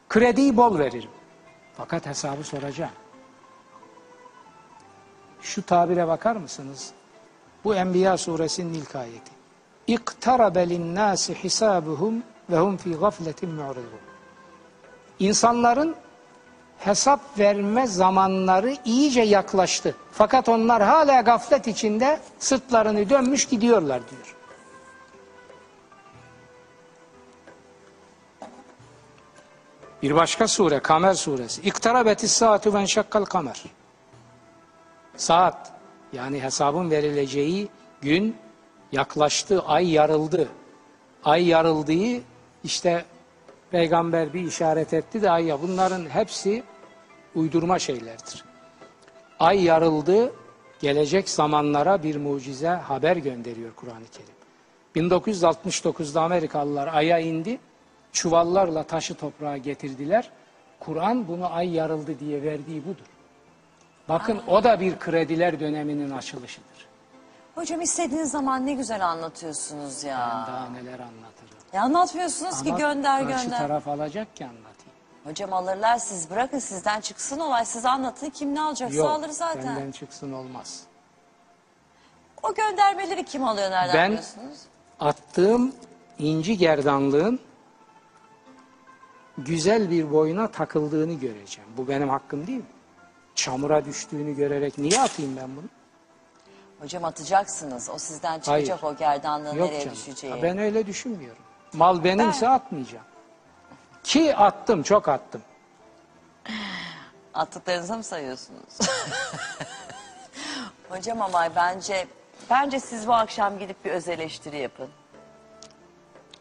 Krediyi 0.09 0.57
bol 0.57 0.79
veririm. 0.79 1.11
Fakat 1.77 2.07
hesabı 2.07 2.45
soracağım. 2.45 2.93
Şu 5.41 5.63
tabire 5.63 6.09
bakar 6.09 6.37
mısınız? 6.37 6.93
Bu 7.65 7.75
Enbiya 7.75 8.17
suresinin 8.19 8.75
ilk 8.75 8.97
ayeti. 8.97 9.33
İktarabe 9.87 10.69
linnâsi 10.69 11.35
hisabuhum 11.35 12.23
ve 12.51 12.59
hum 12.59 12.77
fî 12.77 12.95
gafletin 12.95 13.51
mu'ridun. 13.51 14.14
İnsanların 15.19 15.97
hesap 16.79 17.39
verme 17.39 17.87
zamanları 17.87 18.77
iyice 18.85 19.23
yaklaştı. 19.23 19.97
Fakat 20.12 20.49
onlar 20.49 20.83
hala 20.83 21.21
gaflet 21.21 21.67
içinde 21.67 22.21
sırtlarını 22.39 23.11
dönmüş 23.11 23.45
gidiyorlar 23.45 24.01
diyor. 24.11 24.37
Bir 30.03 30.15
başka 30.15 30.49
sure 30.49 30.81
Kamer 30.81 31.15
suresi. 31.15 31.62
İktarabetis 31.62 32.33
saatu 32.33 32.75
ve 32.75 32.87
şakkal 32.87 33.25
kamer. 33.25 33.62
Saat 35.17 35.73
yani 36.12 36.43
hesabın 36.43 36.91
verileceği 36.91 37.69
gün 38.01 38.37
yaklaştı, 38.93 39.62
ay 39.67 39.93
yarıldı. 39.93 40.49
Ay 41.25 41.49
yarıldığı 41.49 42.23
işte 42.65 43.05
peygamber 43.75 44.35
bir 44.35 44.43
işaret 44.43 44.95
etti 44.95 45.22
de 45.22 45.31
ay 45.31 45.45
ya 45.45 45.62
bunların 45.62 46.09
hepsi 46.09 46.62
uydurma 47.35 47.79
şeylerdir. 47.79 48.45
Ay 49.41 49.64
yarıldı, 49.64 50.33
gelecek 50.81 51.31
zamanlara 51.31 52.03
bir 52.03 52.16
mucize 52.16 52.68
haber 52.68 53.16
gönderiyor 53.16 53.75
Kur'an-ı 53.77 54.07
Kerim. 54.12 54.35
1969'da 55.11 56.22
Amerikalılar 56.22 56.89
Ay'a 56.95 57.18
indi, 57.18 57.59
çuvallarla 58.12 58.83
taşı 58.83 59.14
toprağa 59.14 59.57
getirdiler. 59.57 60.31
Kur'an 60.81 61.29
bunu 61.29 61.55
ay 61.55 61.75
yarıldı 61.75 62.20
diye 62.20 62.43
verdiği 62.43 62.85
budur. 62.85 63.07
Bakın 64.09 64.41
o 64.49 64.64
da 64.64 64.81
bir 64.81 64.99
krediler 64.99 65.61
döneminin 65.61 66.11
açılışıdır. 66.11 66.87
Hocam 67.55 67.81
istediğiniz 67.81 68.31
zaman 68.31 68.66
ne 68.66 68.72
güzel 68.72 69.07
anlatıyorsunuz 69.07 70.05
ya. 70.05 70.45
Ben 70.49 70.55
daha 70.55 70.68
neler 70.68 70.99
anlatırım. 70.99 71.43
Ya 71.75 71.83
anlatmıyorsunuz 71.83 72.62
ki 72.62 72.68
Ama 72.68 72.79
gönder 72.79 73.29
karşı 73.29 73.45
gönder. 73.45 73.59
taraf 73.59 73.89
alacak 73.89 74.37
ki 74.37 74.45
anlatayım. 74.45 74.75
Hocam 75.25 75.53
alırlar 75.53 75.99
siz 75.99 76.31
bırakın 76.31 76.59
sizden 76.59 77.01
çıksın 77.01 77.41
olay 77.41 77.64
siz 77.64 77.85
anlatın 77.85 78.31
kim 78.31 78.55
ne 78.55 78.61
alacaksa 78.61 78.97
Yok, 78.97 79.07
alır 79.11 79.29
zaten. 79.29 79.77
benden 79.77 79.91
çıksın 79.93 80.33
olmaz. 80.33 80.83
O 82.43 82.55
göndermeleri 82.55 83.25
kim 83.25 83.45
alıyor 83.45 83.70
nereden 83.70 83.95
Ben- 83.95 84.11
biliyorsunuz? 84.11 84.59
Attığım 85.01 85.72
inci 86.18 86.59
gerdanlığın 86.59 87.41
güzel 89.39 89.91
bir 89.91 90.11
boyuna 90.12 90.51
takıldığını 90.51 91.12
göreceğim. 91.12 91.70
Bu 91.77 91.89
benim 91.89 92.09
hakkım 92.09 92.47
değil 92.47 92.59
mi? 92.59 92.64
Çamura 93.35 93.85
düştüğünü 93.85 94.37
görerek 94.37 94.79
niye 94.79 95.01
atayım 95.01 95.37
ben 95.37 95.57
bunu? 95.57 95.66
Hocam 96.81 97.05
atacaksınız 97.05 97.91
o 97.95 97.99
sizden 97.99 98.41
çıkacak 98.41 98.83
Hayır. 98.83 98.95
o 98.95 98.99
gerdanlığın 98.99 99.55
Yok 99.57 99.66
nereye 99.68 99.81
canım. 99.85 99.97
düşeceği. 99.97 100.33
Ha, 100.33 100.39
Ben 100.43 100.59
öyle 100.59 100.87
düşünmüyorum. 100.87 101.43
Mal 101.75 102.05
benimse 102.05 102.49
atmayacağım. 102.49 103.05
Ki 104.05 104.37
attım, 104.37 104.83
çok 104.83 105.09
attım. 105.09 105.43
Attıklarınızı 107.35 107.97
mı 107.97 108.05
sayıyorsunuz? 108.05 108.79
Hocam 110.89 111.22
ama 111.22 111.51
bence 111.57 112.07
bence 112.51 112.81
siz 112.81 113.07
bu 113.09 113.14
akşam 113.14 113.59
gidip 113.59 113.85
bir 113.85 113.91
öz 113.91 114.09
eleştiri 114.09 114.59
yapın. 114.59 114.89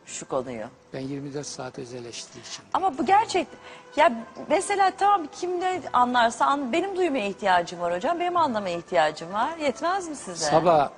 Şu 0.06 0.28
konuyu. 0.28 0.66
Ben 0.94 1.00
24 1.00 1.48
saat 1.48 1.80
öz 1.80 1.94
eleştiri 1.94 2.42
için. 2.42 2.66
Ama 2.74 2.98
bu 2.98 3.06
gerçek. 3.06 3.48
Ya 3.96 4.14
mesela 4.50 4.92
tamam 4.98 5.28
kim 5.40 5.60
ne 5.60 5.82
anlarsa 5.94 6.46
an, 6.46 6.74
benim 6.74 6.98
duymaya 6.98 7.28
ihtiyacım 7.28 7.80
var 7.80 7.96
hocam. 7.96 8.20
Benim 8.20 8.38
anlamaya 8.38 8.78
ihtiyacım 8.78 9.34
var. 9.34 9.58
Yetmez 9.58 10.08
mi 10.08 10.16
size? 10.16 10.46
Sabah 10.46 10.90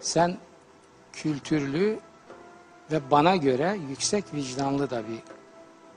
sen 0.00 0.36
kültürlü 1.12 2.00
ve 2.90 3.10
bana 3.10 3.36
göre 3.36 3.78
yüksek 3.88 4.34
vicdanlı 4.34 4.90
da 4.90 5.02
bir 5.08 5.18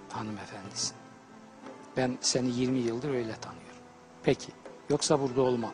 hanımefendisin. 0.09 0.95
Ben 1.97 2.17
seni 2.21 2.49
20 2.49 2.79
yıldır 2.79 3.09
öyle 3.09 3.35
tanıyorum. 3.35 3.81
Peki, 4.23 4.51
yoksa 4.89 5.21
burada 5.21 5.41
olmam. 5.41 5.73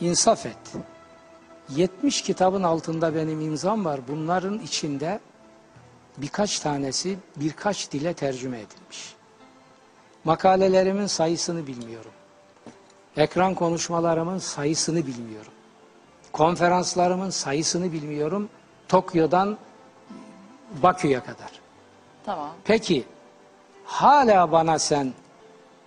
İnsaf 0.00 0.46
et. 0.46 0.56
70 1.68 2.22
kitabın 2.22 2.62
altında 2.62 3.14
benim 3.14 3.40
imzam 3.40 3.84
var. 3.84 4.00
Bunların 4.08 4.58
içinde 4.58 5.20
birkaç 6.16 6.60
tanesi 6.60 7.18
birkaç 7.36 7.92
dile 7.92 8.14
tercüme 8.14 8.60
edilmiş. 8.60 9.14
Makalelerimin 10.24 11.06
sayısını 11.06 11.66
bilmiyorum. 11.66 12.10
Ekran 13.16 13.54
konuşmalarımın 13.54 14.38
sayısını 14.38 15.06
bilmiyorum. 15.06 15.52
Konferanslarımın 16.32 17.30
sayısını 17.30 17.92
bilmiyorum. 17.92 18.48
Tokyo'dan 18.88 19.58
Bakü'ye 20.82 21.20
kadar. 21.20 21.50
Tamam. 22.26 22.50
Peki 22.64 23.06
hala 23.84 24.52
bana 24.52 24.78
sen 24.78 25.12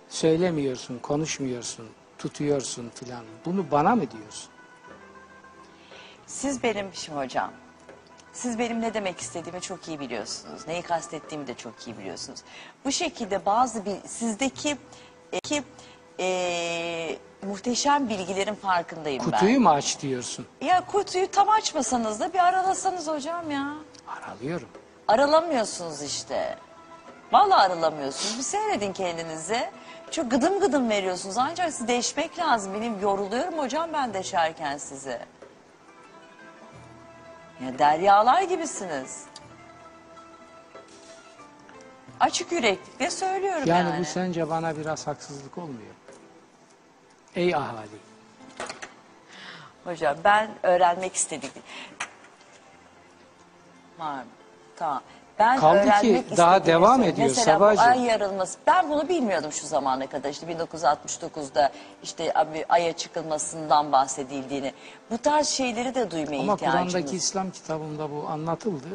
söylemiyorsun, 0.08 0.98
konuşmuyorsun, 0.98 1.88
tutuyorsun 2.18 2.90
filan. 2.94 3.24
Bunu 3.46 3.70
bana 3.70 3.94
mı 3.96 4.10
diyorsun? 4.10 4.50
Siz 6.26 6.62
benim 6.62 6.86
şimdi 6.92 7.18
hocam. 7.18 7.50
Siz 8.32 8.58
benim 8.58 8.80
ne 8.80 8.94
demek 8.94 9.20
istediğimi 9.20 9.60
çok 9.60 9.88
iyi 9.88 10.00
biliyorsunuz. 10.00 10.66
Neyi 10.66 10.82
kastettiğimi 10.82 11.46
de 11.46 11.54
çok 11.54 11.86
iyi 11.86 11.98
biliyorsunuz. 11.98 12.40
Bu 12.84 12.92
şekilde 12.92 13.46
bazı 13.46 13.84
bir 13.84 13.96
sizdeki 14.06 14.76
e, 15.32 15.40
ki, 15.40 15.62
e, 16.20 17.18
muhteşem 17.42 18.08
bilgilerin 18.08 18.54
farkındayım 18.54 19.24
Kutuyu 19.24 19.60
mu 19.60 19.70
aç 19.70 20.00
diyorsun? 20.00 20.46
ben. 20.60 20.66
Ya 20.66 20.86
kutuyu 20.86 21.30
tam 21.30 21.48
açmasanız 21.48 22.20
da 22.20 22.32
bir 22.32 22.38
aralasanız 22.38 23.08
hocam 23.08 23.50
ya. 23.50 23.72
Aralıyorum. 24.08 24.68
Aralamıyorsunuz 25.08 26.02
işte. 26.02 26.56
Vallahi 27.32 27.60
aralamıyorsunuz. 27.66 28.38
Bir 28.38 28.42
seyredin 28.42 28.92
kendinizi. 28.92 29.70
Çok 30.10 30.30
gıdım 30.30 30.60
gıdım 30.60 30.90
veriyorsunuz. 30.90 31.38
Ancak 31.38 31.72
sizi 31.72 31.88
deşmek 31.88 32.38
lazım. 32.38 32.74
Benim 32.74 33.00
yoruluyorum 33.00 33.58
hocam 33.58 33.90
ben 33.92 34.14
deşerken 34.14 34.78
sizi. 34.78 35.18
Ya 37.64 37.78
deryalar 37.78 38.42
gibisiniz. 38.42 39.24
Açık 42.20 42.52
yüreklikle 42.52 43.10
söylüyorum 43.10 43.62
yani. 43.66 43.88
Yani 43.88 44.00
bu 44.00 44.04
sence 44.04 44.50
bana 44.50 44.76
biraz 44.76 45.06
haksızlık 45.06 45.58
olmuyor. 45.58 45.94
Ey 47.36 47.54
ahali. 47.54 47.88
Hocam 49.84 50.16
ben 50.24 50.50
öğrenmek 50.62 51.14
istedim. 51.14 51.50
Var 53.98 54.14
mı? 54.14 54.24
Tamam. 54.76 55.02
Ben 55.38 55.60
Kaldı 55.60 55.82
ki 55.82 55.88
öğrenmek 55.88 56.36
daha 56.36 56.56
istediğimi 56.56 56.66
devam 56.66 56.94
söyleyeyim. 56.96 57.14
ediyor 57.14 57.28
Mesela 57.28 57.44
Sabahcığım. 57.58 57.84
ay 57.84 58.00
yarılması. 58.02 58.58
Ben 58.66 58.90
bunu 58.90 59.08
bilmiyordum 59.08 59.52
şu 59.52 59.66
zamana 59.66 60.06
kadar. 60.06 60.30
İşte 60.30 60.46
1969'da 60.46 61.72
işte 62.02 62.32
abi 62.34 62.64
aya 62.68 62.92
çıkılmasından 62.92 63.92
bahsedildiğini. 63.92 64.72
Bu 65.10 65.18
tarz 65.18 65.48
şeyleri 65.48 65.94
de 65.94 66.10
duymaya 66.10 66.42
Ama 66.42 66.54
ihtiyacımız. 66.54 66.92
Kur'an'daki 66.92 67.16
İslam 67.16 67.50
kitabında 67.50 68.10
bu 68.10 68.28
anlatıldı. 68.28 68.86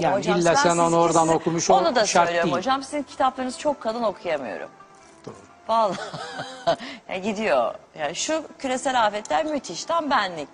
Yani 0.00 0.16
hocam, 0.16 0.38
illa 0.38 0.50
ben 0.50 0.54
sen 0.54 0.78
onu 0.78 0.96
oradan 0.96 1.28
okumuş 1.28 1.70
ol 1.70 1.74
Onu 1.74 1.94
da 1.94 2.06
şart 2.06 2.26
söylüyorum 2.26 2.50
değil. 2.50 2.58
hocam. 2.58 2.82
Sizin 2.82 3.02
kitaplarınız 3.02 3.58
çok 3.58 3.80
kalın 3.80 4.02
okuyamıyorum. 4.02 4.70
Vallahi 5.70 5.98
ya 7.08 7.18
gidiyor. 7.18 7.74
Yani 7.98 8.14
şu 8.14 8.42
küresel 8.58 9.06
afetler 9.06 9.44
müthiş. 9.46 9.84
Tam 9.84 10.10
benlik. 10.10 10.48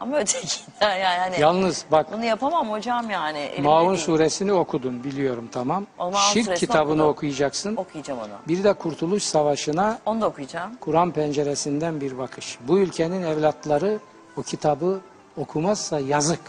Ama 0.00 0.16
ötekiler 0.16 0.60
yani 0.98 1.18
hani 1.18 1.40
Yalnız 1.40 1.84
bak 1.90 2.12
bunu 2.12 2.24
yapamam 2.24 2.70
hocam 2.70 3.10
yani. 3.10 3.38
elimde 3.38 3.68
Maun 3.68 3.88
değil. 3.94 3.98
suresini 4.04 4.52
okudun 4.52 5.04
biliyorum 5.04 5.48
tamam. 5.52 5.86
O 5.98 6.10
Maun 6.10 6.22
Şirk 6.22 6.44
suresini 6.44 6.68
kitabını 6.68 6.92
okudum. 6.92 7.08
okuyacaksın. 7.08 7.76
Okuyacağım 7.76 8.20
onu. 8.20 8.28
Bir 8.48 8.64
de 8.64 8.72
Kurtuluş 8.72 9.22
Savaşı'na 9.22 9.98
Onu 10.06 10.20
da 10.20 10.26
okuyacağım. 10.26 10.76
Kur'an 10.80 11.10
penceresinden 11.12 12.00
bir 12.00 12.18
bakış. 12.18 12.58
Bu 12.68 12.78
ülkenin 12.78 13.22
evlatları 13.22 13.98
o 14.36 14.42
kitabı 14.42 15.00
okumazsa 15.36 16.00
yazık. 16.00 16.40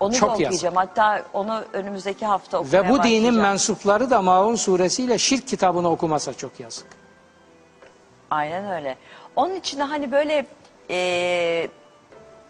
Onu 0.00 0.14
Çok 0.14 0.28
da 0.30 0.34
okuyacağım. 0.34 0.76
Hatta 0.76 1.22
onu 1.32 1.64
önümüzdeki 1.72 2.26
hafta 2.26 2.58
okumaya 2.58 2.84
Ve 2.84 2.88
bu 2.88 3.02
dinin 3.02 3.34
mensupları 3.34 4.10
da 4.10 4.22
Maun 4.22 4.54
suresiyle 4.54 5.18
şirk 5.18 5.48
kitabını 5.48 5.90
okumasa 5.90 6.34
çok 6.34 6.60
yazık. 6.60 6.86
Aynen 8.30 8.70
öyle. 8.70 8.96
Onun 9.36 9.54
için 9.54 9.78
de 9.78 9.82
hani 9.82 10.12
böyle 10.12 10.46
eee, 10.88 11.68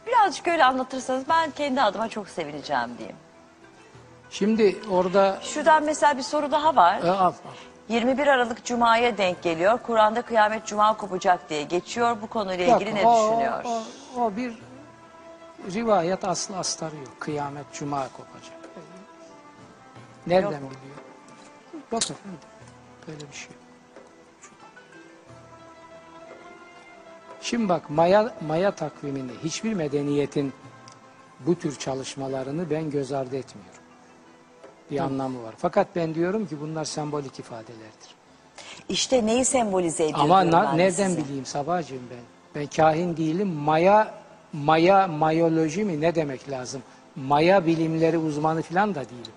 birazcık 0.06 0.48
öyle 0.48 0.64
anlatırsanız 0.64 1.24
ben 1.28 1.50
kendi 1.50 1.82
adıma 1.82 2.08
çok 2.08 2.28
sevineceğim 2.28 2.90
diyeyim. 2.98 3.16
Şimdi 4.30 4.76
orada 4.90 5.38
Şuradan 5.42 5.82
mesela 5.84 6.16
bir 6.16 6.22
soru 6.22 6.50
daha 6.50 6.76
var. 6.76 7.00
e, 7.04 7.10
al, 7.10 7.26
al. 7.26 7.32
21 7.88 8.26
Aralık 8.26 8.64
Cuma'ya 8.64 9.18
denk 9.18 9.42
geliyor. 9.42 9.78
Kur'an'da 9.86 10.22
kıyamet 10.22 10.66
Cuma 10.66 10.96
kopacak 10.96 11.50
diye 11.50 11.62
geçiyor. 11.62 12.16
Bu 12.22 12.26
konuyla 12.26 12.64
Yok, 12.64 12.82
ilgili 12.82 12.94
ne 12.94 13.06
o, 13.06 13.28
düşünüyor? 13.30 13.64
O, 13.64 14.22
o 14.22 14.36
bir 14.36 14.52
rivayet 15.74 16.24
aslı 16.24 16.56
astarı 16.56 16.96
yok. 16.96 17.20
Kıyamet 17.20 17.66
cuma 17.72 18.08
kopacak. 18.08 18.58
Nereden 20.26 20.50
Yok. 20.50 20.70
biliyor? 20.70 20.96
Efendim. 21.92 22.38
Böyle 23.08 23.20
bir 23.20 23.36
şey. 23.36 23.50
Şimdi 27.40 27.68
bak 27.68 27.90
Maya, 27.90 28.34
Maya 28.46 28.70
takvimini 28.70 29.32
hiçbir 29.44 29.74
medeniyetin 29.74 30.52
bu 31.40 31.58
tür 31.58 31.78
çalışmalarını 31.78 32.70
ben 32.70 32.90
göz 32.90 33.12
ardı 33.12 33.36
etmiyorum. 33.36 33.82
Bir 34.90 34.98
anlamı 34.98 35.42
var. 35.42 35.54
Fakat 35.58 35.86
ben 35.96 36.14
diyorum 36.14 36.46
ki 36.46 36.60
bunlar 36.60 36.84
sembolik 36.84 37.38
ifadelerdir. 37.38 38.14
İşte 38.88 39.26
neyi 39.26 39.44
sembolize 39.44 40.04
ediyor 40.04 40.18
Ama 40.18 40.50
na- 40.50 40.72
nereden 40.72 41.08
size. 41.08 41.24
bileyim 41.24 41.46
Sabahcığım 41.46 42.02
ben? 42.10 42.22
Ben 42.62 42.66
kahin 42.66 43.16
değilim. 43.16 43.48
Maya, 43.48 44.14
maya, 44.52 45.06
mayoloji 45.06 45.84
mi 45.84 46.00
ne 46.00 46.14
demek 46.14 46.50
lazım? 46.50 46.82
Maya 47.16 47.66
bilimleri 47.66 48.18
uzmanı 48.18 48.62
falan 48.62 48.94
da 48.94 49.00
değilim. 49.00 49.32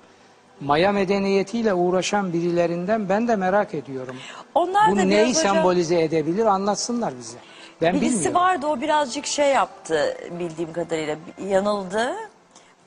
Maya 0.62 0.92
medeniyetiyle 0.92 1.74
uğraşan 1.74 2.34
birilerinden 2.34 3.10
ben 3.10 3.28
de 3.28 3.36
merak 3.36 3.74
ediyorum. 3.74 4.16
Onlar 4.56 4.92
Bu 4.92 4.98
da 4.98 5.02
neyi 5.04 5.30
hocam- 5.30 5.34
sembolize 5.56 6.02
edebilir 6.02 6.46
anlatsınlar 6.46 7.14
bize. 7.20 7.38
Ben 7.82 7.94
Birisi 7.94 8.12
bilmiyorum. 8.16 8.36
vardı 8.36 8.68
o 8.68 8.82
birazcık 8.82 9.26
şey 9.26 9.50
yaptı 9.50 10.18
bildiğim 10.40 10.74
kadarıyla 10.74 11.16
yanıldı. 11.48 12.12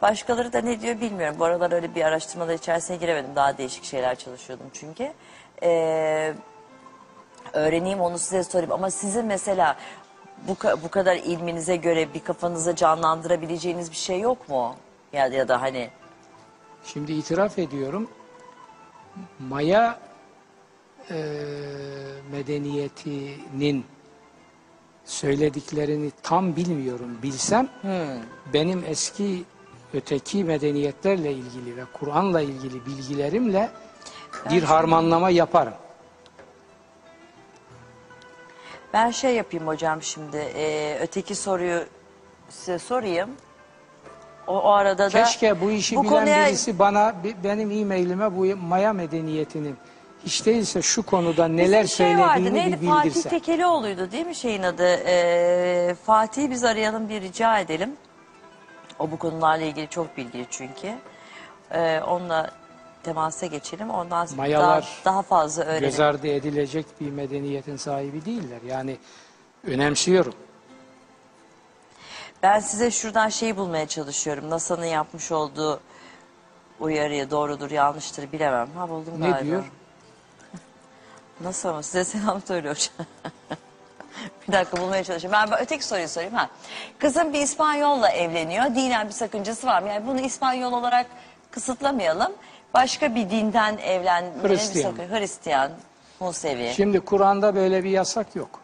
Başkaları 0.03 0.53
da 0.53 0.61
ne 0.61 0.81
diyor 0.81 1.01
bilmiyorum. 1.01 1.37
Bu 1.39 1.45
aralar 1.45 1.73
öyle 1.73 1.95
bir 1.95 2.03
araştırmalar 2.05 2.55
içerisine 2.55 2.97
giremedim. 2.97 3.31
Daha 3.37 3.59
değişik 3.59 3.85
şeyler 3.85 4.15
çalışıyordum 4.19 4.67
çünkü. 4.73 5.13
Ee, 5.63 6.33
öğreneyim 7.53 8.01
onu 8.01 8.19
size 8.19 8.45
sorayım. 8.45 8.73
Ama 8.73 8.91
sizin 8.91 9.25
mesela 9.25 9.77
bu, 10.49 10.57
bu 10.83 10.89
kadar 10.89 11.17
ilminize 11.17 11.77
göre 11.77 12.15
bir 12.15 12.21
kafanıza 12.21 12.77
canlandırabileceğiniz 12.77 13.91
bir 13.91 13.97
şey 13.97 14.21
yok 14.21 14.49
mu? 14.49 14.77
Ya, 15.13 15.27
ya 15.27 15.49
da 15.49 15.63
hani 15.63 15.91
Şimdi 16.85 17.13
itiraf 17.13 17.59
ediyorum. 17.59 18.09
Maya 19.39 19.99
e, 21.11 21.17
medeniyetinin 22.33 23.85
söylediklerini 25.05 26.11
tam 26.23 26.57
bilmiyorum. 26.57 27.19
Bilsem 27.23 27.69
benim 28.53 28.85
eski 28.87 29.45
öteki 29.95 30.45
medeniyetlerle 30.45 31.33
ilgili 31.33 31.77
ve 31.77 31.85
Kur'an'la 31.93 32.41
ilgili 32.41 32.87
bilgilerimle 32.87 33.71
bir 34.51 34.63
harmanlama 34.63 35.31
yaparım. 35.31 35.75
Ben 38.93 39.11
şey 39.11 39.35
yapayım 39.35 39.67
hocam 39.67 40.03
şimdi 40.03 40.37
ee, 40.37 40.99
öteki 41.01 41.35
soruyu 41.35 41.85
size 42.49 42.79
sorayım. 42.79 43.31
O, 44.47 44.61
o 44.61 44.71
arada 44.71 45.13
da 45.13 45.25
Keşke 45.25 45.61
bu 45.61 45.71
işi 45.71 45.97
bu 45.97 46.03
bilen 46.05 46.13
konuya- 46.13 46.47
birisi 46.47 46.79
bana 46.79 47.15
bi- 47.25 47.37
benim 47.45 47.71
e-mailime 47.71 48.37
bu 48.37 48.57
Maya 48.67 48.93
medeniyetinin 48.93 49.77
hiç 50.27 50.47
değilse 50.47 50.83
şu 50.83 51.03
konuda 51.03 51.49
neler 51.49 51.85
Bizim 51.85 51.97
şey 51.97 52.19
vardı, 52.19 52.33
söylediğini 52.35 52.71
neydi? 52.71 52.83
bir 52.83 52.87
Fatih 52.87 53.11
bildirse. 53.11 53.29
Tekelioğlu'ydu 53.29 54.13
değil 54.13 54.27
mi 54.27 54.35
şeyin 54.35 54.63
adı? 54.63 54.87
Ee, 55.07 55.95
Fatih'i 56.07 56.51
biz 56.51 56.65
arayalım 56.65 57.09
bir 57.09 57.21
rica 57.23 57.59
edelim. 57.59 57.93
O 58.99 59.11
bu 59.11 59.19
konularla 59.19 59.65
ilgili 59.65 59.89
çok 59.89 60.17
bilgili 60.17 60.47
çünkü. 60.51 60.95
Ee, 61.73 62.01
onunla 62.01 62.51
temasa 63.11 63.47
geçelim. 63.47 63.91
Ondan 63.91 64.27
sonra 64.27 64.39
daha, 64.39 64.47
Mayalar 64.47 64.89
daha 65.05 65.23
fazla 65.23 65.63
öğrenelim. 65.65 65.91
göz 65.91 66.01
ardı 66.01 66.27
edilecek 66.29 66.87
bir 67.01 67.11
medeniyetin 67.11 67.77
sahibi 67.77 68.25
değiller. 68.25 68.61
Yani 68.69 68.97
önemsiyorum. 69.67 70.35
Ben 72.43 72.61
size 72.61 72.91
şuradan 72.91 73.29
şeyi 73.29 73.57
bulmaya 73.57 73.89
çalışıyorum. 73.89 74.51
NASA'nın 74.51 74.85
yapmış 74.85 75.33
olduğu 75.33 75.81
uyarıya 76.81 77.31
doğrudur 77.31 77.71
yanlıştır 77.71 78.33
bilemem. 78.33 78.69
Ha 78.77 78.89
buldum 78.89 79.15
Ne 79.21 79.31
galiba. 79.31 79.45
diyor? 79.47 79.65
NASA 81.41 81.73
mı? 81.73 81.83
Size 81.83 82.05
selam 82.05 82.43
söylüyor. 82.43 82.91
Bir 84.49 84.53
dakika 84.53 84.77
bulmaya 84.77 85.05
çalışıyorum. 85.05 85.39
Ben 85.51 85.61
öteki 85.61 85.85
soruyu 85.85 86.09
sorayım. 86.09 86.35
Ha. 86.35 86.49
Kızım 86.99 87.33
bir 87.33 87.41
İspanyolla 87.41 88.09
evleniyor. 88.09 88.65
Dinen 88.65 89.07
bir 89.07 89.13
sakıncası 89.13 89.67
var 89.67 89.83
mı? 89.83 89.89
Yani 89.89 90.07
bunu 90.07 90.21
İspanyol 90.21 90.73
olarak 90.73 91.07
kısıtlamayalım. 91.51 92.33
Başka 92.75 93.15
bir 93.15 93.31
dinden 93.31 93.79
evlenmenin 93.79 94.45
bir 94.45 94.49
Hristiyan. 94.49 94.91
sakın. 94.91 95.09
Hristiyan, 95.19 95.73
Musevi. 96.21 96.73
Şimdi 96.77 97.01
Kur'an'da 97.01 97.55
böyle 97.55 97.85
bir 97.85 97.91
yasak 97.91 98.37
yok. 98.37 98.61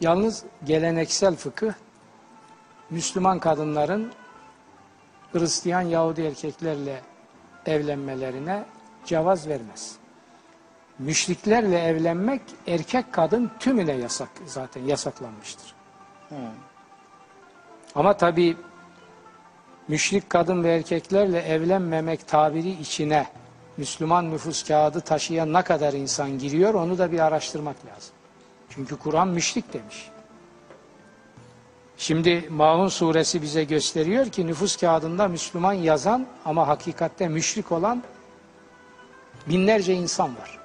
Yalnız 0.00 0.44
geleneksel 0.64 1.36
fıkıh 1.36 1.72
Müslüman 2.90 3.38
kadınların 3.38 4.12
Hristiyan 5.32 5.80
Yahudi 5.82 6.22
erkeklerle 6.22 7.00
evlenmelerine 7.66 8.64
cevaz 9.04 9.48
vermez. 9.48 9.96
Müşriklerle 10.98 11.78
evlenmek 11.84 12.42
erkek 12.66 13.12
kadın 13.12 13.50
tümüne 13.60 13.92
yasak 13.92 14.28
zaten 14.46 14.82
yasaklanmıştır. 14.84 15.74
Ama 17.94 18.16
tabii 18.16 18.56
müşrik 19.88 20.30
kadın 20.30 20.64
ve 20.64 20.74
erkeklerle 20.74 21.40
evlenmemek 21.40 22.28
tabiri 22.28 22.70
içine 22.70 23.26
Müslüman 23.76 24.30
nüfus 24.30 24.62
kağıdı 24.62 25.00
taşıyan 25.00 25.52
ne 25.52 25.62
kadar 25.62 25.92
insan 25.92 26.38
giriyor 26.38 26.74
onu 26.74 26.98
da 26.98 27.12
bir 27.12 27.18
araştırmak 27.18 27.76
lazım. 27.76 28.14
Çünkü 28.70 28.96
Kur'an 28.96 29.28
müşrik 29.28 29.72
demiş. 29.72 30.08
Şimdi 31.96 32.48
Maun 32.50 32.88
suresi 32.88 33.42
bize 33.42 33.64
gösteriyor 33.64 34.26
ki 34.26 34.46
nüfus 34.46 34.76
kağıdında 34.76 35.28
Müslüman 35.28 35.72
yazan 35.72 36.26
ama 36.44 36.68
hakikatte 36.68 37.28
müşrik 37.28 37.72
olan 37.72 38.02
binlerce 39.46 39.94
insan 39.94 40.36
var. 40.36 40.58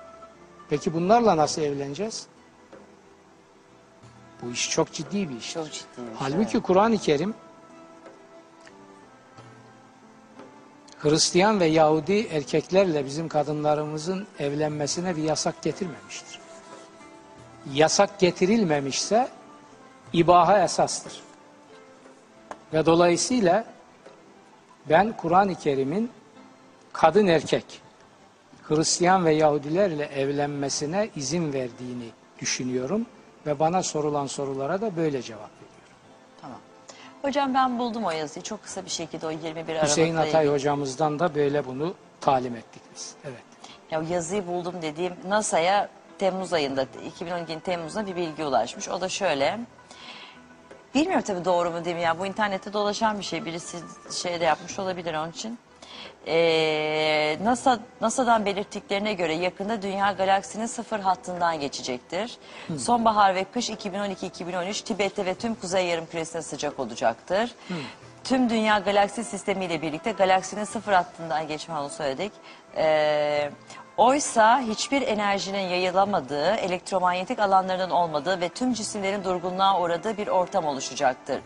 Peki 0.69 0.93
bunlarla 0.93 1.37
nasıl 1.37 1.61
evleneceğiz? 1.61 2.27
Bu 4.41 4.51
iş 4.51 4.69
çok 4.69 4.93
ciddi 4.93 5.29
bir 5.29 5.35
iş. 5.35 5.53
Çok 5.53 5.71
ciddi. 5.71 6.01
Halbuki 6.19 6.59
Kur'an-ı 6.59 6.97
Kerim 6.97 7.33
Hristiyan 11.03 11.59
ve 11.59 11.65
Yahudi 11.65 12.27
erkeklerle 12.27 13.05
bizim 13.05 13.27
kadınlarımızın 13.27 14.27
evlenmesine 14.39 15.15
bir 15.15 15.23
yasak 15.23 15.61
getirmemiştir. 15.61 16.39
Yasak 17.73 18.19
getirilmemişse 18.19 19.27
ibaha 20.13 20.63
esastır. 20.63 21.21
Ve 22.73 22.85
dolayısıyla 22.85 23.65
ben 24.89 25.17
Kur'an-ı 25.17 25.55
Kerim'in 25.55 26.11
kadın 26.93 27.27
erkek 27.27 27.81
Hristiyan 28.63 29.25
ve 29.25 29.33
Yahudilerle 29.33 30.05
evlenmesine 30.05 31.09
izin 31.15 31.53
verdiğini 31.53 32.09
düşünüyorum 32.39 33.05
ve 33.45 33.59
bana 33.59 33.83
sorulan 33.83 34.27
sorulara 34.27 34.81
da 34.81 34.95
böyle 34.95 35.21
cevap 35.21 35.51
veriyorum. 35.51 35.97
Tamam. 36.41 36.59
Hocam 37.23 37.53
ben 37.53 37.79
buldum 37.79 38.03
o 38.05 38.11
yazıyı. 38.11 38.43
Çok 38.43 38.63
kısa 38.63 38.85
bir 38.85 38.89
şekilde 38.89 39.27
o 39.27 39.31
21 39.31 39.55
Aralık'la 39.55 39.87
Hüseyin 39.87 40.15
Atay 40.15 40.47
hocamızdan 40.47 41.19
da 41.19 41.35
böyle 41.35 41.65
bunu 41.65 41.93
talim 42.21 42.55
ettik 42.55 42.81
biz. 42.95 43.15
Evet. 43.23 43.43
Ya 43.91 44.01
yazıyı 44.09 44.47
buldum 44.47 44.75
dediğim 44.81 45.13
NASA'ya 45.27 45.89
Temmuz 46.17 46.53
ayında 46.53 46.85
2012'nin 47.19 47.59
Temmuz'da 47.59 48.07
bir 48.07 48.15
bilgi 48.15 48.43
ulaşmış. 48.43 48.89
O 48.89 49.01
da 49.01 49.09
şöyle. 49.09 49.59
Bilmiyorum 50.95 51.23
tabii 51.27 51.45
doğru 51.45 51.71
mu 51.71 51.85
değil 51.85 51.95
mi 51.95 52.01
ya 52.01 52.19
bu 52.19 52.25
internette 52.25 52.73
dolaşan 52.73 53.19
bir 53.19 53.23
şey. 53.23 53.45
Birisi 53.45 53.77
şeyde 54.11 54.45
yapmış 54.45 54.79
olabilir 54.79 55.13
onun 55.13 55.31
için. 55.31 55.59
Ee, 56.27 57.37
NASA 57.43 57.79
NASA'dan 58.01 58.45
belirttiklerine 58.45 59.13
göre 59.13 59.33
yakında 59.33 59.81
Dünya 59.81 60.11
galaksinin 60.11 60.65
sıfır 60.65 60.99
hattından 60.99 61.59
geçecektir. 61.59 62.37
Sonbahar 62.77 63.35
ve 63.35 63.43
kış 63.43 63.69
2012-2013 63.69 64.83
Tibet'te 64.83 65.25
ve 65.25 65.35
tüm 65.35 65.55
Kuzey 65.55 65.85
Yarımküresi'ne 65.85 66.41
sıcak 66.41 66.79
olacaktır. 66.79 67.51
Tüm 68.23 68.49
Dünya 68.49 68.79
galaksi 68.79 69.23
sistemiyle 69.23 69.81
birlikte 69.81 70.11
galaksinin 70.11 70.63
sıfır 70.63 70.93
hattından 70.93 71.47
geçme 71.47 71.77
onu 71.79 71.89
söyledik. 71.89 72.31
Ee, 72.77 73.51
oysa 73.97 74.61
hiçbir 74.61 75.01
enerjinin 75.01 75.67
yayılamadığı, 75.67 76.55
elektromanyetik 76.55 77.39
alanların 77.39 77.89
olmadığı 77.89 78.41
ve 78.41 78.49
tüm 78.49 78.73
cisimlerin 78.73 79.23
durgunluğa 79.23 79.81
uğradığı 79.81 80.17
bir 80.17 80.27
ortam 80.27 80.65
oluşacaktır. 80.65 81.41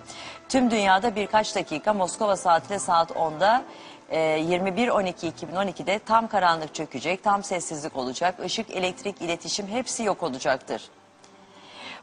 Tüm 0.50 0.72
dünyada 0.72 1.16
birkaç 1.16 1.56
dakika 1.56 1.94
Moskova 1.94 2.36
saatiyle 2.36 2.80
saat 2.80 3.12
10'da 3.12 3.64
e, 4.10 4.18
21.12.2012'de 4.18 6.00
tam 6.00 6.28
karanlık 6.28 6.76
çökecek, 6.76 7.24
tam 7.24 7.44
sessizlik 7.44 7.98
olacak, 7.98 8.40
ışık, 8.40 8.72
elektrik, 8.72 9.22
iletişim 9.22 9.68
hepsi 9.68 10.04
yok 10.04 10.24
olacaktır. 10.24 10.90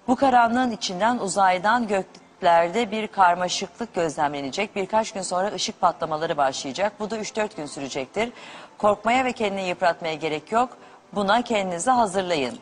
Bu 0.08 0.16
karanlığın 0.16 0.70
içinden 0.70 1.18
uzaydan 1.18 1.88
göklerde 1.88 2.90
bir 2.90 3.06
karmaşıklık 3.06 3.94
gözlemlenecek. 3.94 4.76
Birkaç 4.76 5.12
gün 5.12 5.22
sonra 5.22 5.52
ışık 5.52 5.80
patlamaları 5.80 6.36
başlayacak. 6.36 6.92
Bu 7.00 7.10
da 7.10 7.18
3-4 7.18 7.56
gün 7.56 7.66
sürecektir. 7.66 8.32
Korkmaya 8.78 9.24
ve 9.24 9.32
kendini 9.32 9.68
yıpratmaya 9.68 10.14
gerek 10.14 10.52
yok. 10.52 10.76
Buna 11.12 11.42
kendinizi 11.42 11.90
hazırlayın 11.90 12.58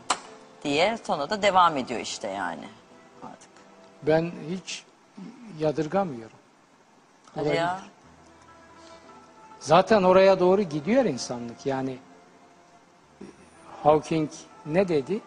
diye 0.64 0.99
sonra 1.05 1.30
da 1.30 1.43
devam 1.43 1.76
ediyor 1.76 2.01
işte 2.01 2.28
yani. 2.28 2.64
Artık. 3.22 3.51
Ben 4.03 4.32
hiç 4.51 4.84
yadırgamıyorum. 5.59 6.36
Hadi 7.34 7.49
ya. 7.49 7.80
Zaten 9.63 10.03
oraya 10.03 10.41
doğru 10.41 10.63
gidiyor 10.63 11.05
insanlık. 11.05 11.67
Yani 11.67 11.97
Hawking 13.83 14.31
ne 14.67 14.89
dedi? 14.89 15.21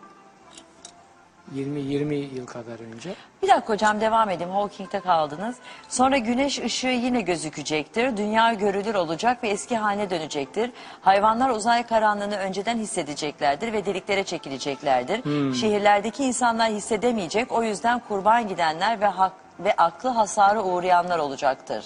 20-20 1.55 2.13
yıl 2.13 2.45
kadar 2.45 2.79
önce. 2.79 3.15
Bir 3.43 3.47
dakika 3.47 3.73
hocam 3.73 4.01
devam 4.01 4.29
edeyim. 4.29 4.53
Hawking'de 4.53 4.99
kaldınız. 4.99 5.55
Sonra 5.89 6.17
güneş 6.17 6.59
ışığı 6.59 6.87
yine 6.87 7.21
gözükecektir. 7.21 8.17
Dünya 8.17 8.53
görülür 8.53 8.95
olacak 8.95 9.43
ve 9.43 9.47
eski 9.49 9.77
haline 9.77 10.09
dönecektir. 10.09 10.71
Hayvanlar 11.01 11.49
uzay 11.49 11.83
karanlığını 11.87 12.35
önceden 12.37 12.77
hissedeceklerdir 12.77 13.73
ve 13.73 13.85
deliklere 13.85 14.23
çekileceklerdir. 14.23 15.23
Şehirlerdeki 15.53 16.23
insanlar 16.23 16.71
hissedemeyecek. 16.71 17.51
O 17.51 17.63
yüzden 17.63 18.01
kurban 18.07 18.47
gidenler 18.47 19.01
ve 19.01 19.05
hak 19.07 19.33
ve 19.59 19.73
aklı 19.73 20.09
hasara 20.09 20.63
uğrayanlar 20.63 21.19
olacaktır. 21.19 21.85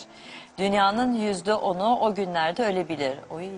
Dünyanın 0.60 1.14
yüzde 1.14 1.53
onu 1.53 1.99
o 1.99 2.16
günlerde 2.16 2.66
ölebilir. 2.66 3.20
Oy. 3.30 3.49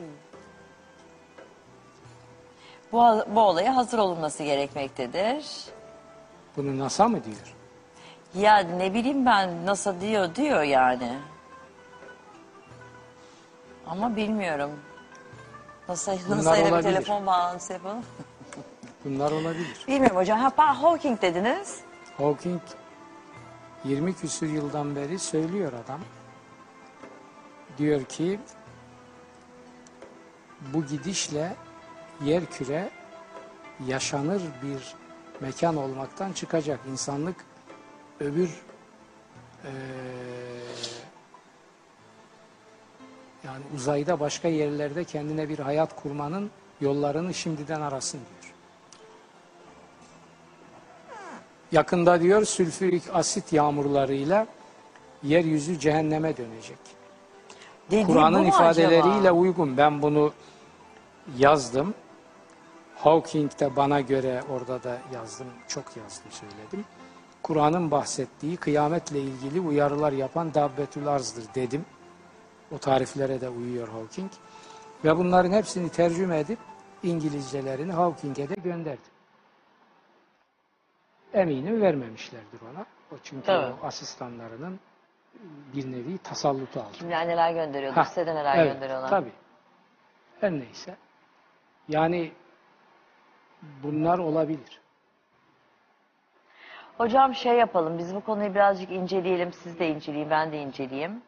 Bu, 2.92 3.26
bu 3.36 3.42
olaya 3.42 3.76
hazır 3.76 3.98
olunması 3.98 4.44
gerekmektedir. 4.44 5.46
Bunu 6.58 6.80
NASA 6.80 7.08
mı 7.08 7.20
diyor? 7.24 7.56
Ya 8.46 8.58
ne 8.58 8.94
bileyim 8.94 9.26
ben 9.26 9.66
NASA 9.66 10.02
diyor 10.02 10.36
diyor 10.36 10.62
yani. 10.64 11.18
Ama 13.88 14.16
bilmiyorum. 14.16 14.72
NASA, 15.90 16.16
NASA'yla 16.30 16.66
bir 16.66 16.72
olabilir. 16.72 16.94
telefon 16.94 17.26
bağlantısı 17.26 17.74
yapalım. 17.74 18.04
Bunlar 19.06 19.32
olabilir. 19.32 19.86
Bilmiyorum 19.88 20.18
hocam. 20.18 20.40
Ha, 20.40 20.48
pa- 20.48 20.74
Hawking 20.76 21.22
dediniz. 21.22 21.80
Hawking 22.18 22.62
20 23.86 24.14
küsür 24.16 24.50
yıldan 24.50 24.96
beri 24.96 25.20
söylüyor 25.20 25.72
adam. 25.86 26.00
Diyor 27.78 28.04
ki 28.06 28.40
bu 30.74 30.86
gidişle 30.86 31.56
yer 32.24 32.46
küre 32.46 32.90
yaşanır 33.88 34.42
bir 34.64 34.96
mekan 35.40 35.76
olmaktan 35.76 36.34
çıkacak. 36.34 36.80
İnsanlık 36.92 37.36
öbür 38.20 38.50
eee, 39.64 39.72
yani 43.44 43.64
uzayda 43.76 44.20
başka 44.20 44.48
yerlerde 44.48 45.04
kendine 45.04 45.50
bir 45.50 45.60
hayat 45.60 46.02
kurmanın 46.02 46.52
yollarını 46.82 47.34
şimdiden 47.34 47.82
arasın 47.82 48.20
diyor. 48.20 48.54
Yakında 51.72 52.22
diyor 52.22 52.46
sülfürik 52.46 53.04
asit 53.14 53.54
yağmurlarıyla 53.54 54.48
yeryüzü 55.24 55.80
cehenneme 55.80 56.38
dönecek. 56.38 57.01
Dediği 57.92 58.08
bu 58.08 58.14
Kur'an'ın 58.14 58.42
mu 58.42 58.48
ifadeleriyle 58.48 59.10
acaba? 59.20 59.32
uygun. 59.32 59.78
Ben 59.78 60.02
bunu 60.02 60.34
yazdım. 61.38 61.94
Hawking 62.96 63.60
de 63.60 63.76
bana 63.76 64.02
göre 64.02 64.44
orada 64.50 64.84
da 64.84 64.98
yazdım, 65.14 65.48
çok 65.68 65.98
yazdım 65.98 66.32
söyledim. 66.32 66.86
Kur'an'ın 67.44 67.92
bahsettiği 67.92 68.58
kıyametle 68.58 69.20
ilgili 69.22 69.60
uyarılar 69.60 70.12
yapan 70.12 70.54
Dabbetül 70.54 71.08
Arz'dır 71.08 71.44
dedim. 71.56 71.86
O 72.76 72.78
tariflere 72.78 73.42
de 73.42 73.50
uyuyor 73.50 73.88
Hawking. 73.88 74.32
Ve 75.06 75.18
bunların 75.18 75.52
hepsini 75.52 75.90
tercüme 75.90 76.40
edip 76.40 76.60
İngilizcelerini 77.04 77.92
Hawking'e 77.92 78.50
de 78.50 78.56
gönderdim. 78.64 79.12
Eminim 81.34 81.82
vermemişlerdir 81.82 82.60
ona. 82.74 82.86
O 83.12 83.16
çünkü 83.24 83.46
Tabii. 83.46 83.74
o 83.84 83.86
asistanlarının 83.88 84.80
bir 85.76 85.92
nevi 85.92 86.18
tasallutu 86.18 86.80
altında. 86.80 86.98
Kimler 86.98 87.28
neler 87.28 87.54
gönderiyordur, 87.54 87.98
Ha, 87.98 88.06
size 88.06 88.28
de 88.28 88.36
neler 88.36 88.58
evet, 88.58 88.74
gönderiyorlar. 88.74 89.10
Tabii. 89.10 89.32
Her 90.42 90.52
neyse. 90.52 90.96
Yani 91.90 92.32
bunlar 93.84 94.20
olabilir. 94.20 94.82
Hocam 96.98 97.36
şey 97.36 97.54
yapalım, 97.58 97.98
biz 97.98 98.16
bu 98.16 98.22
konuyu 98.22 98.54
birazcık 98.56 98.92
inceleyelim, 98.92 99.54
siz 99.54 99.80
de 99.80 99.90
inceleyin, 99.90 100.30
ben 100.30 100.52
de 100.52 100.62
inceleyeyim. 100.62 101.22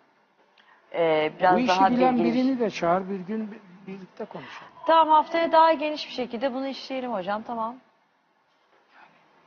Ee, 0.93 1.31
biraz 1.39 1.55
Bu 1.55 1.59
işi 1.59 1.67
daha 1.67 1.91
bilen 1.91 2.15
bilgili- 2.17 2.33
birini 2.33 2.59
de 2.59 2.69
çağır 2.69 3.09
bir 3.09 3.19
gün 3.19 3.51
bir- 3.51 3.59
birlikte 3.93 4.25
konuşalım. 4.25 4.71
Tamam 4.87 5.09
haftaya 5.13 5.51
daha 5.51 5.73
geniş 5.73 6.07
bir 6.07 6.11
şekilde 6.13 6.53
bunu 6.53 6.67
işleyelim 6.67 7.13
hocam, 7.13 7.43
tamam. 7.43 7.75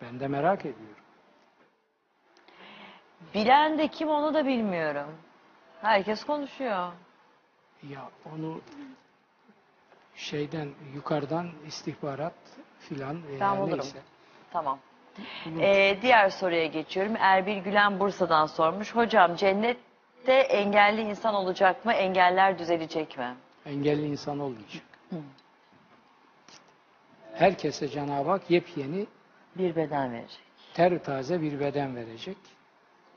Ben 0.03 0.21
de 0.21 0.29
merak 0.29 0.61
ediyorum. 0.61 1.05
Bilen 3.37 3.79
de 3.79 3.89
kim 3.89 4.09
onu 4.09 4.35
da 4.35 4.47
bilmiyorum. 4.47 5.09
Herkes 5.83 6.25
konuşuyor. 6.25 6.93
Ya 7.89 8.11
onu 8.35 8.61
şeyden 10.15 10.69
yukarıdan 10.95 11.47
istihbarat 11.67 12.35
filan 12.81 13.27
veya 13.29 13.41
Ben 13.41 13.59
bulurum. 13.61 13.79
neyse. 13.79 13.99
Tamam. 14.53 14.79
Ee, 15.61 15.99
diğer 16.03 16.31
soruya 16.31 16.67
geçiyorum. 16.67 17.17
Erbil 17.19 17.59
Gülen 17.63 18.01
Bursa'dan 18.01 18.47
sormuş. 18.47 18.95
Hocam 18.95 19.37
cennette 19.37 20.33
engelli 20.33 21.01
insan 21.01 21.35
olacak 21.35 21.85
mı? 21.85 21.93
Engeller 21.93 22.59
düzelecek 22.59 23.19
mi? 23.19 23.35
Engelli 23.67 24.07
insan 24.07 24.39
olmayacak. 24.39 24.83
Herkese 27.35 27.89
Cenab-ı 27.89 28.31
Hak 28.31 28.51
yepyeni 28.51 29.07
Bir 29.57 29.77
beden 29.77 30.13
verecek. 30.13 30.41
ter 30.75 31.05
taze 31.05 31.41
bir 31.43 31.61
beden 31.61 31.97
verecek. 31.97 32.37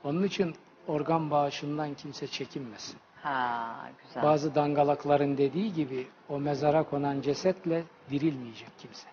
Onun 0.04 0.22
için 0.22 0.54
organ 0.88 1.30
bağışından 1.30 1.94
kimse 1.94 2.26
çekinmesin. 2.26 2.98
Ha 3.22 3.76
güzel. 4.04 4.22
Bazı 4.22 4.54
dangalakların 4.54 5.38
dediği 5.38 5.72
gibi 5.72 6.08
o 6.28 6.38
mezara 6.38 6.82
konan 6.82 7.20
cesetle 7.20 7.84
dirilmeyecek 8.10 8.68
kimse. 8.78 9.08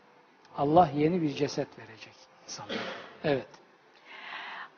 Allah 0.57 0.89
yeni 0.95 1.21
bir 1.21 1.29
ceset 1.29 1.79
verecek 1.79 2.13
insanlara. 2.43 2.79
Evet. 3.23 3.47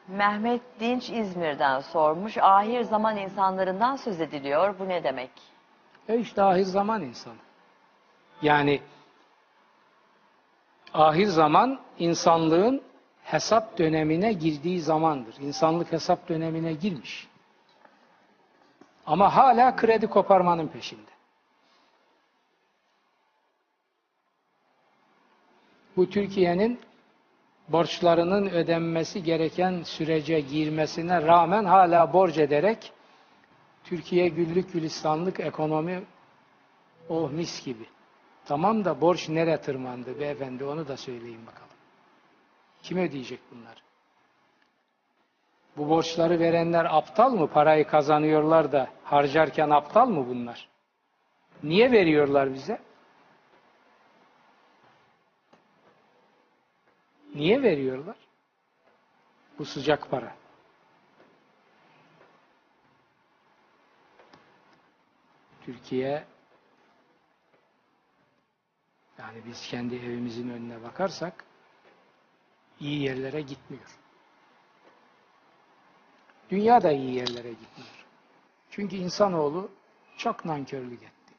Mehmet 0.08 0.62
Dinç 0.80 1.10
İzmir'den 1.10 1.80
sormuş. 1.80 2.38
Ahir 2.38 2.82
zaman 2.82 3.18
insanlarından 3.18 3.96
söz 3.96 4.22
ediliyor. 4.22 4.80
Bu 4.80 4.90
ne 4.90 5.04
demek? 5.04 5.32
E 6.08 6.18
işte 6.18 6.44
ahir 6.44 6.64
zaman 6.64 7.02
insanı. 7.02 7.34
Yani 8.42 8.82
ahir 10.94 11.26
zaman 11.26 11.80
insanlığın 12.00 12.82
hesap 13.24 13.78
dönemine 13.78 14.34
girdiği 14.34 14.82
zamandır. 14.82 15.36
İnsanlık 15.40 15.92
hesap 15.92 16.30
dönemine 16.30 16.74
girmiş. 16.74 17.28
Ama 19.06 19.36
hala 19.36 19.76
kredi 19.76 20.08
koparmanın 20.08 20.68
peşinde. 20.68 21.12
Bu 25.98 26.10
Türkiye'nin 26.10 26.80
borçlarının 27.68 28.50
ödenmesi 28.50 29.24
gereken 29.24 29.84
sürece 29.84 30.40
girmesine 30.40 31.22
rağmen 31.22 31.66
hala 31.66 32.14
borç 32.14 32.38
ederek 32.38 32.92
Türkiye 33.84 34.28
güllük 34.28 34.74
gülistanlık 34.74 35.40
ekonomi 35.40 36.04
oh 37.10 37.32
mis 37.32 37.66
gibi. 37.66 37.86
Tamam 38.46 38.86
da 38.86 39.02
borç 39.02 39.30
nere 39.30 39.62
tırmandı 39.62 40.20
beyefendi 40.20 40.64
onu 40.64 40.88
da 40.88 40.98
söyleyin 40.98 41.46
bakalım. 41.48 41.69
Kim 42.84 42.98
ödeyecek 42.98 43.40
bunları? 43.52 43.80
Bu 45.78 45.90
borçları 45.90 46.40
verenler 46.40 46.86
aptal 46.86 47.32
mı? 47.32 47.48
Parayı 47.48 47.88
kazanıyorlar 47.88 48.72
da 48.72 48.90
harcarken 49.04 49.70
aptal 49.70 50.08
mı 50.08 50.28
bunlar? 50.28 50.70
Niye 51.64 51.92
veriyorlar 51.92 52.54
bize? 52.54 52.82
Niye 57.36 57.64
veriyorlar? 57.64 58.16
Bu 59.60 59.66
sıcak 59.66 60.12
para. 60.12 60.36
Türkiye 65.62 66.26
yani 69.18 69.46
biz 69.46 69.68
kendi 69.68 69.96
evimizin 69.96 70.50
önüne 70.50 70.84
bakarsak 70.84 71.46
iyi 72.80 73.04
yerlere 73.04 73.42
gitmiyor. 73.42 74.00
Dünya 76.50 76.82
da 76.82 76.92
iyi 76.92 77.16
yerlere 77.16 77.50
gitmiyor. 77.50 78.06
Çünkü 78.70 78.96
insanoğlu 78.96 79.72
çok 80.18 80.46
nankörlük 80.46 81.04
etti. 81.04 81.34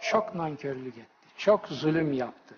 Çok 0.00 0.34
nankörlük 0.34 0.98
etti. 0.98 1.08
Çok 1.36 1.68
zulüm 1.68 2.12
yaptı. 2.12 2.54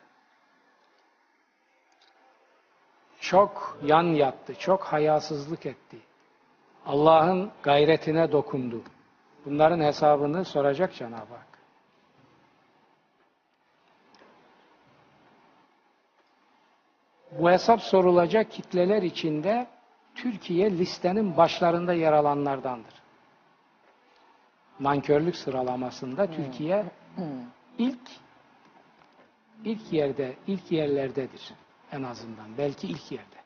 Çok 3.21 3.79
yan 3.83 4.03
yattı. 4.03 4.55
Çok 4.59 4.85
hayasızlık 4.85 5.67
etti. 5.67 5.99
Allah'ın 6.87 7.53
gayretine 7.63 8.33
dokundu. 8.33 8.83
Bunların 9.45 9.81
hesabını 9.81 10.45
soracak 10.45 10.95
Cenab-ı 10.95 11.35
Hak. 11.35 11.56
Bu 17.39 17.51
hesap 17.51 17.83
sorulacak 17.83 18.51
kitleler 18.51 19.03
içinde 19.03 19.67
Türkiye 20.15 20.71
listenin 20.71 21.37
başlarında 21.37 21.93
yer 21.93 22.13
alanlardandır. 22.13 22.95
Nankörlük 24.81 25.37
sıralamasında 25.37 26.31
Türkiye 26.31 26.85
ilk 27.79 27.99
ilk 29.65 29.93
yerde, 29.93 30.37
ilk 30.47 30.73
yerlerdedir 30.73 31.53
en 31.93 32.03
azından. 32.03 32.59
Belki 32.59 32.87
ilk 32.89 33.13
yerde. 33.13 33.37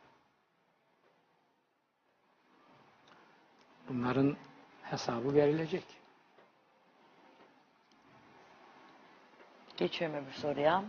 Bunların 3.88 4.36
hesabı 4.82 5.34
verilecek. 5.34 5.84
Geçiyorum 9.76 10.16
öbür 10.16 10.32
soruya. 10.32 10.84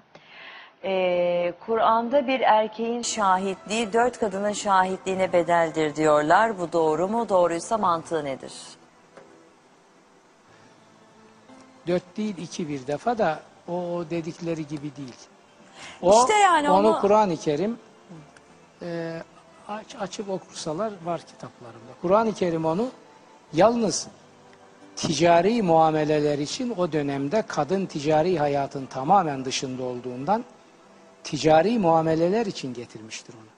Ee, 0.84 1.54
Kur'an'da 1.66 2.28
bir 2.28 2.40
erkeğin 2.40 3.02
şahitliği 3.02 3.94
dört 3.94 4.20
kadının 4.20 4.54
şahitliğine 4.54 5.34
bedeldir 5.34 5.96
diyorlar. 5.96 6.60
Bu 6.60 6.72
doğru 6.74 7.08
mu? 7.08 7.30
Doğruysa 7.30 7.78
mantığı 7.78 8.26
nedir? 8.26 8.54
Dört 11.88 12.18
değil 12.18 12.38
iki 12.38 12.70
bir 12.70 12.88
defa 12.88 13.18
da 13.18 13.40
o 13.68 13.74
o 13.74 14.10
dedikleri 14.10 14.68
gibi 14.68 14.96
değil. 14.96 15.16
O, 16.02 16.20
İşte 16.22 16.34
yani 16.34 16.70
onu 16.70 16.88
onu- 16.90 17.02
Kur'an-ı 17.02 17.38
Kerim 17.38 17.80
e, 18.82 19.22
aç, 19.68 19.96
açıp 20.00 20.30
okursalar 20.30 20.92
var 21.06 21.22
kitaplarında. 21.22 21.92
Kur'an-ı 22.02 22.34
Kerim 22.34 22.66
onu 22.66 22.88
yalnız 23.54 24.08
ticari 24.96 25.62
muameleler 25.62 26.38
için 26.40 26.74
o 26.78 26.92
dönemde 26.92 27.44
kadın 27.48 27.86
ticari 27.86 28.40
hayatın 28.40 28.86
tamamen 28.86 29.46
dışında 29.46 29.84
olduğundan 29.84 30.44
ticari 31.24 31.80
muameleler 31.80 32.46
için 32.46 32.74
getirmiştir 32.74 33.34
onu. 33.34 33.52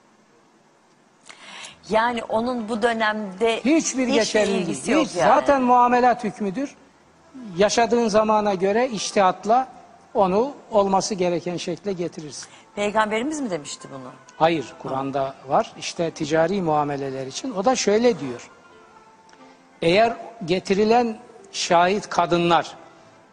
Yani 1.89 2.23
onun 2.23 2.69
bu 2.69 2.81
dönemde 2.81 3.61
Hiçbir 3.65 4.07
geçerli 4.07 4.51
ilgisi 4.51 4.85
değil. 4.87 4.97
yok 4.97 5.07
Hiç. 5.07 5.15
yani. 5.15 5.27
Zaten 5.39 5.61
muamelat 5.61 6.23
hükmüdür. 6.23 6.75
Yaşadığın 7.57 8.07
zamana 8.07 8.53
göre 8.53 8.89
iştihatla 8.89 9.67
onu 10.13 10.51
olması 10.71 11.15
gereken 11.15 11.57
şekle 11.57 11.93
getirirsin. 11.93 12.47
Peygamberimiz 12.75 13.41
mi 13.41 13.49
demişti 13.49 13.87
bunu? 13.93 14.11
Hayır, 14.37 14.73
Kur'an'da 14.79 15.35
var. 15.47 15.73
İşte 15.79 16.11
ticari 16.11 16.61
muameleler 16.61 17.27
için. 17.27 17.51
O 17.51 17.65
da 17.65 17.75
şöyle 17.75 18.19
diyor. 18.19 18.49
Eğer 19.81 20.17
getirilen 20.45 21.17
şahit 21.51 22.09
kadınlar 22.09 22.75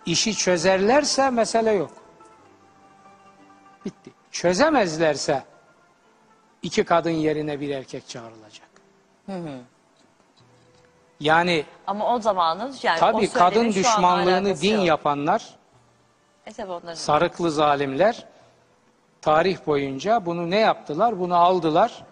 işi 0.06 0.34
çözerlerse 0.36 1.30
mesele 1.30 1.72
yok. 1.72 1.90
Bitti. 3.84 4.10
Çözemezlerse 4.30 5.44
iki 6.62 6.84
kadın 6.84 7.10
yerine 7.10 7.60
bir 7.60 7.70
erkek 7.70 8.08
çağrılacak. 8.08 8.70
Yani 11.20 11.64
Ama 11.86 12.14
o 12.14 12.20
zamanın 12.20 12.74
yani 12.82 12.98
tabii 12.98 13.30
kadın 13.30 13.68
düşmanlığını 13.68 14.60
din 14.60 14.76
yok. 14.76 14.86
yapanlar 14.86 15.58
E 16.46 16.52
tabii 16.52 16.96
sarıklı 16.96 17.50
zalimler 17.50 18.26
tarih 19.20 19.66
boyunca 19.66 20.26
bunu 20.26 20.50
ne 20.50 20.58
yaptılar? 20.58 21.20
Bunu 21.20 21.34
aldılar. 21.34 22.04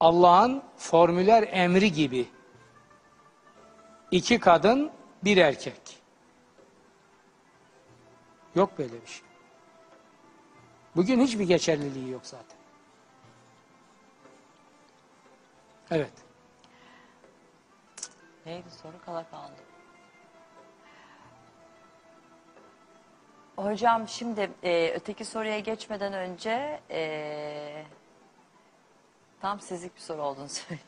Allah'ın 0.00 0.62
formüler 0.76 1.48
emri 1.50 1.92
gibi. 1.92 2.28
İki 4.10 4.40
kadın, 4.40 4.90
bir 5.24 5.36
erkek. 5.36 5.80
Yok 8.54 8.78
böyle 8.78 9.02
bir 9.02 9.06
şey. 9.06 9.25
Bugün 10.96 11.20
hiçbir 11.20 11.44
geçerliliği 11.44 12.10
yok 12.10 12.26
zaten. 12.26 12.58
Evet. 15.90 16.12
Neydi 18.46 18.70
soru 18.82 19.04
kala 19.04 19.30
kaldı. 19.30 19.52
Hocam 23.56 24.08
şimdi 24.08 24.50
e, 24.62 24.92
öteki 24.94 25.24
soruya 25.24 25.58
geçmeden 25.58 26.12
önce 26.12 26.80
e, 26.90 27.84
Tam 29.40 29.60
sizlik 29.60 29.96
bir 29.96 30.00
soru 30.00 30.22
olduğunu 30.22 30.48
söyleyeyim. 30.48 30.82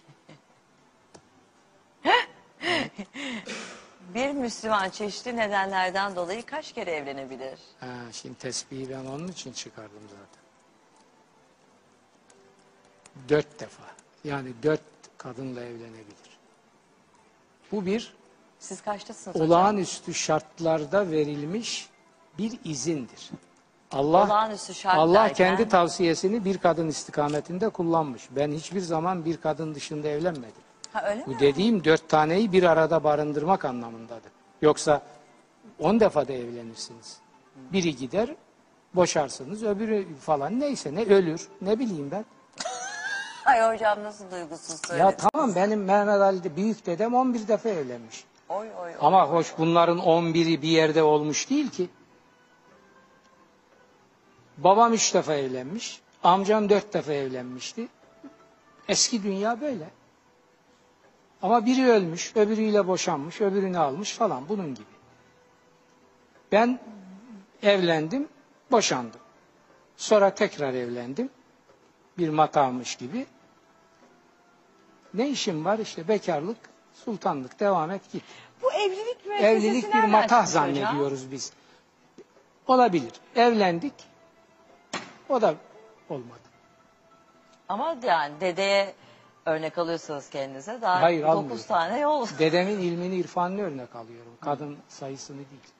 bir 4.15 4.31
Müslüman 4.31 4.91
çeşitli 4.91 5.37
nedenlerden 5.37 6.17
dolayı 6.17 6.47
kaç 6.47 6.73
kere 6.73 6.91
evlenebilir? 6.91 7.59
Ha, 7.81 7.87
şimdi 8.13 8.39
tesbihi 8.39 8.91
ben 8.91 9.05
onun 9.05 9.29
için 9.29 9.53
çıkardım 9.53 10.03
zaten. 10.11 10.43
Dört 13.29 13.61
defa. 13.61 13.83
Yani 14.25 14.49
dört 14.63 14.81
kadınla 15.19 15.61
evlenebilir. 15.61 16.39
Bu 17.73 17.87
bir 17.87 18.15
Siz 18.59 18.81
kaçtasınız 18.81 19.35
hocam? 19.35 19.47
olağanüstü 19.51 20.15
şartlarda 20.15 21.11
verilmiş 21.11 21.89
bir 22.39 22.59
izindir. 22.65 23.31
Allah 23.93 24.25
Olağanüstü 24.27 24.75
şart 24.75 24.99
Allah 24.99 25.15
derken- 25.25 25.57
kendi 25.57 25.69
tavsiyesini 25.69 26.45
bir 26.45 26.59
kadın 26.59 26.89
istikametinde 26.89 27.69
kullanmış. 27.69 28.29
Ben 28.31 28.53
hiçbir 28.53 28.81
zaman 28.81 29.25
bir 29.25 29.37
kadın 29.37 29.75
dışında 29.75 30.09
evlenmedim. 30.09 30.63
Ha 30.99 31.09
öyle 31.09 31.21
mi? 31.21 31.27
Bu 31.27 31.39
dediğim 31.39 31.85
dört 31.85 32.09
taneyi 32.09 32.53
bir 32.53 32.63
arada 32.63 33.05
barındırmak 33.05 33.65
anlamındadır. 33.65 34.33
Yoksa 34.63 35.03
on 35.79 36.01
defa 36.01 36.29
da 36.29 36.33
evlenirsiniz. 36.33 37.19
Biri 37.57 37.97
gider, 37.97 38.29
boşarsınız, 38.95 39.65
öbürü 39.65 40.17
falan 40.17 40.61
neyse 40.61 40.95
ne 40.95 41.05
ölür, 41.05 41.49
ne 41.61 41.79
bileyim 41.79 42.11
ben. 42.11 42.25
Ay 43.45 43.75
hocam 43.75 44.03
nasıl 44.03 44.31
duygusuz 44.31 44.81
söyledi. 44.87 45.07
Ya 45.07 45.17
tamam 45.17 45.55
benim 45.55 45.85
Mehmet 45.85 46.21
Ali 46.21 46.57
büyük 46.57 46.87
dedem 46.87 47.15
11 47.15 47.49
defa 47.49 47.69
evlenmiş. 47.69 48.25
Oy 48.49 48.57
oy 48.59 48.73
oy. 48.83 48.93
Ama 49.01 49.29
hoş 49.29 49.55
bunların 49.59 49.99
11'i 49.99 50.63
bir 50.63 50.69
yerde 50.69 51.03
olmuş 51.03 51.51
değil 51.51 51.71
ki. 51.71 51.89
Babam 54.57 54.93
üç 54.93 55.15
defa 55.15 55.35
evlenmiş. 55.35 56.01
Amcam 56.25 56.69
dört 56.69 56.95
defa 56.95 57.13
evlenmişti. 57.13 57.89
Eski 58.89 59.23
dünya 59.23 59.61
böyle. 59.61 59.98
Ama 61.43 61.67
biri 61.67 61.87
ölmüş, 61.91 62.37
öbürüyle 62.37 62.87
boşanmış, 62.87 63.41
öbürünü 63.41 63.79
almış 63.79 64.13
falan 64.13 64.49
bunun 64.49 64.75
gibi. 64.75 64.87
Ben 66.53 66.81
evlendim, 67.63 68.29
boşandım. 68.71 69.21
Sonra 69.97 70.35
tekrar 70.35 70.75
evlendim. 70.75 71.31
Bir 72.19 72.29
matahmış 72.29 72.97
gibi. 72.97 73.27
Ne 75.15 75.29
işim 75.29 75.65
var 75.65 75.79
işte 75.79 76.09
bekarlık, 76.09 76.57
sultanlık 77.05 77.61
devam 77.61 77.91
et 77.91 78.13
git. 78.13 78.23
Bu 78.63 78.73
evlilik 78.73 79.27
müessesesi 79.27 79.67
Evlilik 79.69 79.95
bir 79.95 80.05
matah 80.05 80.47
hocam? 80.47 80.47
zannediyoruz 80.47 81.33
biz. 81.33 81.53
Olabilir. 82.67 83.13
Evlendik. 83.37 83.93
O 85.29 85.43
da 85.43 85.55
olmadı. 86.11 86.39
Ama 87.69 87.97
yani 88.03 88.41
dedeye 88.41 88.95
örnek 89.49 89.79
alıyorsanız 89.79 90.31
kendinize 90.31 90.83
daha 90.83 91.03
Hayır, 91.03 91.23
9 91.23 91.37
almıyorum. 91.37 91.65
tane 91.69 91.99
yol. 91.99 92.27
Dedemin 92.39 92.79
ilmini, 92.79 93.17
irfanını 93.17 93.63
örnek 93.63 93.97
alıyorum. 93.97 94.33
Kadın 94.41 94.77
sayısını 94.89 95.37
değil. 95.37 95.73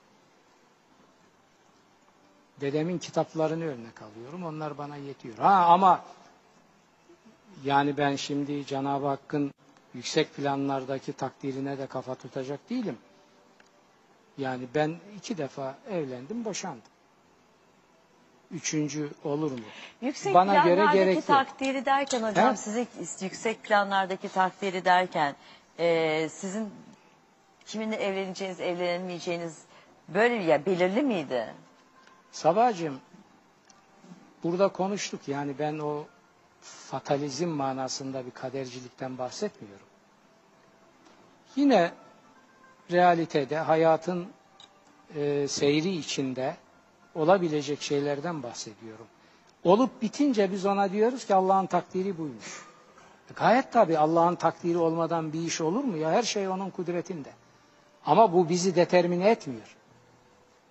Dedemin 2.61 2.97
kitaplarını 2.97 3.63
örnek 3.65 4.01
alıyorum. 4.01 4.45
Onlar 4.45 4.77
bana 4.77 4.95
yetiyor. 4.95 5.37
Ha 5.37 5.65
ama 5.65 6.01
yani 7.63 7.97
ben 7.97 8.15
şimdi 8.15 8.65
Cenab-ı 8.65 9.07
Hakk'ın 9.07 9.51
yüksek 9.93 10.33
planlardaki 10.35 11.13
takdirine 11.13 11.77
de 11.77 11.87
kafa 11.87 12.15
tutacak 12.15 12.69
değilim. 12.69 12.97
Yani 14.37 14.67
ben 14.75 14.95
iki 15.17 15.37
defa 15.37 15.77
evlendim, 15.89 16.45
boşandım. 16.45 16.81
Üçüncü 18.51 19.09
olur 19.23 19.51
mu? 19.51 19.57
Yüksek 20.01 20.33
Bana 20.33 20.53
göre 20.53 20.75
planlardaki 20.75 20.97
gerek 20.97 21.15
yok. 21.15 21.25
takdiri 21.25 21.85
derken 21.85 22.23
hocam 22.23 22.51
He? 22.53 22.57
sizin 22.57 22.87
yüksek 23.21 23.63
planlardaki 23.63 24.29
takdiri 24.29 24.85
derken 24.85 25.35
e, 25.79 26.29
sizin 26.29 26.69
kiminle 27.65 27.95
evleneceğiniz, 27.95 28.59
evlenemeyeceğiniz 28.59 29.57
böyle 30.07 30.35
ya 30.35 30.65
belirli 30.65 31.01
miydi? 31.03 31.53
Sabahcığım 32.31 32.99
burada 34.43 34.67
konuştuk 34.67 35.27
yani 35.27 35.59
ben 35.59 35.79
o 35.79 36.05
fatalizm 36.61 37.47
manasında 37.47 38.25
bir 38.25 38.31
kadercilikten 38.31 39.17
bahsetmiyorum. 39.17 39.85
Yine 41.55 41.91
realitede 42.91 43.57
hayatın 43.57 44.27
e, 45.15 45.47
seyri 45.47 45.89
içinde 45.89 46.55
olabilecek 47.19 47.81
şeylerden 47.81 48.43
bahsediyorum. 48.43 49.05
Olup 49.63 50.01
bitince 50.01 50.51
biz 50.51 50.65
ona 50.65 50.91
diyoruz 50.91 51.25
ki 51.25 51.35
Allah'ın 51.35 51.65
takdiri 51.65 52.17
buymuş. 52.17 52.61
E, 53.31 53.33
Gayet 53.33 53.71
tabii 53.71 53.97
Allah'ın 53.97 54.35
takdiri 54.35 54.77
olmadan 54.77 55.33
bir 55.33 55.39
iş 55.41 55.61
olur 55.61 55.83
mu 55.83 55.97
ya? 55.97 56.11
Her 56.11 56.23
şey 56.23 56.47
onun 56.47 56.69
kudretinde. 56.69 57.29
Ama 58.05 58.33
bu 58.33 58.49
bizi 58.49 58.75
determine 58.75 59.29
etmiyor. 59.29 59.75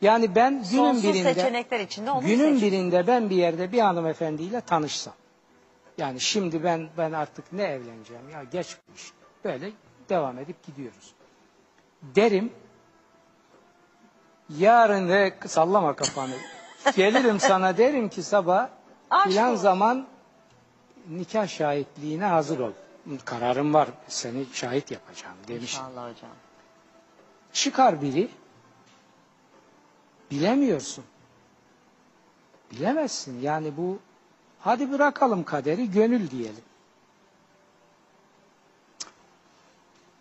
Yani 0.00 0.34
ben 0.34 0.52
günün 0.52 0.62
Sonsuz 0.64 1.02
birinde 1.04 1.34
seçenekler 1.34 1.80
içinde 1.80 2.10
onu 2.10 2.26
günün 2.26 2.54
seçin. 2.54 2.66
birinde 2.66 3.06
ben 3.06 3.30
bir 3.30 3.36
yerde 3.36 3.72
bir 3.72 3.80
hanımefendiyle 3.80 4.60
tanışsam. 4.60 5.14
Yani 5.98 6.20
şimdi 6.20 6.64
ben 6.64 6.88
ben 6.98 7.12
artık 7.12 7.52
ne 7.52 7.62
evleneceğim 7.62 8.28
ya 8.32 8.42
geç 8.44 8.76
bu 8.88 8.94
iş. 8.96 9.12
Böyle 9.44 9.70
devam 10.08 10.38
edip 10.38 10.62
gidiyoruz. 10.66 11.12
Derim 12.02 12.52
yarın 14.56 15.08
ve 15.08 15.34
sallama 15.46 15.96
kafanı. 15.96 16.34
Gelirim 16.96 17.40
sana 17.40 17.76
derim 17.76 18.08
ki 18.08 18.22
sabah 18.22 18.68
Aşk 19.10 19.28
filan 19.28 19.50
olsun. 19.52 19.62
zaman 19.62 20.06
nikah 21.08 21.48
şahitliğine 21.48 22.24
hazır 22.24 22.58
ol. 22.58 22.72
Kararım 23.24 23.74
var 23.74 23.88
seni 24.08 24.46
şahit 24.52 24.90
yapacağım 24.90 25.36
demiş. 25.48 25.62
İnşallah 25.74 26.02
hocam. 26.02 26.30
Çıkar 27.52 28.02
biri. 28.02 28.28
Bilemiyorsun. 30.30 31.04
Bilemezsin. 32.72 33.40
Yani 33.40 33.76
bu 33.76 33.98
hadi 34.60 34.92
bırakalım 34.92 35.44
kaderi 35.44 35.90
gönül 35.90 36.30
diyelim. 36.30 36.64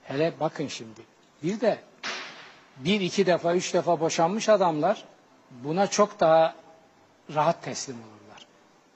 Hele 0.03 0.33
bakın 0.39 0.67
şimdi. 0.67 1.01
Bir 1.43 1.61
de 1.61 1.79
bir 2.79 3.01
iki 3.01 3.25
defa 3.25 3.55
üç 3.55 3.73
defa 3.73 3.99
boşanmış 3.99 4.49
adamlar 4.49 5.03
buna 5.51 5.87
çok 5.87 6.19
daha 6.19 6.55
rahat 7.35 7.63
teslim 7.63 7.95
olurlar. 7.95 8.47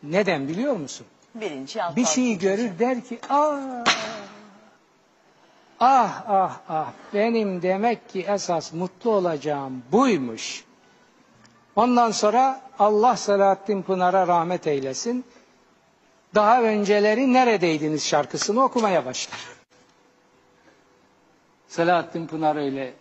Neden 0.04 0.48
biliyor 0.48 0.74
musun? 0.76 1.08
Birinci 1.36 1.84
alt 1.84 1.96
Bir 1.96 2.06
şeyi 2.06 2.38
görür 2.38 2.80
der 2.80 3.02
ki 3.02 3.20
ah 3.30 3.84
ah 5.80 6.24
ah 6.28 6.60
ah 6.70 6.92
benim 7.14 7.62
demek 7.62 8.10
ki 8.10 8.22
esas 8.28 8.74
mutlu 8.74 9.12
olacağım 9.12 9.84
buymuş. 9.92 10.64
Ondan 11.76 12.12
sonra 12.12 12.62
Allah 12.80 13.16
Selahattin 13.18 13.82
Pınar'a 13.82 14.28
rahmet 14.28 14.68
eylesin. 14.68 15.26
Daha 16.36 16.62
önceleri 16.62 17.34
neredeydiniz 17.34 18.08
şarkısını 18.08 18.64
okumaya 18.64 19.06
başlar. 19.06 19.40
Selahattin 21.68 22.28
Pınar 22.28 22.56
öyle 22.56 22.94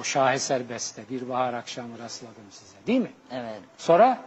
o 0.00 0.04
şaheser 0.04 0.68
beste 0.68 1.08
bir 1.10 1.28
bahar 1.28 1.54
akşamı 1.54 1.98
rastladım 1.98 2.44
size 2.50 2.76
değil 2.86 3.00
mi? 3.00 3.12
Evet. 3.30 3.60
Sonra 3.78 4.18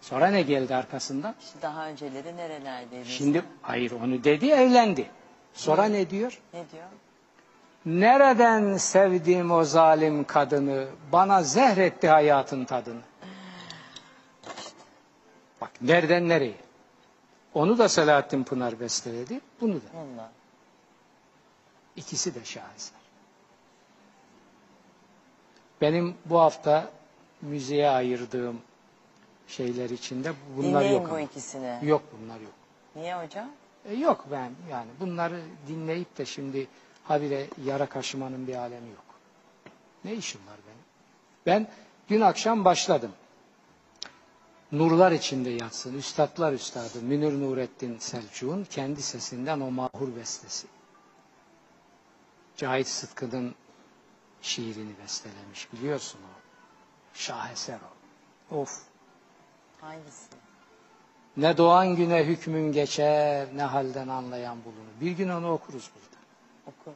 sonra 0.00 0.26
ne 0.26 0.42
geldi 0.42 0.74
arkasından? 0.76 1.34
İşte 1.40 1.62
daha 1.62 1.86
önceleri 1.88 2.36
nerelerdeydiniz? 2.36 3.08
Şimdi 3.08 3.42
hayır 3.62 3.92
onu 3.92 4.24
dedi 4.24 4.46
evlendi. 4.50 5.10
Sonra 5.54 5.84
ne 5.84 6.10
diyor? 6.10 6.40
Ne 6.52 6.64
diyor? 6.72 6.84
Nereden 7.86 8.76
sevdim 8.76 9.50
o 9.50 9.64
zalim 9.64 10.24
kadını, 10.24 10.86
bana 11.12 11.42
zehretti 11.42 12.08
hayatın 12.08 12.64
tadını. 12.64 13.00
Bak 15.60 15.70
nereden 15.80 16.28
nereye? 16.28 16.54
Onu 17.54 17.78
da 17.78 17.88
Selahattin 17.88 18.44
Pınar 18.44 18.80
besteledi, 18.80 19.40
bunu 19.60 19.74
da. 19.74 19.86
Onunla. 19.96 20.30
İkisi 21.96 22.34
de 22.34 22.44
şaheser. 22.44 23.03
Benim 25.84 26.14
bu 26.24 26.40
hafta 26.40 26.90
müziğe 27.42 27.88
ayırdığım 27.90 28.60
şeyler 29.48 29.90
içinde 29.90 30.32
bunlar 30.56 30.68
Dinleyin 30.80 30.92
yok 30.92 31.04
bu 31.06 31.08
ama. 31.10 31.20
ikisini. 31.20 31.78
Yok 31.82 32.02
bunlar 32.12 32.40
yok. 32.40 32.52
Niye 32.96 33.14
hocam? 33.16 33.48
E, 33.84 33.94
yok 33.94 34.26
ben 34.30 34.50
yani 34.70 34.90
bunları 35.00 35.40
dinleyip 35.68 36.18
de 36.18 36.24
şimdi 36.26 36.66
habire 37.04 37.46
yara 37.64 37.86
kaşımanın 37.86 38.46
bir 38.46 38.54
alemi 38.54 38.90
yok. 38.90 39.04
Ne 40.04 40.14
işim 40.14 40.40
var 40.46 40.56
benim? 40.66 40.78
Ben 41.46 41.68
dün 42.08 42.20
akşam 42.20 42.64
başladım. 42.64 43.12
Nurlar 44.72 45.12
içinde 45.12 45.50
yatsın, 45.50 45.98
üstadlar 45.98 46.52
üstadı 46.52 47.02
Münir 47.02 47.40
Nurettin 47.40 47.98
Selçuk'un 47.98 48.64
kendi 48.64 49.02
sesinden 49.02 49.60
o 49.60 49.70
mahur 49.70 50.16
bestesi. 50.16 50.66
Cahit 52.56 52.88
Sıtkı'nın 52.88 53.54
şiirini 54.44 54.92
bestelemiş 55.02 55.72
biliyorsun 55.72 56.20
o. 56.20 56.34
Şaheser 57.14 57.78
o. 58.50 58.56
Of. 58.56 58.82
Hangisi? 59.80 60.26
Ne 61.36 61.56
doğan 61.56 61.96
güne 61.96 62.24
hükmün 62.24 62.72
geçer, 62.72 63.48
ne 63.54 63.62
halden 63.62 64.08
anlayan 64.08 64.56
bulunur. 64.64 64.90
Bir 65.00 65.10
gün 65.10 65.28
onu 65.28 65.52
okuruz 65.52 65.90
burada. 65.94 66.16
Oku. 66.66 66.92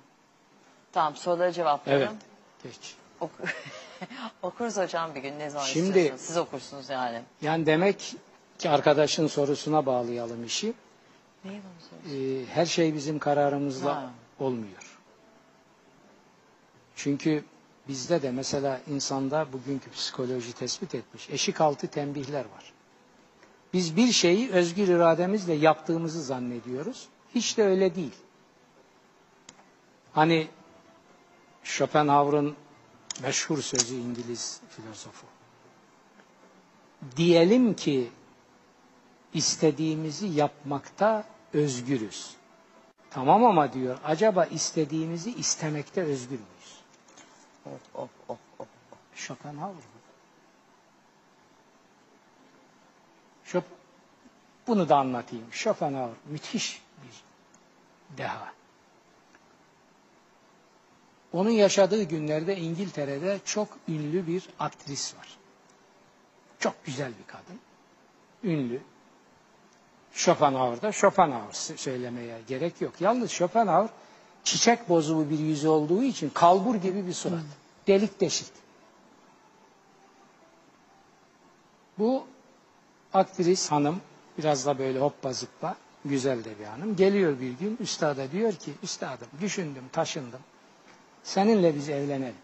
Tamam 0.92 1.16
soruları 1.16 1.52
cevaplayalım. 1.52 2.08
Evet, 2.64 2.74
geç. 2.74 2.94
Oku- 3.20 3.42
Okuruz 4.42 4.76
hocam 4.76 5.14
bir 5.14 5.20
gün 5.20 5.38
ne 5.38 5.50
zaman 5.50 5.66
Şimdi- 5.66 5.86
istiyorsanız. 5.88 6.20
Siz 6.20 6.36
okursunuz 6.36 6.88
yani. 6.90 7.22
Yani 7.42 7.66
demek 7.66 8.16
ki 8.58 8.70
arkadaşın 8.70 9.26
sorusuna 9.26 9.86
bağlayalım 9.86 10.44
işi. 10.44 10.72
Neyi? 11.44 11.60
Ee, 12.12 12.46
her 12.46 12.66
şey 12.66 12.94
bizim 12.94 13.18
kararımızla 13.18 13.96
Ha. 13.96 14.10
olmuyor. 14.40 14.87
Çünkü 16.98 17.44
bizde 17.88 18.22
de 18.22 18.30
mesela 18.30 18.80
insanda 18.90 19.52
bugünkü 19.52 19.90
psikoloji 19.90 20.52
tespit 20.52 20.94
etmiş. 20.94 21.30
Eşik 21.30 21.60
altı 21.60 21.86
tembihler 21.88 22.44
var. 22.44 22.72
Biz 23.72 23.96
bir 23.96 24.12
şeyi 24.12 24.50
özgür 24.50 24.88
irademizle 24.88 25.54
yaptığımızı 25.54 26.22
zannediyoruz. 26.22 27.08
Hiç 27.34 27.58
de 27.58 27.64
öyle 27.64 27.94
değil. 27.94 28.14
Hani 30.12 30.48
Schopenhauer'ın 31.64 32.56
meşhur 33.22 33.62
sözü 33.62 33.94
İngiliz 33.94 34.60
filozofu. 34.70 35.26
Diyelim 37.16 37.74
ki 37.74 38.10
istediğimizi 39.34 40.26
yapmakta 40.26 41.24
özgürüz. 41.52 42.30
Tamam 43.10 43.44
ama 43.44 43.72
diyor 43.72 43.98
acaba 44.04 44.44
istediğimizi 44.44 45.30
istemekte 45.34 46.02
özgür 46.02 46.30
müyüz? 46.38 46.57
Of 47.74 47.80
of 47.94 48.10
of 48.28 48.38
of. 48.58 48.68
Schopenhauer. 49.14 49.74
Şop 53.44 53.64
bunu 54.66 54.88
da 54.88 54.96
anlatayım. 54.96 55.46
Schopenhauer 55.52 56.14
müthiş 56.26 56.82
bir 57.02 57.24
deha. 58.18 58.52
Onun 61.32 61.50
yaşadığı 61.50 62.02
günlerde 62.02 62.56
İngiltere'de 62.56 63.40
çok 63.44 63.68
ünlü 63.88 64.26
bir 64.26 64.48
aktris 64.58 65.16
var. 65.16 65.38
Çok 66.58 66.84
güzel 66.84 67.12
bir 67.18 67.26
kadın. 67.26 67.60
Ünlü. 68.44 68.80
Schopenhauer'da 70.12 70.92
Schopenhauer 70.92 71.52
söylemeye 71.52 72.40
gerek 72.48 72.80
yok. 72.80 73.00
Yalnız 73.00 73.30
Schopenhauer 73.30 73.88
çiçek 74.44 74.88
bozuğu 74.88 75.30
bir 75.30 75.38
yüzü 75.38 75.68
olduğu 75.68 76.02
için 76.02 76.30
kalbur 76.34 76.74
gibi 76.74 77.06
bir 77.06 77.12
surat. 77.12 77.42
Delik 77.86 78.20
deşik. 78.20 78.48
Bu 81.98 82.26
aktris 83.14 83.70
hanım 83.70 84.00
biraz 84.38 84.66
da 84.66 84.78
böyle 84.78 84.98
hoppa 84.98 85.32
zıppa 85.32 85.76
güzel 86.04 86.44
de 86.44 86.58
bir 86.58 86.64
hanım. 86.64 86.96
Geliyor 86.96 87.40
bir 87.40 87.50
gün 87.50 87.76
üstada 87.80 88.32
diyor 88.32 88.52
ki 88.52 88.72
üstadım 88.82 89.28
düşündüm 89.40 89.84
taşındım. 89.92 90.40
Seninle 91.22 91.74
biz 91.74 91.88
evlenelim. 91.88 92.34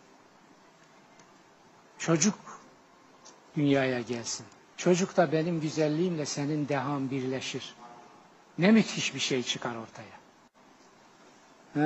Çocuk 1.99 2.35
dünyaya 3.57 4.01
gelsin. 4.01 4.47
Çocuk 4.77 5.17
da 5.17 5.33
benim 5.33 5.61
güzelliğimle 5.61 6.27
senin 6.27 6.69
dehan 6.69 7.11
birleşir. 7.11 7.75
Ne 8.59 8.71
müthiş 8.71 9.15
bir 9.15 9.21
şey 9.21 9.43
çıkar 9.43 9.77
ortaya. 9.77 10.24
Ha, 11.75 11.81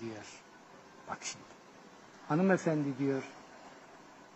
diyor. 0.00 0.26
Bak 1.08 1.18
şimdi. 1.22 1.44
Hanımefendi 2.28 2.98
diyor. 2.98 3.22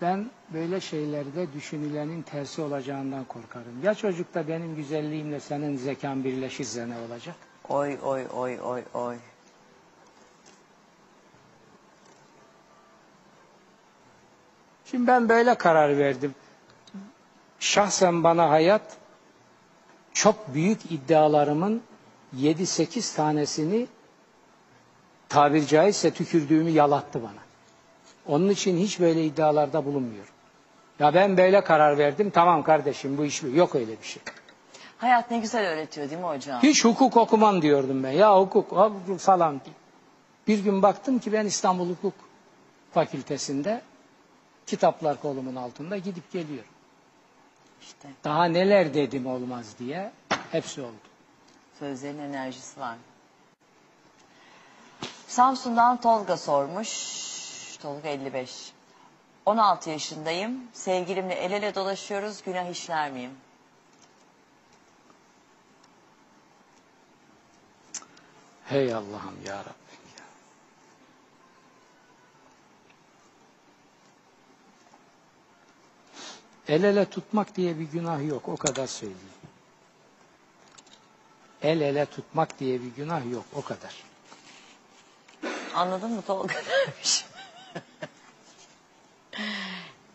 Ben 0.01 0.31
böyle 0.53 0.81
şeylerde 0.81 1.53
düşünülenin 1.53 2.23
tersi 2.23 2.63
olacağından 2.63 3.25
korkarım. 3.25 3.83
Ya 3.83 3.95
çocuk 3.95 4.35
da 4.35 4.49
benim 4.49 4.77
güzelliğimle 4.77 5.41
senin 5.41 5.77
zekan 5.77 6.25
birleşirse 6.25 6.89
ne 6.89 6.99
olacak? 6.99 7.35
Oy 7.69 7.99
oy 8.03 8.27
oy 8.35 8.61
oy 8.61 8.83
oy. 8.95 9.17
Şimdi 14.85 15.07
ben 15.07 15.29
böyle 15.29 15.55
karar 15.55 15.99
verdim. 15.99 16.35
Şahsen 17.59 18.25
bana 18.25 18.51
hayat 18.51 18.97
çok 20.13 20.55
büyük 20.55 20.93
iddialarımın 20.93 21.83
7-8 22.37 23.17
tanesini 23.17 23.87
tabir 25.31 25.67
caizse 25.67 26.11
tükürdüğümü 26.11 26.71
yalattı 26.71 27.23
bana. 27.23 27.41
Onun 28.27 28.49
için 28.49 28.79
hiç 28.79 29.01
böyle 29.01 29.25
iddialarda 29.25 29.85
bulunmuyorum. 29.85 30.35
Ya 30.99 31.15
ben 31.15 31.37
böyle 31.37 31.65
karar 31.65 31.99
verdim 31.99 32.31
tamam 32.31 32.63
kardeşim 32.63 33.19
bu 33.19 33.25
iş. 33.25 33.43
Yok 33.43 33.75
öyle 33.75 34.01
bir 34.01 34.07
şey. 34.07 34.23
Hayat 34.99 35.31
ne 35.31 35.39
güzel 35.39 35.67
öğretiyor 35.69 36.11
değil 36.11 36.21
mi 36.21 36.27
hocam? 36.27 36.63
Hiç 36.63 36.85
hukuk 36.85 37.17
okumam 37.17 37.63
diyordum 37.63 38.03
ben. 38.03 38.11
Ya 38.11 38.41
hukuk 38.41 38.73
ha, 38.73 38.91
falan. 39.19 39.61
Bir 40.47 40.59
gün 40.59 40.83
baktım 40.83 41.19
ki 41.19 41.33
ben 41.33 41.47
İstanbul 41.47 41.91
Hukuk 41.91 42.15
Fakültesinde 42.93 43.83
kitaplar 44.67 45.21
kolumun 45.21 45.57
altında 45.57 45.97
gidip 45.99 46.33
geliyorum. 46.33 46.71
İşte 47.83 48.09
Daha 48.25 48.45
neler 48.45 48.95
dedim 48.95 49.27
olmaz 49.27 49.75
diye 49.79 50.13
hepsi 50.53 50.81
oldu. 50.83 50.93
sözlerin 51.79 52.19
enerjisi 52.19 52.81
var. 52.81 52.97
Samsun'dan 55.31 56.01
Tolga 56.01 56.37
sormuş. 56.37 56.91
Tolga 57.83 58.09
55. 58.09 58.73
16 59.47 59.91
yaşındayım. 59.91 60.69
Sevgilimle 60.73 61.35
el 61.35 61.53
ele 61.53 61.75
dolaşıyoruz. 61.75 62.43
Günah 62.43 62.71
işler 62.71 63.11
miyim? 63.11 63.31
Hey 68.65 68.95
Allah'ım 68.95 69.39
ya 69.47 69.59
Rabbim 69.59 70.05
ya. 70.19 70.25
El 76.69 76.83
ele 76.83 77.11
tutmak 77.11 77.57
diye 77.57 77.79
bir 77.79 77.85
günah 77.85 78.29
yok. 78.29 78.49
O 78.49 78.57
kadar 78.57 78.87
söyleyeyim. 78.87 79.21
El 81.63 81.81
ele 81.81 82.07
tutmak 82.07 82.61
diye 82.61 82.83
bir 82.83 82.95
günah 82.97 83.33
yok. 83.33 83.45
O 83.55 83.63
kadar. 83.63 84.10
Anladın 85.75 86.11
mı 86.13 86.23
Tolga 86.23 86.55
demiş. 86.55 87.25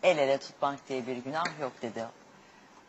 El 0.02 0.18
ele 0.18 0.38
tutmak 0.38 0.88
diye 0.88 1.06
bir 1.06 1.16
günah 1.16 1.60
yok 1.60 1.72
dedi 1.82 2.06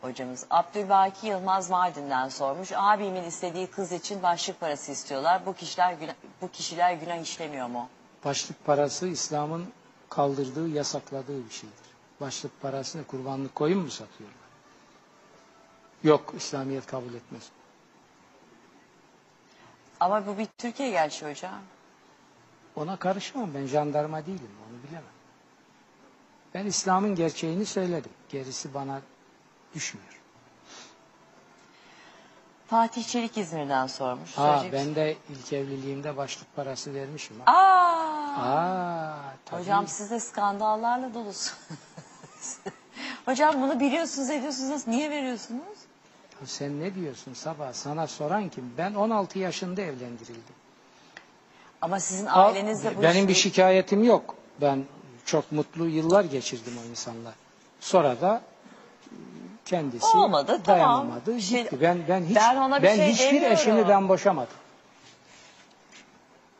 hocamız. 0.01 0.45
Abdülbaki 0.49 1.27
Yılmaz 1.27 1.69
Mardin'den 1.69 2.29
sormuş. 2.29 2.71
Abimin 2.75 3.23
istediği 3.23 3.67
kız 3.67 3.91
için 3.91 4.23
başlık 4.23 4.59
parası 4.59 4.91
istiyorlar. 4.91 5.45
Bu 5.45 5.53
kişiler 5.53 5.93
günah, 5.93 6.13
bu 6.41 6.51
kişiler 6.51 6.93
günah 6.93 7.17
işlemiyor 7.21 7.67
mu? 7.67 7.89
Başlık 8.25 8.65
parası 8.65 9.07
İslam'ın 9.07 9.65
kaldırdığı, 10.09 10.67
yasakladığı 10.67 11.45
bir 11.45 11.53
şeydir. 11.53 11.77
Başlık 12.21 12.61
parasını 12.61 13.03
kurbanlık 13.07 13.55
koyun 13.55 13.79
mu 13.79 13.89
satıyorlar? 13.89 14.37
Yok, 16.03 16.33
İslamiyet 16.37 16.85
kabul 16.85 17.13
etmez. 17.13 17.43
Ama 19.99 20.27
bu 20.27 20.37
bir 20.37 20.47
Türkiye 20.57 20.89
gerçi 20.89 21.29
hocam. 21.29 21.59
Ona 22.77 22.95
karışamam. 22.95 23.53
Ben 23.53 23.65
jandarma 23.65 24.25
değilim. 24.25 24.51
Onu 24.69 24.83
bilemem. 24.89 25.11
Ben 26.53 26.65
İslam'ın 26.65 27.15
gerçeğini 27.15 27.65
söyledim. 27.65 28.11
Gerisi 28.29 28.73
bana 28.73 29.01
düşmüyor. 29.75 30.19
Fatih 32.67 33.03
Çelik 33.07 33.37
İzmir'den 33.37 33.87
sormuş. 33.87 34.37
Ha, 34.37 34.59
Söyleyecek 34.59 34.73
ben 34.73 34.95
de 34.95 35.17
ilk 35.29 35.53
evliliğimde 35.53 36.17
başlık 36.17 36.55
parası 36.55 36.93
vermişim. 36.93 37.35
Aa, 37.45 37.51
Aa, 37.51 39.15
tabii. 39.45 39.61
hocam 39.61 39.87
siz 39.87 40.11
de 40.11 40.19
skandallarla 40.19 41.13
dolusunuz. 41.13 41.53
hocam 43.25 43.61
bunu 43.61 43.79
biliyorsunuz 43.79 44.29
ediyorsunuz. 44.29 44.87
Niye 44.87 45.09
veriyorsunuz? 45.09 45.77
Ya 46.41 46.47
Sen 46.47 46.79
ne 46.79 46.95
diyorsun 46.95 47.33
sabah? 47.33 47.73
Sana 47.73 48.07
soran 48.07 48.49
kim? 48.49 48.73
Ben 48.77 48.93
16 48.93 49.39
yaşında 49.39 49.81
evlendirildim. 49.81 50.55
Ama 51.81 51.99
sizin 51.99 52.25
ailenizde 52.29 52.97
bu 52.97 53.01
Benim 53.03 53.27
bir 53.27 53.31
işi- 53.33 53.41
şikayetim 53.41 54.03
yok. 54.03 54.35
Ben 54.61 54.83
çok 55.25 55.51
mutlu 55.51 55.87
yıllar 55.87 56.23
geçirdim 56.25 56.73
o 56.85 56.89
insanla. 56.89 57.33
Sonra 57.79 58.21
da 58.21 58.41
kendisi 59.65 60.17
Olmadı, 60.17 60.61
tamam. 60.63 60.79
dayanamadı, 60.79 61.35
Bir 61.35 61.41
şey- 61.41 61.63
gitti. 61.63 61.77
Ben 61.81 61.97
ben 62.09 62.23
hiç 62.23 62.35
Ben 62.35 62.55
ona 62.55 62.77
bir 62.77 62.83
ben 62.87 62.95
şey 62.95 63.07
hiçbir 63.11 63.25
demiyorum. 63.25 63.51
eşimi 63.53 63.87
ben 63.87 64.09
boşamadım. 64.09 64.53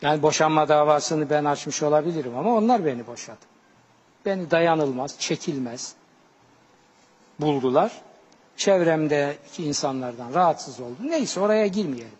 Yani 0.02 0.22
boşanma 0.22 0.68
davasını 0.69 1.30
ben 1.30 1.45
açmış 1.45 1.84
olabilirim 1.84 2.38
ama 2.38 2.53
onlar 2.56 2.85
beni 2.85 3.07
boşadı. 3.07 3.38
Beni 4.26 4.52
dayanılmaz, 4.52 5.19
çekilmez 5.19 5.94
buldular. 7.39 7.91
Çevremdeki 8.57 9.64
insanlardan 9.64 10.34
rahatsız 10.34 10.80
oldum. 10.80 10.98
Neyse 11.02 11.39
oraya 11.39 11.68
girmeyelim. 11.68 12.11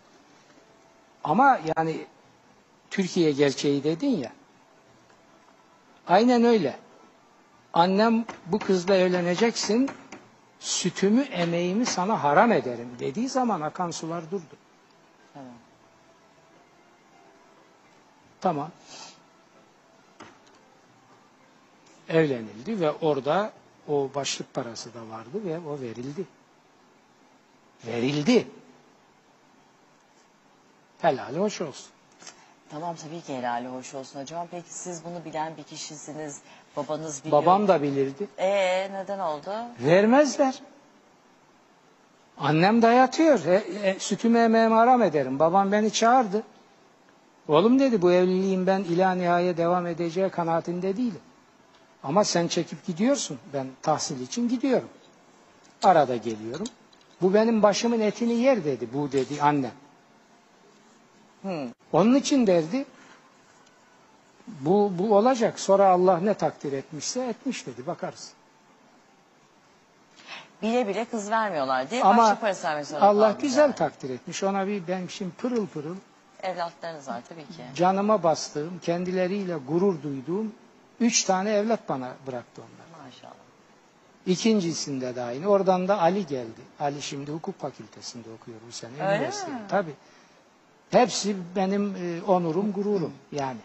Ama 1.24 1.60
yani 1.76 2.06
Türkiye 2.90 3.32
gerçeği 3.32 3.84
dedin 3.84 4.18
ya. 4.18 4.32
Aynen 6.06 6.44
öyle. 6.44 6.78
Annem 7.72 8.24
bu 8.46 8.58
kızla 8.58 8.94
evleneceksin. 8.96 9.90
sütümü 10.60 11.20
emeğimi 11.22 11.86
sana 11.86 12.22
haram 12.22 12.52
ederim 12.52 12.88
dediği 12.98 13.28
zaman 13.28 13.60
akan 13.60 13.90
sular 13.90 14.30
durdu. 14.30 14.56
Tamam. 15.34 15.52
Tamam. 18.40 18.70
Evlenildi 22.08 22.80
ve 22.80 22.90
orada 22.90 23.52
o 23.88 24.10
başlık 24.14 24.54
parası 24.54 24.94
da 24.94 25.08
vardı 25.08 25.44
ve 25.44 25.58
o 25.58 25.80
verildi. 25.80 26.24
Verildi. 27.86 28.48
Helal 31.00 31.36
hoş 31.36 31.60
olsun. 31.60 31.90
Tamam 32.70 32.96
tabii 32.96 33.20
ki 33.20 33.36
helali 33.38 33.68
hoş 33.68 33.94
olsun 33.94 34.20
hocam. 34.20 34.46
Peki 34.50 34.72
siz 34.72 35.04
bunu 35.04 35.24
bilen 35.24 35.56
bir 35.56 35.62
kişisiniz. 35.62 36.38
Babanız 36.76 37.24
biliyor. 37.24 37.42
Babam 37.42 37.68
da 37.68 37.82
bilirdi. 37.82 38.28
Ee 38.38 38.88
neden 38.92 39.18
oldu? 39.18 39.50
Vermezler. 39.80 40.62
Annem 42.38 42.82
dayatıyor. 42.82 43.44
E, 43.44 43.54
e, 43.82 43.98
sütümü 43.98 44.38
emeğimi 44.38 44.74
haram 44.74 45.02
ederim. 45.02 45.38
Babam 45.38 45.72
beni 45.72 45.90
çağırdı. 45.92 46.42
Oğlum 47.48 47.78
dedi 47.78 48.02
bu 48.02 48.12
evliliğin 48.12 48.66
ben 48.66 48.80
ila 48.80 49.14
nihaya 49.14 49.56
devam 49.56 49.86
edeceği 49.86 50.28
kanaatinde 50.30 50.96
değilim. 50.96 51.20
Ama 52.02 52.24
sen 52.24 52.48
çekip 52.48 52.86
gidiyorsun. 52.86 53.38
Ben 53.52 53.66
tahsil 53.82 54.20
için 54.20 54.48
gidiyorum. 54.48 54.88
Arada 55.82 56.16
geliyorum. 56.16 56.66
Bu 57.22 57.34
benim 57.34 57.62
başımın 57.62 58.00
etini 58.00 58.32
yer 58.32 58.64
dedi. 58.64 58.88
Bu 58.92 59.12
dedi 59.12 59.42
annem. 59.42 59.70
Hı. 61.42 61.68
Onun 61.92 62.14
için 62.14 62.46
derdi 62.46 62.84
bu, 64.46 64.92
bu 64.98 65.16
olacak. 65.16 65.60
Sonra 65.60 65.88
Allah 65.88 66.18
ne 66.20 66.34
takdir 66.34 66.72
etmişse 66.72 67.20
etmiş 67.26 67.66
dedi. 67.66 67.86
Bakarız. 67.86 68.32
Bile 70.62 70.88
bile 70.88 71.04
kız 71.04 71.30
vermiyorlar 71.30 71.90
diye 71.90 72.02
Ama 72.04 72.22
başlık 72.22 72.40
parası 72.40 72.66
vermek 72.66 72.86
zorunda 72.86 73.06
Allah 73.06 73.26
kalmış 73.28 73.42
güzel 73.42 73.62
yani. 73.62 73.74
takdir 73.74 74.10
etmiş. 74.10 74.42
Ona 74.42 74.66
bir 74.66 74.88
ben 74.88 75.06
şimdi 75.06 75.30
pırıl 75.34 75.66
pırıl 75.66 75.96
Evlatlarınız 76.42 77.08
var 77.08 77.22
tabii 77.28 77.40
ki. 77.46 77.62
canıma 77.74 78.22
bastığım, 78.22 78.78
kendileriyle 78.78 79.56
gurur 79.68 80.02
duyduğum 80.02 80.52
üç 81.00 81.24
tane 81.24 81.50
evlat 81.50 81.88
bana 81.88 82.12
bıraktı 82.26 82.62
onlar. 82.62 83.04
Maşallah. 83.06 83.32
İkincisinde 84.26 85.16
de 85.16 85.22
aynı. 85.22 85.46
Oradan 85.46 85.88
da 85.88 86.00
Ali 86.00 86.26
geldi. 86.26 86.60
Ali 86.80 87.02
şimdi 87.02 87.32
hukuk 87.32 87.60
fakültesinde 87.60 88.28
okuyor 88.40 88.58
bu 88.68 88.72
sene. 88.72 89.08
Öyle 89.08 89.26
mi? 89.28 89.32
Tabii. 89.68 89.94
Hepsi 90.90 91.36
benim 91.56 91.96
e, 91.96 92.22
onurum, 92.22 92.72
gururum 92.72 93.12
yani. 93.32 93.58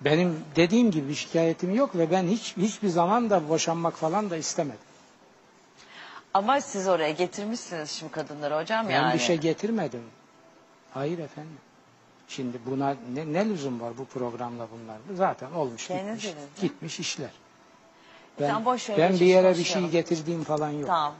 Benim 0.00 0.44
dediğim 0.56 0.90
gibi 0.90 1.08
bir 1.08 1.14
şikayetim 1.14 1.74
yok 1.74 1.96
ve 1.96 2.10
ben 2.10 2.22
hiç 2.24 2.56
hiçbir 2.56 2.88
zaman 2.88 3.30
da 3.30 3.48
boşanmak 3.48 3.94
falan 3.94 4.30
da 4.30 4.36
istemedim. 4.36 4.78
Ama 6.34 6.60
siz 6.60 6.88
oraya 6.88 7.10
getirmişsiniz 7.12 7.90
şimdi 7.90 8.12
kadınları 8.12 8.56
hocam 8.60 8.86
Ben 8.88 8.92
yani. 8.92 9.14
bir 9.14 9.18
şey 9.18 9.36
getirmedim. 9.36 10.02
Hayır 10.94 11.18
efendim. 11.18 11.58
Şimdi 12.28 12.58
buna 12.66 12.96
ne, 13.14 13.32
ne 13.32 13.48
lüzum 13.48 13.80
var 13.80 13.98
bu 13.98 14.04
programla 14.04 14.66
bunlar? 14.72 14.98
Zaten 15.16 15.52
olmuş 15.52 15.86
Kendiniz 15.88 16.14
gitmiş. 16.22 16.24
dediniz? 16.36 16.48
Gitmiş 16.60 17.00
işler. 17.00 17.30
Ben, 18.40 18.46
Sen 18.46 18.64
boş 18.64 18.90
ver, 18.90 18.98
ben 18.98 19.12
bir 19.14 19.26
yere 19.26 19.58
bir 19.58 19.64
şey 19.64 19.88
getirdiğim 19.88 20.44
falan 20.44 20.70
yok. 20.70 20.86
Tamam. 20.86 21.14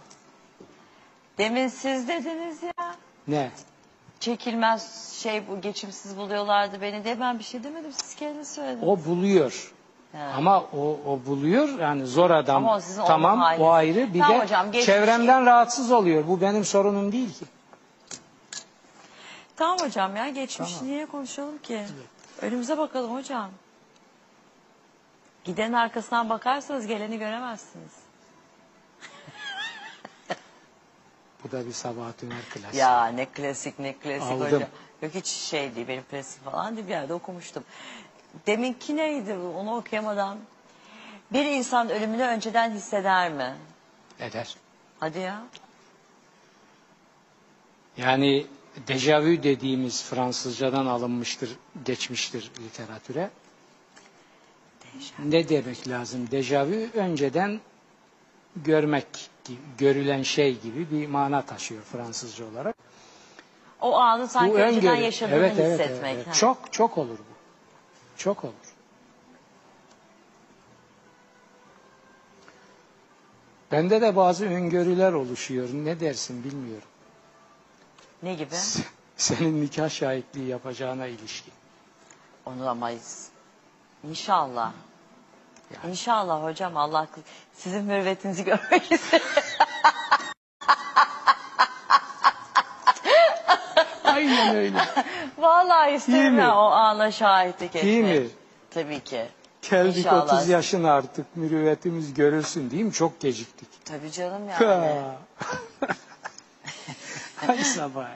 Demin 1.38 1.68
siz 1.68 2.08
dediniz 2.08 2.62
ya. 2.62 2.94
Ne? 3.28 3.50
Çekilmez 4.20 5.12
şey 5.22 5.48
bu 5.48 5.60
geçimsiz 5.60 6.16
buluyorlardı 6.16 6.80
beni 6.80 7.04
diye 7.04 7.20
ben 7.20 7.38
bir 7.38 7.44
şey 7.44 7.64
demedim. 7.64 7.92
Siz 7.92 8.14
kendiniz 8.14 8.54
söylediniz. 8.54 8.88
O 8.88 9.04
buluyor. 9.04 9.72
He. 10.12 10.18
Ama 10.22 10.60
o, 10.60 10.98
o 11.06 11.20
buluyor 11.26 11.68
yani 11.80 12.06
zor 12.06 12.30
adam. 12.30 12.56
Ama 12.56 12.76
o 12.76 12.80
sizin 12.80 13.00
onun 13.00 13.06
tamam 13.08 13.38
haliniz. 13.40 13.62
o 13.66 13.70
ayrı. 13.70 14.14
Bir 14.14 14.20
Tamam 14.20 14.38
de 14.40 14.44
hocam, 14.44 14.66
geçmiş- 14.72 14.86
çevremden 14.86 15.46
rahatsız 15.46 15.92
oluyor. 15.92 16.28
Bu 16.28 16.40
benim 16.40 16.64
sorunum 16.64 17.12
değil 17.12 17.34
ki. 17.38 17.44
Tamam 19.56 19.78
hocam 19.78 20.16
ya 20.16 20.28
geçmiş 20.28 20.82
niye 20.82 21.06
konuşalım 21.06 21.58
ki? 21.58 21.86
Önümüze 22.42 22.78
bakalım 22.78 23.14
hocam. 23.14 23.50
Gidenin 25.44 25.72
arkasından 25.72 26.30
bakarsanız 26.30 26.86
geleni 26.86 27.18
göremezsiniz. 27.18 27.92
Bu 31.46 31.52
da 31.52 31.66
bir 31.66 31.72
Sabahat 31.72 32.22
Ümer 32.22 32.42
klasik. 32.54 32.80
Ya 32.80 33.06
ne 33.06 33.26
klasik 33.26 33.78
ne 33.78 33.94
klasik 33.94 34.22
Aldım. 34.22 34.46
hocam. 34.46 34.62
Yok 35.02 35.14
hiç 35.14 35.26
şey 35.26 35.74
değil 35.74 35.88
benim 35.88 36.04
klasik 36.10 36.44
falan 36.44 36.76
değil 36.76 36.86
bir 36.86 36.92
yerde 36.92 37.14
okumuştum. 37.14 37.64
Deminki 38.46 38.96
neydi 38.96 39.34
onu 39.34 39.76
okuyamadan. 39.76 40.38
Bir 41.32 41.44
insan 41.44 41.90
ölümünü 41.90 42.22
önceden 42.22 42.70
hisseder 42.70 43.32
mi? 43.32 43.56
Eder. 44.20 44.56
Hadi 45.00 45.18
ya. 45.18 45.42
Yani 47.96 48.46
dejavü 48.88 49.42
dediğimiz 49.42 50.04
Fransızcadan 50.04 50.86
alınmıştır, 50.86 51.56
geçmiştir 51.84 52.50
literatüre. 52.60 53.30
Ne 55.18 55.48
demek 55.48 55.88
lazım? 55.88 56.30
Dejavü 56.30 56.90
önceden 56.94 57.60
görmek, 58.56 59.06
gibi, 59.46 59.58
görülen 59.78 60.22
şey 60.22 60.60
gibi 60.60 60.90
bir 60.90 61.06
mana 61.06 61.42
taşıyor 61.42 61.82
Fransızca 61.82 62.44
olarak. 62.52 62.76
O 63.80 63.96
anı 63.96 64.28
sanki 64.28 64.54
Bu 64.54 64.58
önceden 64.58 64.88
öngörü. 64.90 65.04
yaşadığını 65.04 65.36
Evet, 65.36 65.54
evet, 65.58 65.80
hissetmek. 65.80 66.14
evet. 66.14 66.26
ha. 66.26 66.32
Çok 66.32 66.72
çok 66.72 66.98
olur 66.98 67.18
bu. 67.18 67.36
Çok 68.16 68.44
olur. 68.44 68.52
Bende 73.72 74.00
de 74.00 74.16
bazı 74.16 74.46
öngörüler 74.46 75.12
oluşuyor. 75.12 75.68
Ne 75.72 76.00
dersin 76.00 76.44
bilmiyorum. 76.44 76.88
Ne 78.22 78.34
gibi? 78.34 78.54
Senin 79.16 79.62
nikah 79.62 79.90
şahitliği 79.90 80.46
yapacağına 80.48 81.06
ilişkin. 81.06 81.52
Onu 82.46 82.68
ama 82.68 82.90
inşallah. 84.04 84.72
İnşallah 85.88 86.42
hocam 86.42 86.76
Allah 86.76 87.06
sizin 87.54 87.84
mürvetinizi 87.84 88.44
görmek 88.44 88.92
isterim. 88.92 89.26
Aynen 94.04 94.56
öyle. 94.56 94.78
Vallahi 95.38 95.90
isterim 95.90 96.38
ya 96.38 96.56
o 96.56 96.64
ana 96.70 97.10
şahitlik 97.10 97.76
etmek. 97.76 97.84
Değil 97.84 98.04
mi? 98.22 98.28
Tabii 98.70 99.00
ki. 99.00 99.26
Geldik 99.70 99.96
İnşallah. 99.96 100.34
30 100.34 100.48
yaşına 100.48 100.92
artık 100.92 101.36
mürüvvetimiz 101.36 102.14
görülsün 102.14 102.70
değil 102.70 102.82
mi? 102.84 102.92
Çok 102.92 103.20
geciktik. 103.20 103.68
Tabii 103.84 104.12
canım 104.12 104.48
yani. 104.48 105.00
Ay 107.48 107.58
sabah. 107.64 108.06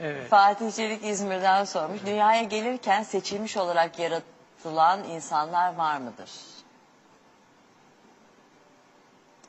Evet. 0.00 0.28
Fatih 0.30 0.72
Çelik 0.72 1.04
İzmir'den 1.04 1.64
sormuş. 1.64 2.00
Dünyaya 2.06 2.42
gelirken 2.42 3.02
seçilmiş 3.02 3.56
olarak 3.56 3.98
yaratılan 3.98 5.04
insanlar 5.04 5.74
var 5.74 5.98
mıdır? 5.98 6.30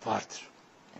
Vardır. 0.05 0.49
E. 0.95 0.99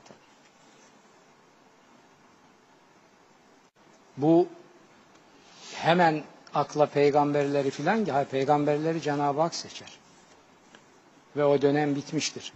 Bu 4.18 4.48
hemen 5.74 6.24
akla 6.54 6.86
peygamberleri 6.86 7.72
filan 7.72 8.06
ha 8.06 8.24
peygamberleri 8.24 9.02
Cenab-ı 9.02 9.42
Hak 9.42 9.56
seçer. 9.56 9.92
Ve 11.36 11.46
o 11.46 11.62
dönem 11.62 11.96
bitmiştir. 11.96 12.54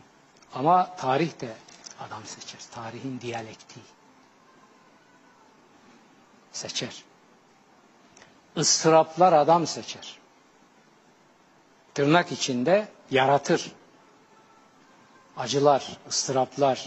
Ama 0.54 0.96
tarih 0.96 1.42
de 1.42 1.54
adam 2.00 2.26
seçer. 2.26 2.60
Tarihin 2.72 3.22
diyalektiği. 3.22 3.84
Seçer. 6.52 7.04
Istıraplar 8.56 9.34
adam 9.34 9.68
seçer. 9.68 10.20
Tırnak 11.94 12.32
içinde 12.32 12.88
yaratır. 13.12 13.72
Acılar, 15.40 15.98
ıstıraplar, 16.10 16.86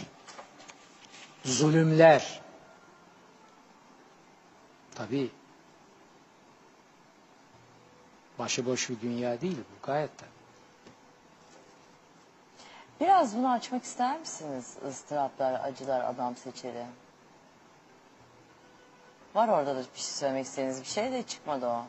zulümler, 1.44 2.42
Tabii. 4.94 5.30
Başıboş 8.38 8.90
bir 8.90 9.00
dünya 9.00 9.40
değil 9.40 9.56
bu 9.58 9.86
gayet 9.86 10.10
tabii. 10.18 10.30
Biraz 13.00 13.36
bunu 13.36 13.50
açmak 13.50 13.84
ister 13.84 14.18
misiniz? 14.20 14.76
Istıraplar, 14.90 15.60
acılar, 15.64 16.00
adam 16.04 16.36
seçeri. 16.36 16.86
Var 19.34 19.48
orada 19.48 19.76
da 19.76 19.80
bir 19.80 19.84
şey 20.00 20.06
söylemek 20.06 20.46
istediğiniz 20.46 20.80
bir 20.80 20.86
şey 20.86 21.12
de 21.12 21.22
çıkmadı 21.22 21.66
o. 21.66 21.84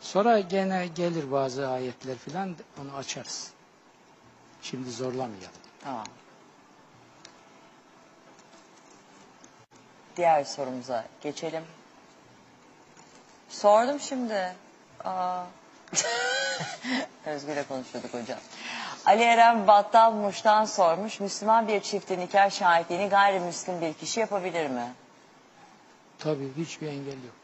Sonra 0.00 0.40
gene 0.40 0.86
gelir 0.86 1.32
bazı 1.32 1.68
ayetler 1.68 2.16
filan 2.18 2.56
onu 2.82 2.96
açarız. 2.96 3.52
Şimdi 4.62 4.90
zorlamayalım. 4.90 5.50
Tamam. 5.84 6.04
Diğer 10.16 10.44
sorumuza 10.44 11.04
geçelim. 11.20 11.64
Sordum 13.48 14.00
şimdi. 14.00 14.54
Aa, 15.04 15.44
Özgür'le 17.26 17.64
konuşuyorduk 17.68 18.14
hocam. 18.14 18.38
Ali 19.06 19.22
Eren 19.22 19.66
Battal 19.66 20.12
Muş'tan 20.12 20.64
sormuş. 20.64 21.20
Müslüman 21.20 21.68
bir 21.68 21.80
çiftin 21.80 22.20
nikah 22.20 22.50
şahitliğini 22.50 23.08
gayrimüslim 23.08 23.80
bir 23.80 23.94
kişi 23.94 24.20
yapabilir 24.20 24.70
mi? 24.70 24.92
Tabii 26.18 26.52
hiçbir 26.56 26.86
engel 26.88 27.06
yok. 27.24 27.34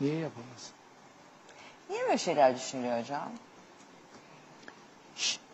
Niye 0.00 0.14
yapamaz? 0.18 0.70
Niye 1.90 2.02
böyle 2.04 2.18
şeyler 2.18 2.56
düşünülüyor 2.56 3.00
hocam? 3.00 3.28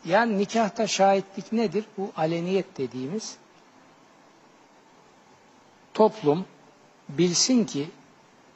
Yani 0.04 0.38
nikahta 0.38 0.86
şahitlik 0.86 1.52
nedir? 1.52 1.84
Bu 1.98 2.12
aleniyet 2.16 2.78
dediğimiz 2.78 3.36
toplum 5.94 6.44
bilsin 7.08 7.64
ki 7.64 7.90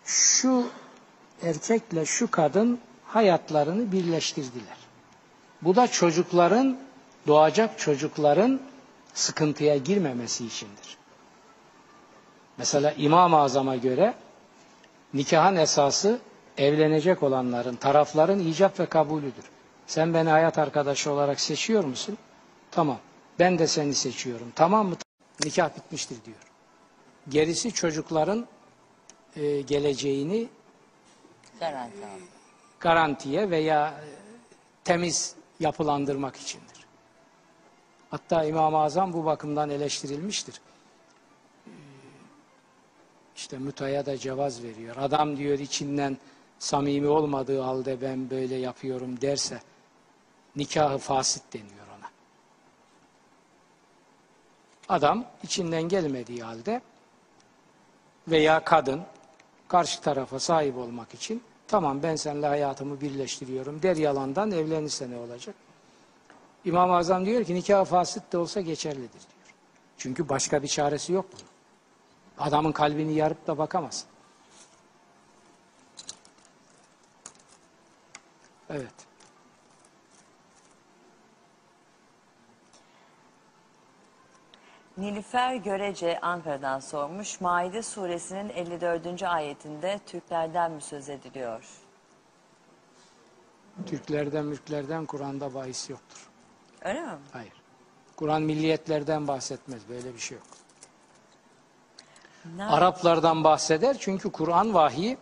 şu 0.05 0.67
erkekle 1.43 2.05
şu 2.07 2.31
kadın 2.31 2.79
hayatlarını 3.05 3.93
birleştirdiler. 3.93 4.77
Bu 5.63 5.77
da 5.77 5.87
çocukların, 5.89 6.79
doğacak 7.27 7.79
çocukların 7.79 8.61
sıkıntıya 9.15 9.77
girmemesi 9.77 10.47
içindir. 10.47 10.97
Mesela 12.59 12.93
İmam-ı 12.93 13.37
Azam'a 13.39 13.77
göre 13.77 14.15
nikahın 15.15 15.57
esası 15.57 16.19
evlenecek 16.59 17.23
olanların, 17.23 17.77
tarafların 17.77 18.39
icap 18.39 18.81
ve 18.81 18.87
kabulüdür. 18.87 19.45
Sen 19.87 20.15
beni 20.15 20.29
hayat 20.29 20.59
arkadaşı 20.59 21.13
olarak 21.13 21.41
seçiyor 21.41 21.85
musun? 21.85 22.19
Tamam. 22.71 22.99
Ben 23.39 23.59
de 23.59 23.67
seni 23.67 23.95
seçiyorum. 23.95 24.53
Tamam 24.55 24.89
mı? 24.89 24.97
Nikah 25.45 25.77
bitmiştir 25.77 26.25
diyor. 26.25 26.37
Gerisi 27.29 27.73
çocukların 27.73 28.47
e, 29.37 29.61
geleceğini 29.61 30.49
Garanti 31.61 31.97
abi. 31.99 32.23
garantiye 32.81 33.51
veya 33.51 33.89
e, 33.89 34.09
temiz 34.85 35.35
yapılandırmak 35.61 36.37
içindir. 36.37 36.87
Hatta 38.11 38.45
İmam-ı 38.45 38.79
Azam 38.79 39.13
bu 39.13 39.25
bakımdan 39.25 39.71
eleştirilmiştir. 39.71 40.61
Ee, 41.67 41.71
İşte 43.37 43.59
mütaya 43.59 44.07
da 44.07 44.19
cevaz 44.19 44.63
veriyor. 44.63 44.97
Adam 44.99 45.37
diyor 45.37 45.59
içinden 45.59 46.17
samimi 46.59 47.07
olmadığı 47.09 47.61
halde 47.61 48.01
ben 48.01 48.31
böyle 48.31 48.55
yapıyorum 48.55 49.21
derse 49.21 49.61
nikahı 50.57 50.99
fasit 50.99 51.53
deniyor 51.53 51.87
ona. 51.99 52.09
Adam 54.89 55.25
içinden 55.43 55.83
gelmediği 55.83 56.43
halde 56.43 56.81
veya 58.29 58.65
kadın 58.65 59.03
karşı 59.69 60.01
tarafa 60.01 60.41
sahip 60.41 60.77
olmak 60.77 61.15
için 61.15 61.43
tamam 61.69 62.03
ben 62.03 62.17
seninle 62.17 62.47
hayatımı 62.47 63.01
birleştiriyorum 63.01 63.83
der 63.83 63.97
yalandan 63.97 64.51
evlenirse 64.51 65.11
ne 65.11 65.17
olacak? 65.17 65.55
İmam-ı 66.65 66.97
Azam 66.97 67.27
diyor 67.27 67.45
ki 67.45 67.55
nikah 67.55 67.85
fasit 67.85 68.33
de 68.33 68.39
olsa 68.39 68.61
geçerlidir 68.61 69.11
diyor. 69.13 69.55
Çünkü 69.99 70.29
başka 70.29 70.63
bir 70.63 70.69
çaresi 70.69 71.13
yok 71.13 71.27
bunun. 71.33 71.47
Adamın 72.49 72.73
kalbini 72.73 73.15
yarıp 73.15 73.47
da 73.47 73.59
bakamazsın. 73.59 74.09
Evet. 78.71 78.93
Nilüfer 84.97 85.55
Görece 85.55 86.21
Ankara'dan 86.21 86.81
sormuş. 86.81 87.41
Maide 87.41 87.83
suresinin 87.83 88.49
54. 88.49 89.23
ayetinde 89.23 90.01
Türklerden 90.07 90.73
mi 90.73 90.83
söz 90.83 91.09
ediliyor? 91.09 91.65
Türklerden, 93.87 94.45
mülklerden 94.45 95.07
Kur'an'da 95.07 95.55
bahis 95.55 95.91
yoktur. 95.91 96.29
Öyle 96.83 97.01
mi? 97.03 97.09
Hayır. 97.33 97.53
Kur'an 98.17 98.43
milliyetlerden 98.43 99.29
bahsetmez. 99.29 99.89
Böyle 99.89 100.15
bir 100.15 100.19
şey 100.19 100.39
yok. 100.39 100.47
Ne- 102.57 102.65
Araplardan 102.65 103.45
bahseder 103.45 103.97
çünkü 104.01 104.33
Kur'an 104.33 104.75
vahiy 104.75 105.17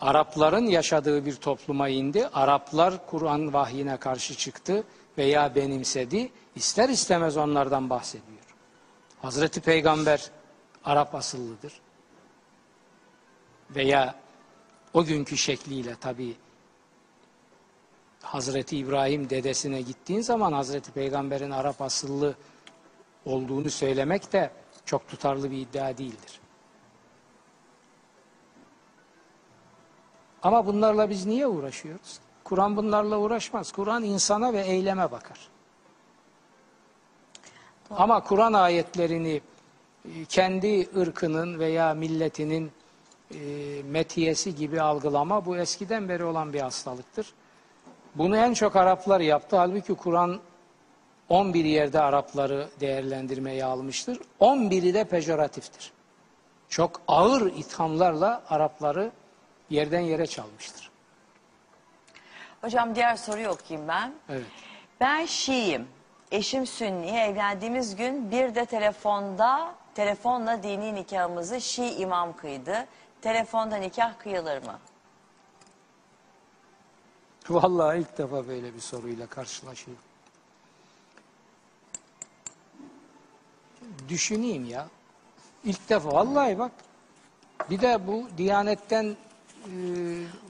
Arapların 0.00 0.66
yaşadığı 0.66 1.26
bir 1.26 1.36
topluma 1.36 1.88
indi. 1.88 2.28
Araplar 2.28 3.06
Kur'an 3.06 3.52
vahyine 3.52 3.96
karşı 3.96 4.34
çıktı 4.34 4.84
veya 5.18 5.54
benimsedi. 5.54 6.32
İster 6.56 6.88
istemez 6.88 7.36
onlardan 7.36 7.90
bahsediyor. 7.90 8.44
Hazreti 9.22 9.60
Peygamber 9.60 10.30
Arap 10.84 11.14
asıllıdır. 11.14 11.80
Veya 13.70 14.14
o 14.94 15.04
günkü 15.04 15.36
şekliyle 15.36 15.96
tabi 15.96 16.36
Hazreti 18.22 18.76
İbrahim 18.76 19.30
dedesine 19.30 19.82
gittiğin 19.82 20.20
zaman 20.20 20.52
Hazreti 20.52 20.92
Peygamber'in 20.92 21.50
Arap 21.50 21.82
asıllı 21.82 22.34
olduğunu 23.24 23.70
söylemek 23.70 24.32
de 24.32 24.50
çok 24.84 25.08
tutarlı 25.08 25.50
bir 25.50 25.56
iddia 25.56 25.98
değildir. 25.98 26.40
Ama 30.42 30.66
bunlarla 30.66 31.10
biz 31.10 31.26
niye 31.26 31.46
uğraşıyoruz? 31.46 32.18
Kur'an 32.44 32.76
bunlarla 32.76 33.18
uğraşmaz. 33.18 33.72
Kur'an 33.72 34.04
insana 34.04 34.52
ve 34.52 34.60
eyleme 34.60 35.10
bakar. 35.10 35.53
Ama 37.90 38.22
Kur'an 38.22 38.52
ayetlerini 38.52 39.40
e, 40.04 40.24
kendi 40.24 40.88
ırkının 40.96 41.58
veya 41.58 41.94
milletinin 41.94 42.72
e, 43.30 43.38
metiyesi 43.82 44.54
gibi 44.54 44.80
algılama 44.80 45.44
bu 45.46 45.56
eskiden 45.56 46.08
beri 46.08 46.24
olan 46.24 46.52
bir 46.52 46.60
hastalıktır. 46.60 47.34
Bunu 48.14 48.36
en 48.36 48.54
çok 48.54 48.76
Araplar 48.76 49.20
yaptı. 49.20 49.56
Halbuki 49.56 49.94
Kur'an 49.94 50.40
11 51.28 51.64
yerde 51.64 52.00
Arapları 52.00 52.68
değerlendirmeye 52.80 53.64
almıştır. 53.64 54.18
11'i 54.40 54.94
de 54.94 55.04
pejoratiftir. 55.04 55.92
Çok 56.68 57.00
ağır 57.08 57.46
ithamlarla 57.46 58.42
Arapları 58.48 59.10
yerden 59.70 60.00
yere 60.00 60.26
çalmıştır. 60.26 60.90
Hocam 62.60 62.94
diğer 62.94 63.16
soruyu 63.16 63.48
okuyayım 63.48 63.88
ben. 63.88 64.14
Evet. 64.28 64.46
Ben 65.00 65.26
Şiiyim. 65.26 65.86
Eşim 66.32 66.66
Sünni. 66.66 67.10
Evlendiğimiz 67.10 67.96
gün 67.96 68.30
bir 68.30 68.54
de 68.54 68.66
telefonda 68.66 69.74
telefonla 69.94 70.62
dini 70.62 70.94
nikahımızı 70.94 71.60
Şii 71.60 71.94
imam 71.94 72.36
kıydı. 72.36 72.86
Telefonda 73.22 73.76
nikah 73.76 74.18
kıyılır 74.18 74.62
mı? 74.62 74.78
Vallahi 77.50 77.98
ilk 77.98 78.18
defa 78.18 78.48
böyle 78.48 78.74
bir 78.74 78.80
soruyla 78.80 79.26
karşılaşıyorum. 79.26 80.02
Düşüneyim 84.08 84.64
ya. 84.64 84.86
İlk 85.64 85.88
defa 85.88 86.12
vallahi 86.12 86.58
bak. 86.58 86.72
Bir 87.70 87.80
de 87.80 88.06
bu 88.06 88.24
Diyanet'ten 88.38 89.04
e, 89.04 89.16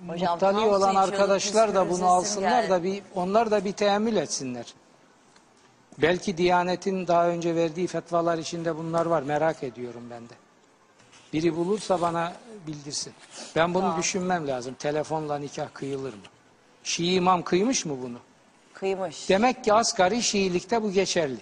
Hocam, 0.08 0.32
muttali 0.32 0.56
tam 0.56 0.68
olan 0.68 0.94
arkadaşlar 0.94 1.74
da 1.74 1.90
bunu 1.90 2.06
alsınlar 2.06 2.62
geldi. 2.62 2.70
da 2.70 2.82
bir 2.82 3.02
onlar 3.14 3.50
da 3.50 3.64
bir 3.64 3.72
teemmül 3.72 4.16
etsinler. 4.16 4.74
Belki 5.98 6.36
Diyanet'in 6.36 7.06
daha 7.06 7.28
önce 7.28 7.54
verdiği 7.54 7.86
fetvalar 7.86 8.38
içinde 8.38 8.76
bunlar 8.76 9.06
var. 9.06 9.22
Merak 9.22 9.62
ediyorum 9.62 10.02
ben 10.10 10.28
de. 10.28 10.34
Biri 11.32 11.56
bulursa 11.56 12.00
bana 12.00 12.32
bildirsin. 12.66 13.12
Ben 13.56 13.74
bunu 13.74 13.82
Tamam. 13.82 13.98
düşünmem 13.98 14.48
lazım. 14.48 14.74
Telefonla 14.74 15.38
nikah 15.38 15.68
kıyılır 15.74 16.14
mı? 16.14 16.20
Şii 16.84 17.14
imam 17.14 17.42
kıymış 17.42 17.84
mı 17.84 17.96
bunu? 18.02 18.18
Kıymış. 18.74 19.28
Demek 19.28 19.64
ki 19.64 19.72
asgari 19.72 20.22
Şiilikte 20.22 20.82
bu 20.82 20.90
geçerli. 20.92 21.40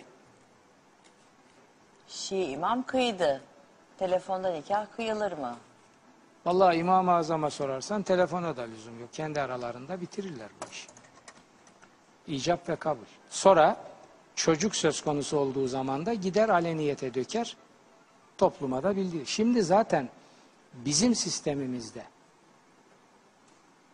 Şii 2.08 2.44
imam 2.44 2.82
kıydı. 2.82 3.40
Telefonda 3.98 4.52
nikah 4.52 4.86
kıyılır 4.96 5.32
mı? 5.32 5.56
Vallahi 6.46 6.76
İmam-ı 6.76 7.12
Azam'a 7.12 7.50
sorarsan 7.50 8.02
telefona 8.02 8.56
da 8.56 8.62
lüzum 8.62 9.00
yok. 9.00 9.12
Kendi 9.12 9.40
aralarında 9.40 10.00
bitirirler 10.00 10.48
bu 10.62 10.70
işi. 10.72 10.88
İcap 12.26 12.68
ve 12.68 12.76
kabul. 12.76 13.04
Sonra 13.30 13.76
çocuk 14.36 14.76
söz 14.76 15.00
konusu 15.00 15.36
olduğu 15.38 15.68
zaman 15.68 16.06
da 16.06 16.14
gider 16.14 16.48
aleniyete 16.48 17.14
döker, 17.14 17.56
topluma 18.38 18.82
da 18.82 18.96
bildirir. 18.96 19.26
Şimdi 19.26 19.62
zaten 19.62 20.08
bizim 20.74 21.14
sistemimizde 21.14 22.02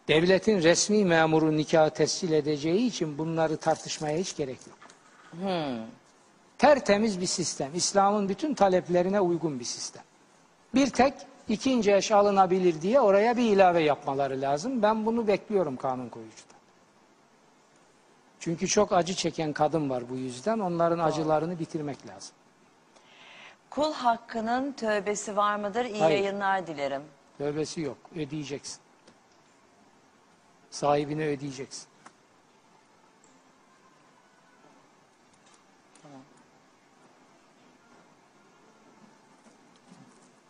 devletin 0.08 0.62
resmi 0.62 1.04
memuru 1.04 1.56
nikahı 1.56 1.90
tescil 1.90 2.32
edeceği 2.32 2.86
için 2.86 3.18
bunları 3.18 3.56
tartışmaya 3.56 4.18
hiç 4.18 4.36
gerek 4.36 4.58
yok. 4.66 4.78
Tertemiz 6.58 7.20
bir 7.20 7.26
sistem. 7.26 7.70
İslam'ın 7.74 8.28
bütün 8.28 8.54
taleplerine 8.54 9.20
uygun 9.20 9.60
bir 9.60 9.64
sistem. 9.64 10.02
Bir 10.74 10.90
tek 10.90 11.14
ikinci 11.48 11.94
eş 11.94 12.12
alınabilir 12.12 12.82
diye 12.82 13.00
oraya 13.00 13.36
bir 13.36 13.42
ilave 13.42 13.82
yapmaları 13.82 14.40
lazım. 14.40 14.82
Ben 14.82 15.06
bunu 15.06 15.26
bekliyorum 15.26 15.76
kanun 15.76 16.08
koyucudan. 16.08 16.57
Çünkü 18.40 18.68
çok 18.68 18.92
acı 18.92 19.14
çeken 19.14 19.52
kadın 19.52 19.90
var 19.90 20.08
bu 20.10 20.16
yüzden. 20.16 20.58
Onların 20.58 20.98
acılarını 20.98 21.58
bitirmek 21.58 22.06
lazım. 22.06 22.34
Kul 23.70 23.92
hakkının 23.92 24.72
tövbesi 24.72 25.36
var 25.36 25.56
mıdır? 25.56 25.84
İyi 25.84 26.00
Hayır. 26.02 26.18
yayınlar 26.18 26.66
dilerim. 26.66 27.02
Tövbesi 27.38 27.80
yok. 27.80 27.98
Ödeyeceksin. 28.16 28.78
Sahibine 30.70 31.26
ödeyeceksin. 31.26 31.88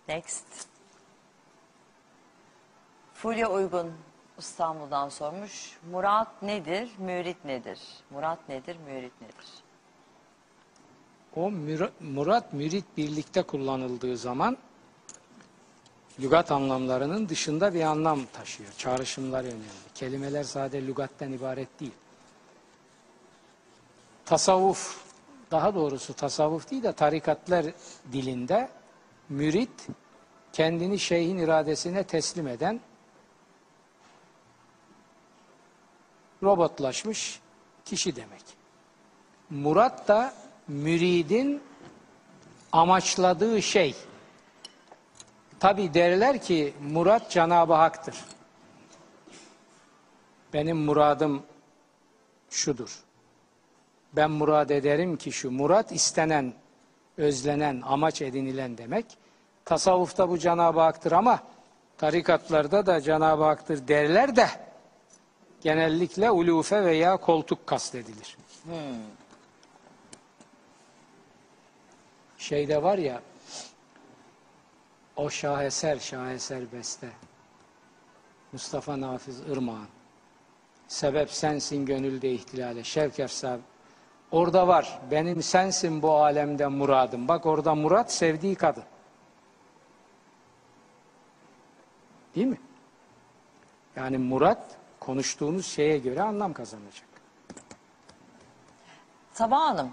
Next. 0.08 0.44
Fulya 3.14 3.50
Uygun 3.50 3.92
İstanbul'dan 4.38 5.08
sormuş. 5.08 5.78
Murat 5.90 6.42
nedir, 6.42 6.90
mürit 6.98 7.44
nedir? 7.44 7.78
Murat 8.10 8.48
nedir, 8.48 8.76
mürit 8.86 9.12
nedir? 9.20 9.46
O 11.36 11.50
murat 12.00 12.52
mürit 12.52 12.84
birlikte 12.96 13.42
kullanıldığı 13.42 14.16
zaman 14.16 14.56
lügat 16.20 16.52
anlamlarının 16.52 17.28
dışında 17.28 17.74
bir 17.74 17.82
anlam 17.82 18.20
taşıyor. 18.32 18.70
Çağrışımlar 18.78 19.44
önemli. 19.44 19.64
Kelimeler 19.94 20.44
sadece 20.44 20.86
lügatten 20.86 21.32
ibaret 21.32 21.80
değil. 21.80 21.92
Tasavvuf, 24.24 25.04
daha 25.50 25.74
doğrusu 25.74 26.14
tasavvuf 26.14 26.70
değil 26.70 26.82
de 26.82 26.92
tarikatlar 26.92 27.66
dilinde 28.12 28.68
mürit 29.28 29.86
kendini 30.52 30.98
şeyhin 30.98 31.38
iradesine 31.38 32.04
teslim 32.04 32.48
eden 32.48 32.80
robotlaşmış 36.42 37.40
kişi 37.84 38.16
demek. 38.16 38.42
Murat 39.50 40.08
da 40.08 40.34
müridin 40.68 41.62
amaçladığı 42.72 43.62
şey. 43.62 43.94
Tabi 45.60 45.94
derler 45.94 46.42
ki 46.42 46.74
murat 46.90 47.30
Cenab-ı 47.30 47.74
Hak'tır. 47.74 48.16
Benim 50.52 50.76
muradım 50.76 51.42
şudur. 52.50 53.02
Ben 54.12 54.30
murad 54.30 54.70
ederim 54.70 55.16
ki 55.16 55.32
şu 55.32 55.50
murat 55.50 55.92
istenen, 55.92 56.54
özlenen, 57.16 57.82
amaç 57.86 58.22
edinilen 58.22 58.78
demek. 58.78 59.06
Tasavvufta 59.64 60.28
bu 60.28 60.38
Cenab-ı 60.38 60.80
Hak'tır 60.80 61.12
ama 61.12 61.42
tarikatlarda 61.98 62.86
da 62.86 63.00
Cenab-ı 63.00 63.44
Hak'tır 63.44 63.88
derler 63.88 64.36
de 64.36 64.48
genellikle 65.60 66.30
ulufe 66.30 66.84
veya 66.84 67.16
koltuk 67.16 67.66
kastedilir. 67.66 68.36
Şeyde 72.38 72.82
var 72.82 72.98
ya 72.98 73.22
o 75.16 75.30
şaheser 75.30 75.98
şaheser 75.98 76.72
beste. 76.72 77.08
Mustafa 78.52 79.00
Nafiz 79.00 79.40
Irmak'ın 79.40 79.88
sebep 80.88 81.30
sensin 81.30 81.86
gönülde 81.86 82.32
ihtilale. 82.32 82.84
Şevk 82.84 83.20
efsab 83.20 83.58
orada 84.30 84.68
var. 84.68 85.00
Benim 85.10 85.42
sensin 85.42 86.02
bu 86.02 86.12
alemde 86.12 86.66
muradım. 86.66 87.28
Bak 87.28 87.46
orada 87.46 87.74
murat 87.74 88.12
sevdiği 88.12 88.54
kadın. 88.54 88.84
Değil 92.34 92.46
mi? 92.46 92.60
Yani 93.96 94.18
murat 94.18 94.77
konuştuğunuz 95.08 95.66
şeye 95.66 95.98
göre 95.98 96.22
anlam 96.22 96.52
kazanacak. 96.52 97.08
Sabah 99.32 99.60
Hanım. 99.60 99.90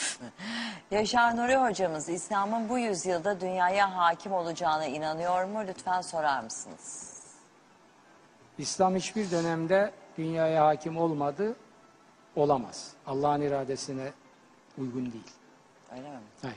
Yaşar 0.90 1.36
Nuri 1.36 1.56
hocamız 1.56 2.08
İslam'ın 2.08 2.68
bu 2.68 2.78
yüzyılda 2.78 3.40
dünyaya 3.40 3.96
hakim 3.96 4.32
olacağına 4.32 4.86
inanıyor 4.86 5.44
mu? 5.44 5.64
Lütfen 5.66 6.00
sorar 6.00 6.42
mısınız? 6.42 7.16
İslam 8.58 8.94
hiçbir 8.94 9.30
dönemde 9.30 9.92
dünyaya 10.18 10.66
hakim 10.66 10.96
olmadı, 10.96 11.56
olamaz. 12.36 12.92
Allah'ın 13.06 13.40
iradesine 13.40 14.12
uygun 14.78 15.12
değil. 15.12 15.32
Öyle 15.92 16.10
mi? 16.10 16.20
Hayır. 16.42 16.56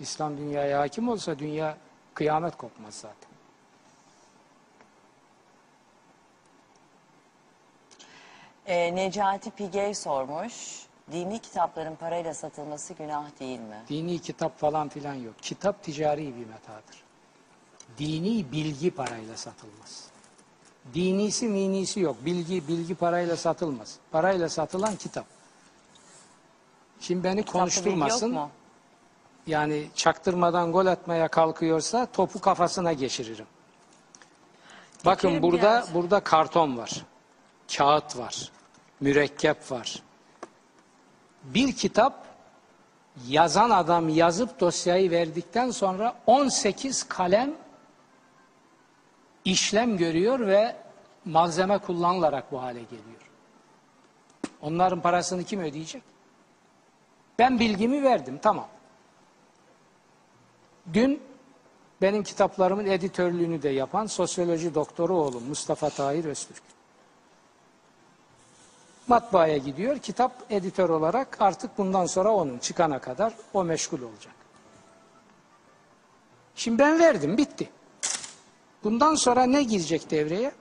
İslam 0.00 0.36
dünyaya 0.36 0.80
hakim 0.80 1.08
olsa 1.08 1.38
dünya 1.38 1.76
kıyamet 2.14 2.56
kopmaz 2.56 2.94
zaten. 2.94 3.31
Ee, 8.66 8.94
Necati 8.94 9.50
Pigey 9.50 9.94
sormuş. 9.94 10.82
Dini 11.12 11.38
kitapların 11.38 11.96
parayla 11.96 12.34
satılması 12.34 12.94
günah 12.94 13.40
değil 13.40 13.58
mi? 13.60 13.82
Dini 13.88 14.18
kitap 14.18 14.58
falan 14.58 14.88
filan 14.88 15.14
yok. 15.14 15.34
Kitap 15.42 15.82
ticari 15.82 16.26
bir 16.36 16.46
metadır. 16.46 17.02
Dini 17.98 18.52
bilgi 18.52 18.90
parayla 18.90 19.36
satılmaz. 19.36 20.04
Dinisi 20.94 21.48
minisi 21.48 22.00
yok. 22.00 22.16
Bilgi 22.24 22.68
bilgi 22.68 22.94
parayla 22.94 23.36
satılmaz. 23.36 23.96
Parayla 24.12 24.48
satılan 24.48 24.96
kitap. 24.96 25.26
Şimdi 27.00 27.24
beni 27.24 27.40
Kitapta 27.44 27.58
bilgi 27.66 27.74
konuşturmasın. 27.74 28.26
Yok 28.26 28.34
mu? 28.36 28.50
yani 29.46 29.86
çaktırmadan 29.94 30.72
gol 30.72 30.86
atmaya 30.86 31.28
kalkıyorsa 31.28 32.06
topu 32.06 32.40
kafasına 32.40 32.92
geçiririm. 32.92 33.46
Bakın 35.04 35.30
Geçelim 35.30 35.42
burada 35.42 35.84
burada 35.94 36.20
karton 36.20 36.76
var. 36.78 37.04
Kağıt 37.76 38.18
var. 38.18 38.52
Mürekkep 39.00 39.72
var. 39.72 40.02
Bir 41.44 41.72
kitap 41.72 42.26
yazan 43.28 43.70
adam 43.70 44.08
yazıp 44.08 44.60
dosyayı 44.60 45.10
verdikten 45.10 45.70
sonra 45.70 46.14
18 46.26 47.02
kalem 47.02 47.54
işlem 49.44 49.96
görüyor 49.96 50.40
ve 50.40 50.76
malzeme 51.24 51.78
kullanılarak 51.78 52.52
bu 52.52 52.62
hale 52.62 52.82
geliyor. 52.82 53.30
Onların 54.60 55.00
parasını 55.00 55.44
kim 55.44 55.60
ödeyecek? 55.60 56.02
Ben 57.38 57.60
bilgimi 57.60 58.02
verdim 58.02 58.38
tamam. 58.42 58.68
Dün 60.94 61.22
benim 62.02 62.22
kitaplarımın 62.22 62.86
editörlüğünü 62.86 63.62
de 63.62 63.68
yapan 63.68 64.06
sosyoloji 64.06 64.74
doktoru 64.74 65.16
oğlum 65.16 65.48
Mustafa 65.48 65.90
Tahir 65.90 66.24
Öztürk. 66.24 66.62
Matbaaya 69.08 69.56
gidiyor. 69.56 69.98
Kitap 69.98 70.32
editör 70.50 70.88
olarak 70.88 71.36
artık 71.40 71.78
bundan 71.78 72.06
sonra 72.06 72.30
onun 72.32 72.58
çıkana 72.58 72.98
kadar 72.98 73.32
o 73.54 73.64
meşgul 73.64 74.02
olacak. 74.02 74.34
Şimdi 76.54 76.78
ben 76.78 77.00
verdim 77.00 77.36
bitti. 77.36 77.70
Bundan 78.84 79.14
sonra 79.14 79.42
ne 79.42 79.62
girecek 79.62 80.10
devreye? 80.10 80.52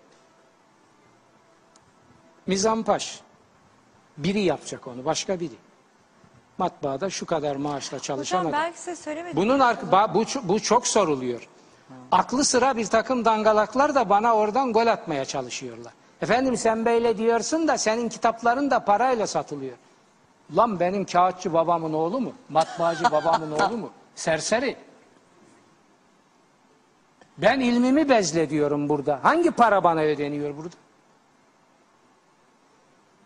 Mizampaş. 2.47 3.19
Biri 4.17 4.39
yapacak 4.39 4.87
onu 4.87 5.05
başka 5.05 5.39
biri. 5.39 5.55
Matbaada 6.57 7.09
şu 7.09 7.25
kadar 7.25 7.55
maaşla 7.55 7.99
çalışan 7.99 8.37
Hocam 8.39 8.47
adam. 8.53 8.61
belki 8.61 8.77
size 8.79 8.95
söylemedim. 8.95 9.35
Bunun 9.37 9.59
ark- 9.59 9.83
ba- 9.91 10.13
bu, 10.13 10.47
bu 10.47 10.59
çok 10.59 10.87
soruluyor. 10.87 11.47
Aklı 12.11 12.45
sıra 12.45 12.77
bir 12.77 12.85
takım 12.85 13.25
dangalaklar 13.25 13.95
da 13.95 14.09
bana 14.09 14.35
oradan 14.35 14.73
gol 14.73 14.87
atmaya 14.87 15.25
çalışıyorlar. 15.25 15.93
Efendim 16.21 16.57
sen 16.57 16.85
böyle 16.85 17.17
diyorsun 17.17 17.67
da 17.67 17.77
senin 17.77 18.09
kitapların 18.09 18.71
da 18.71 18.85
parayla 18.85 19.27
satılıyor. 19.27 19.77
Lan 20.55 20.79
benim 20.79 21.05
kağıtçı 21.05 21.53
babamın 21.53 21.93
oğlu 21.93 22.21
mu? 22.21 22.33
Matbaacı 22.49 23.03
babamın 23.11 23.51
oğlu 23.51 23.77
mu? 23.77 23.89
Serseri. 24.15 24.77
Ben 27.37 27.59
ilmimi 27.59 28.09
bezlediyorum 28.09 28.89
burada. 28.89 29.19
Hangi 29.23 29.51
para 29.51 29.83
bana 29.83 30.01
ödeniyor 30.01 30.57
burada? 30.57 30.75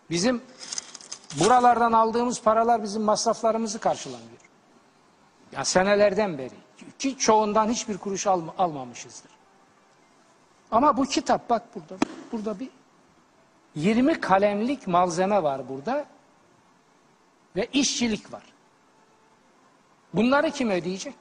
Bizim 0.09 0.41
buralardan 1.39 1.91
aldığımız 1.91 2.41
paralar 2.41 2.83
bizim 2.83 3.01
masraflarımızı 3.01 3.79
karşılamıyor. 3.79 4.29
Ya 5.51 5.65
senelerden 5.65 6.37
beri. 6.37 6.53
Ki 6.99 7.17
çoğundan 7.17 7.69
hiçbir 7.69 7.97
kuruş 7.97 8.27
alma- 8.27 8.53
almamışızdır. 8.57 9.31
Ama 10.71 10.97
bu 10.97 11.05
kitap 11.05 11.49
bak 11.49 11.63
burada. 11.75 12.03
Burada 12.31 12.59
bir 12.59 12.69
20 13.75 14.21
kalemlik 14.21 14.87
malzeme 14.87 15.43
var 15.43 15.69
burada. 15.69 16.05
Ve 17.55 17.65
işçilik 17.73 18.33
var. 18.33 18.43
Bunları 20.13 20.51
kim 20.51 20.69
ödeyecek? 20.69 21.15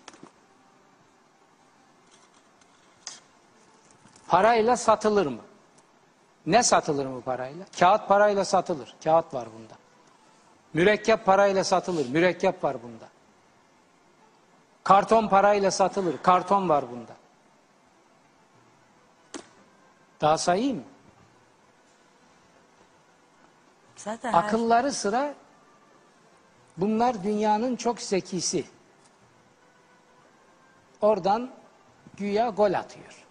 Parayla 4.28 4.76
satılır 4.76 5.26
mı? 5.26 5.40
Ne 6.47 6.62
satılır 6.62 7.06
mı 7.06 7.20
parayla? 7.20 7.64
Kağıt 7.78 8.09
parayla 8.09 8.44
satılır. 8.44 8.94
Kağıt 9.05 9.35
var 9.35 9.48
bunda. 9.59 9.74
Mürekkep 10.74 11.24
parayla 11.24 11.64
satılır. 11.64 12.09
Mürekkep 12.09 12.64
var 12.64 12.82
bunda. 12.82 13.09
Karton 14.85 15.28
parayla 15.28 15.70
satılır. 15.70 16.18
Karton 16.22 16.68
var 16.68 16.90
bunda. 16.90 17.12
Daha 20.20 20.39
sayayım 20.39 20.76
mı? 20.76 20.93
Zaten 24.05 24.32
her- 24.32 24.39
Akılları 24.39 24.93
sıra 24.93 25.35
bunlar 26.76 27.24
dünyanın 27.24 27.76
çok 27.76 28.01
zekisi. 28.01 28.64
Oradan 31.01 31.51
güya 32.16 32.48
gol 32.48 32.72
atıyor. 32.72 33.26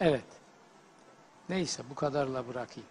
Evet. 0.00 0.24
Neyse 1.48 1.82
bu 1.90 1.94
kadarla 1.94 2.48
bırakayım. 2.48 2.88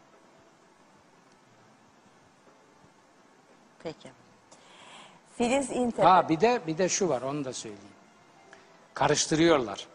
Peki. 3.84 4.12
Filiz 5.38 5.70
İnter. 5.70 6.04
Ha 6.04 6.30
bir 6.30 6.42
de 6.42 6.62
bir 6.68 6.78
de 6.78 6.90
şu 6.90 7.10
var 7.10 7.22
onu 7.22 7.46
da 7.46 7.54
söyleyeyim. 7.54 7.94
Karıştırıyorlar. 8.94 9.88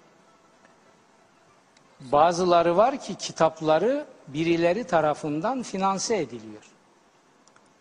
Bazıları 2.13 2.77
var 2.77 3.01
ki 3.01 3.15
kitapları 3.15 4.07
birileri 4.29 4.85
tarafından 4.85 5.63
finanse 5.63 6.17
ediliyor. 6.17 6.63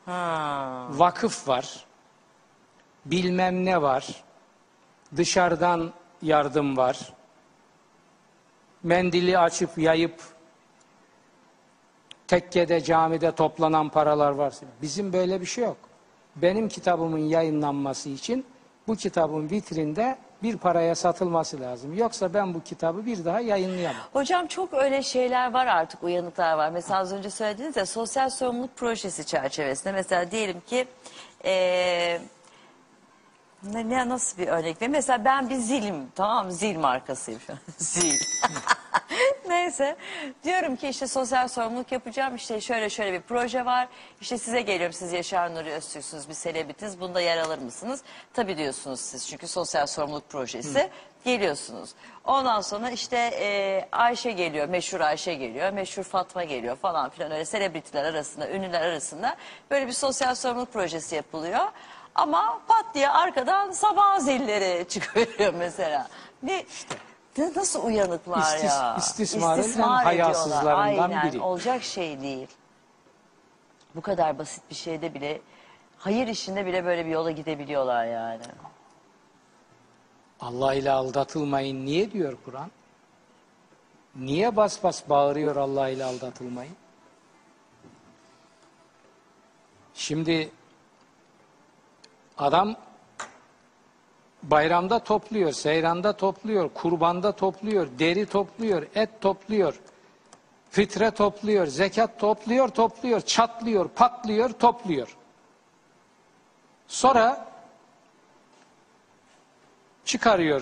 Ha. 0.05 0.87
Vakıf 0.91 1.47
var. 1.47 1.85
Bilmem 3.05 3.65
ne 3.65 3.81
var. 3.81 4.23
Dışarıdan 5.17 5.93
yardım 6.21 6.77
var. 6.77 7.13
Mendili 8.83 9.37
açıp 9.37 9.77
yayıp 9.77 10.21
tekkede 12.27 12.81
camide 12.81 13.31
toplanan 13.31 13.89
paralar 13.89 14.31
var. 14.31 14.53
Bizim 14.81 15.13
böyle 15.13 15.41
bir 15.41 15.45
şey 15.45 15.63
yok. 15.63 15.77
Benim 16.35 16.69
kitabımın 16.69 17.17
yayınlanması 17.17 18.09
için 18.09 18.45
bu 18.87 18.95
kitabın 18.95 19.49
vitrinde 19.49 20.17
bir 20.43 20.57
paraya 20.57 20.95
satılması 20.95 21.59
lazım. 21.59 21.97
Yoksa 21.97 22.33
ben 22.33 22.53
bu 22.53 22.63
kitabı 22.63 23.05
bir 23.05 23.25
daha 23.25 23.39
yayınlayamam. 23.39 24.01
Hocam 24.13 24.47
çok 24.47 24.73
öyle 24.73 25.03
şeyler 25.03 25.53
var 25.53 25.67
artık 25.67 26.03
uyanıklar 26.03 26.53
var. 26.57 26.69
Mesela 26.69 26.99
az 26.99 27.13
önce 27.13 27.29
söylediniz 27.29 27.77
ya 27.77 27.85
sosyal 27.85 28.29
sorumluluk 28.29 28.75
projesi 28.77 29.25
çerçevesinde 29.25 29.91
mesela 29.93 30.31
diyelim 30.31 30.61
ki 30.67 30.85
eee, 31.43 32.21
ne, 33.63 33.89
ne 33.89 34.09
nasıl 34.09 34.37
bir 34.37 34.47
örnek? 34.47 34.77
Mesela 34.89 35.25
ben 35.25 35.49
bir 35.49 35.55
zilim 35.55 36.07
tamam 36.15 36.45
mı? 36.45 36.53
Zil 36.53 36.77
markasıyım 36.77 37.39
şu 37.39 37.53
an. 37.53 37.59
Zil. 37.77 38.19
Neyse 39.47 39.95
diyorum 40.43 40.75
ki 40.75 40.87
işte 40.87 41.07
sosyal 41.07 41.47
sorumluluk 41.47 41.91
yapacağım 41.91 42.35
işte 42.35 42.61
şöyle 42.61 42.89
şöyle 42.89 43.13
bir 43.13 43.21
proje 43.21 43.65
var 43.65 43.87
işte 44.21 44.37
size 44.37 44.61
geliyorum 44.61 44.93
siz 44.93 45.13
Yaşar 45.13 45.55
Nuri 45.55 45.71
Öztürk'sünüz 45.71 46.29
bir 46.29 46.33
selebritiniz 46.33 46.99
bunda 46.99 47.21
yer 47.21 47.37
alır 47.37 47.57
mısınız? 47.57 48.01
Tabii 48.33 48.57
diyorsunuz 48.57 48.99
siz 48.99 49.27
çünkü 49.27 49.47
sosyal 49.47 49.87
sorumluluk 49.87 50.29
projesi 50.29 50.89
geliyorsunuz. 51.25 51.89
Ondan 52.25 52.61
sonra 52.61 52.89
işte 52.89 53.17
e, 53.17 53.87
Ayşe 53.91 54.31
geliyor 54.31 54.69
meşhur 54.69 54.99
Ayşe 54.99 55.33
geliyor 55.33 55.73
meşhur 55.73 56.03
Fatma 56.03 56.43
geliyor 56.43 56.75
falan 56.75 57.09
filan 57.09 57.31
öyle 57.31 57.45
selebritiler 57.45 58.03
arasında 58.03 58.49
ünlüler 58.49 58.81
arasında 58.81 59.35
böyle 59.71 59.87
bir 59.87 59.91
sosyal 59.91 60.35
sorumluluk 60.35 60.73
projesi 60.73 61.15
yapılıyor. 61.15 61.65
Ama 62.15 62.61
pat 62.67 62.85
diye 62.95 63.09
arkadan 63.09 63.71
sabah 63.71 64.19
zilleri 64.19 64.87
çıkıyor 64.89 65.53
mesela. 65.53 66.07
Ne, 66.43 66.65
ne- 67.37 67.51
nasıl 67.55 67.83
uyanıklar 67.85 68.37
İstis- 68.41 68.65
ya? 68.65 68.95
istismarın 68.97 69.57
en 69.57 69.63
İstismar 69.63 70.03
hayasızlarından. 70.03 70.77
Aynen, 71.11 71.31
biri. 71.31 71.41
olacak 71.41 71.83
şey 71.83 72.21
değil. 72.21 72.47
Bu 73.95 74.01
kadar 74.01 74.37
basit 74.37 74.63
bir 74.69 74.75
şeyde 74.75 75.13
bile, 75.13 75.41
hayır 75.97 76.27
işinde 76.27 76.65
bile 76.65 76.85
böyle 76.85 77.05
bir 77.05 77.09
yola 77.11 77.31
gidebiliyorlar 77.31 78.05
yani. 78.05 78.41
Allah 80.41 80.73
ile 80.73 80.91
aldatılmayın 80.91 81.85
niye 81.85 82.11
diyor 82.11 82.37
Kur'an? 82.45 82.71
Niye 84.15 84.55
bas 84.55 84.83
bas 84.83 85.09
bağırıyor 85.09 85.55
Allah 85.55 85.89
ile 85.89 86.03
aldatılmayın? 86.05 86.75
Şimdi 89.93 90.51
adam 92.37 92.75
bayramda 94.43 94.99
topluyor, 94.99 95.51
seyranda 95.51 96.13
topluyor, 96.13 96.69
kurbanda 96.73 97.31
topluyor, 97.31 97.87
deri 97.99 98.25
topluyor, 98.25 98.87
et 98.95 99.21
topluyor, 99.21 99.79
fitre 100.69 101.11
topluyor, 101.11 101.67
zekat 101.67 102.19
topluyor, 102.19 102.69
topluyor, 102.69 103.21
çatlıyor, 103.21 103.89
patlıyor, 103.89 104.49
topluyor. 104.49 105.17
Sonra 106.87 107.47
çıkarıyor 110.05 110.61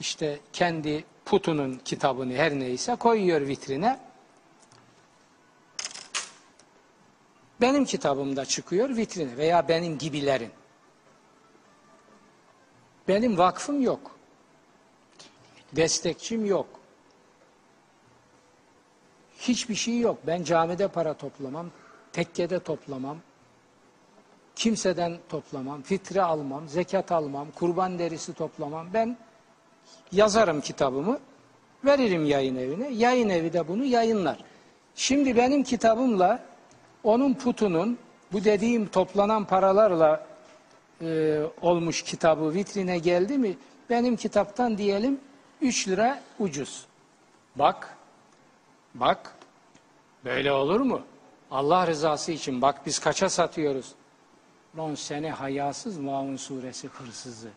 işte 0.00 0.38
kendi 0.52 1.04
putunun 1.24 1.80
kitabını 1.84 2.32
her 2.32 2.52
neyse 2.52 2.96
koyuyor 2.96 3.40
vitrine. 3.40 4.00
Benim 7.62 7.84
kitabım 7.84 8.36
da 8.36 8.44
çıkıyor 8.44 8.96
vitrine 8.96 9.36
veya 9.36 9.68
benim 9.68 9.98
gibilerin. 9.98 10.50
Benim 13.08 13.38
vakfım 13.38 13.82
yok. 13.82 14.16
Destekçim 15.72 16.44
yok. 16.44 16.66
Hiçbir 19.38 19.74
şey 19.74 19.98
yok. 19.98 20.18
Ben 20.26 20.42
camide 20.42 20.88
para 20.88 21.14
toplamam, 21.14 21.66
tekkede 22.12 22.60
toplamam, 22.60 23.18
kimseden 24.56 25.18
toplamam, 25.28 25.82
fitre 25.82 26.22
almam, 26.22 26.68
zekat 26.68 27.12
almam, 27.12 27.48
kurban 27.50 27.98
derisi 27.98 28.34
toplamam. 28.34 28.86
Ben 28.94 29.16
yazarım 30.12 30.60
kitabımı, 30.60 31.18
veririm 31.84 32.26
yayın 32.26 32.56
evine. 32.56 32.88
Yayın 32.88 33.28
evi 33.28 33.52
de 33.52 33.68
bunu 33.68 33.84
yayınlar. 33.84 34.38
Şimdi 34.94 35.36
benim 35.36 35.62
kitabımla 35.62 36.51
onun 37.04 37.34
putunun 37.34 37.98
bu 38.32 38.44
dediğim 38.44 38.88
toplanan 38.88 39.44
paralarla 39.44 40.26
e, 41.02 41.40
olmuş 41.60 42.02
kitabı 42.02 42.54
vitrine 42.54 42.98
geldi 42.98 43.38
mi 43.38 43.56
benim 43.90 44.16
kitaptan 44.16 44.78
diyelim 44.78 45.20
3 45.60 45.88
lira 45.88 46.22
ucuz. 46.38 46.86
Bak, 47.56 47.96
bak 48.94 49.34
böyle 50.24 50.52
olur 50.52 50.80
mu? 50.80 51.02
Allah 51.50 51.86
rızası 51.86 52.32
için 52.32 52.62
bak 52.62 52.86
biz 52.86 52.98
kaça 52.98 53.28
satıyoruz? 53.28 53.92
Lan 54.78 54.94
seni 54.94 55.30
hayasız 55.30 55.98
Maun 55.98 56.36
suresi 56.36 56.88
hırsızı. 56.88 57.48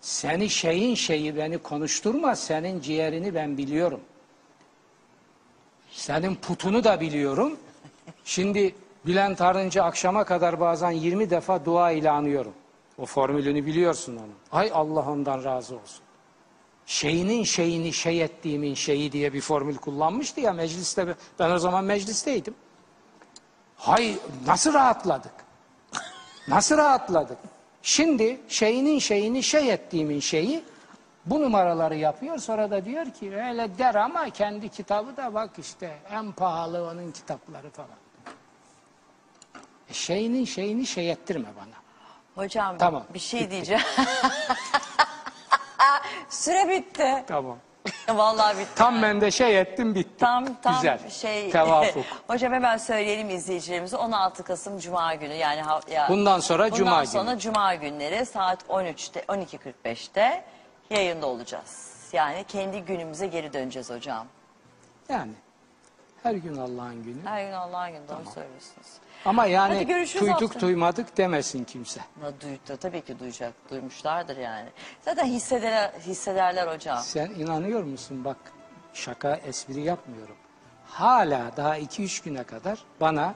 Seni 0.00 0.50
şeyin 0.50 0.94
şeyi 0.94 1.36
beni 1.36 1.58
konuşturma, 1.58 2.36
senin 2.36 2.80
ciğerini 2.80 3.34
ben 3.34 3.58
biliyorum. 3.58 4.00
Senin 5.90 6.34
putunu 6.34 6.84
da 6.84 7.00
biliyorum. 7.00 7.58
Şimdi 8.24 8.74
Bülent 9.06 9.40
Arıncı 9.40 9.82
akşama 9.82 10.24
kadar 10.24 10.60
bazen 10.60 10.90
20 10.90 11.30
defa 11.30 11.64
dua 11.64 11.90
ile 11.90 12.10
anıyorum. 12.10 12.52
O 12.98 13.06
formülünü 13.06 13.66
biliyorsun 13.66 14.16
onun. 14.16 14.34
Ay 14.52 14.70
Allah 14.74 15.10
ondan 15.10 15.44
razı 15.44 15.74
olsun. 15.74 16.02
Şeyinin 16.86 17.44
şeyini 17.44 17.92
şey 17.92 18.22
ettiğimin 18.22 18.74
şeyi 18.74 19.12
diye 19.12 19.32
bir 19.32 19.40
formül 19.40 19.76
kullanmıştı 19.76 20.40
ya 20.40 20.52
mecliste. 20.52 21.14
Ben 21.38 21.50
o 21.50 21.58
zaman 21.58 21.84
meclisteydim. 21.84 22.54
Hay 23.76 24.18
nasıl 24.46 24.74
rahatladık? 24.74 25.32
Nasıl 26.48 26.76
rahatladık? 26.76 27.38
Şimdi 27.82 28.40
şeyinin 28.48 28.98
şeyini 28.98 29.42
şey 29.42 29.72
ettiğimin 29.72 30.20
şeyi 30.20 30.64
bu 31.26 31.40
numaraları 31.42 31.96
yapıyor. 31.96 32.38
Sonra 32.38 32.70
da 32.70 32.84
diyor 32.84 33.06
ki 33.06 33.36
öyle 33.36 33.78
der 33.78 33.94
ama 33.94 34.30
kendi 34.30 34.68
kitabı 34.68 35.16
da 35.16 35.34
bak 35.34 35.50
işte 35.58 35.98
en 36.10 36.32
pahalı 36.32 36.90
onun 36.90 37.12
kitapları 37.12 37.70
falan. 37.70 37.96
Şeyinin 39.92 40.44
şeyini 40.44 40.86
şey 40.86 41.10
ettirme 41.10 41.48
bana. 41.56 41.74
Hocam 42.34 42.78
Tamam, 42.78 43.04
bir 43.14 43.18
şey 43.18 43.50
diyeceğim. 43.50 43.82
Süre 46.28 46.68
bitti. 46.68 47.24
Tamam. 47.26 47.58
Vallahi 48.08 48.58
bitti. 48.58 48.70
Tam 48.76 49.02
ben 49.02 49.20
de 49.20 49.30
şey 49.30 49.60
ettim 49.60 49.94
bitti. 49.94 50.10
Tam 50.18 50.54
tam 50.62 50.74
Güzel. 50.74 51.10
şey 51.10 51.50
Tevafuk. 51.50 52.04
Hocam 52.26 52.52
hemen 52.52 52.76
söyleyelim 52.76 53.30
izleyicilerimize 53.30 53.96
16 53.96 54.42
Kasım 54.42 54.78
Cuma 54.78 55.14
günü 55.14 55.34
yani 55.34 55.62
ha- 55.62 55.80
ya, 55.90 56.06
Bundan 56.08 56.40
sonra 56.40 56.64
bundan 56.64 56.76
Cuma 56.76 57.06
sonra 57.06 57.30
günü. 57.30 57.40
Cuma 57.40 57.74
günleri 57.74 58.26
saat 58.26 58.62
13'te 58.68 59.20
12.45'te 59.20 60.44
yayında 60.90 61.26
olacağız. 61.26 61.90
Yani 62.12 62.44
kendi 62.48 62.80
günümüze 62.80 63.26
geri 63.26 63.52
döneceğiz 63.52 63.90
hocam. 63.90 64.26
Yani 65.08 65.32
her 66.22 66.34
gün 66.34 66.56
Allah'ın 66.56 67.04
günü. 67.04 67.22
Her 67.24 67.44
gün 67.44 67.52
Allah'ın 67.52 67.92
günü 67.92 68.08
doğru 68.08 68.32
söylüyorsunuz. 68.34 68.86
Ama 69.24 69.42
Hadi 69.42 69.50
yani 69.52 69.86
görüşürüz 69.86 70.26
duyduk 70.26 70.60
duymadık 70.60 71.16
demesin 71.16 71.64
kimse. 71.64 72.00
Na, 72.22 72.40
duydu, 72.40 72.76
tabii 72.80 73.00
ki 73.00 73.18
duyacak, 73.18 73.52
duymuşlardır 73.70 74.36
yani. 74.36 74.68
Zaten 75.02 75.24
hisseder, 75.26 75.90
hissederler 76.06 76.74
hocam. 76.74 76.98
Sen 76.98 77.30
inanıyor 77.30 77.82
musun? 77.82 78.24
Bak 78.24 78.36
şaka 78.94 79.34
espri 79.36 79.80
yapmıyorum. 79.80 80.36
Hala 80.86 81.56
daha 81.56 81.78
2-3 81.78 82.24
güne 82.24 82.44
kadar 82.44 82.78
bana 83.00 83.34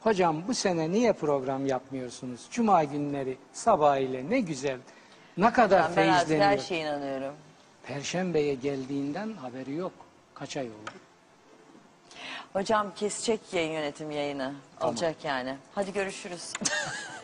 hocam 0.00 0.48
bu 0.48 0.54
sene 0.54 0.90
niye 0.90 1.12
program 1.12 1.66
yapmıyorsunuz? 1.66 2.46
Cuma 2.50 2.84
günleri 2.84 3.36
sabah 3.52 3.96
ile 3.96 4.30
ne 4.30 4.40
güzel. 4.40 4.78
Ne 5.36 5.52
kadar 5.52 5.88
Ben, 5.88 5.96
ben 5.96 6.08
artık 6.12 6.40
her 6.40 6.58
şeye 6.58 6.80
inanıyorum. 6.82 7.34
Perşembeye 7.82 8.54
geldiğinden 8.54 9.32
haberi 9.32 9.74
yok. 9.74 9.92
Kaç 10.34 10.56
ay 10.56 10.66
oldu? 10.66 10.90
Hocam 12.52 12.94
kesecek 12.94 13.40
yayın 13.52 13.72
yönetim 13.72 14.10
yayını. 14.10 14.52
Olacak 14.80 15.16
yani. 15.24 15.56
Hadi 15.74 15.92
görüşürüz. 15.92 16.52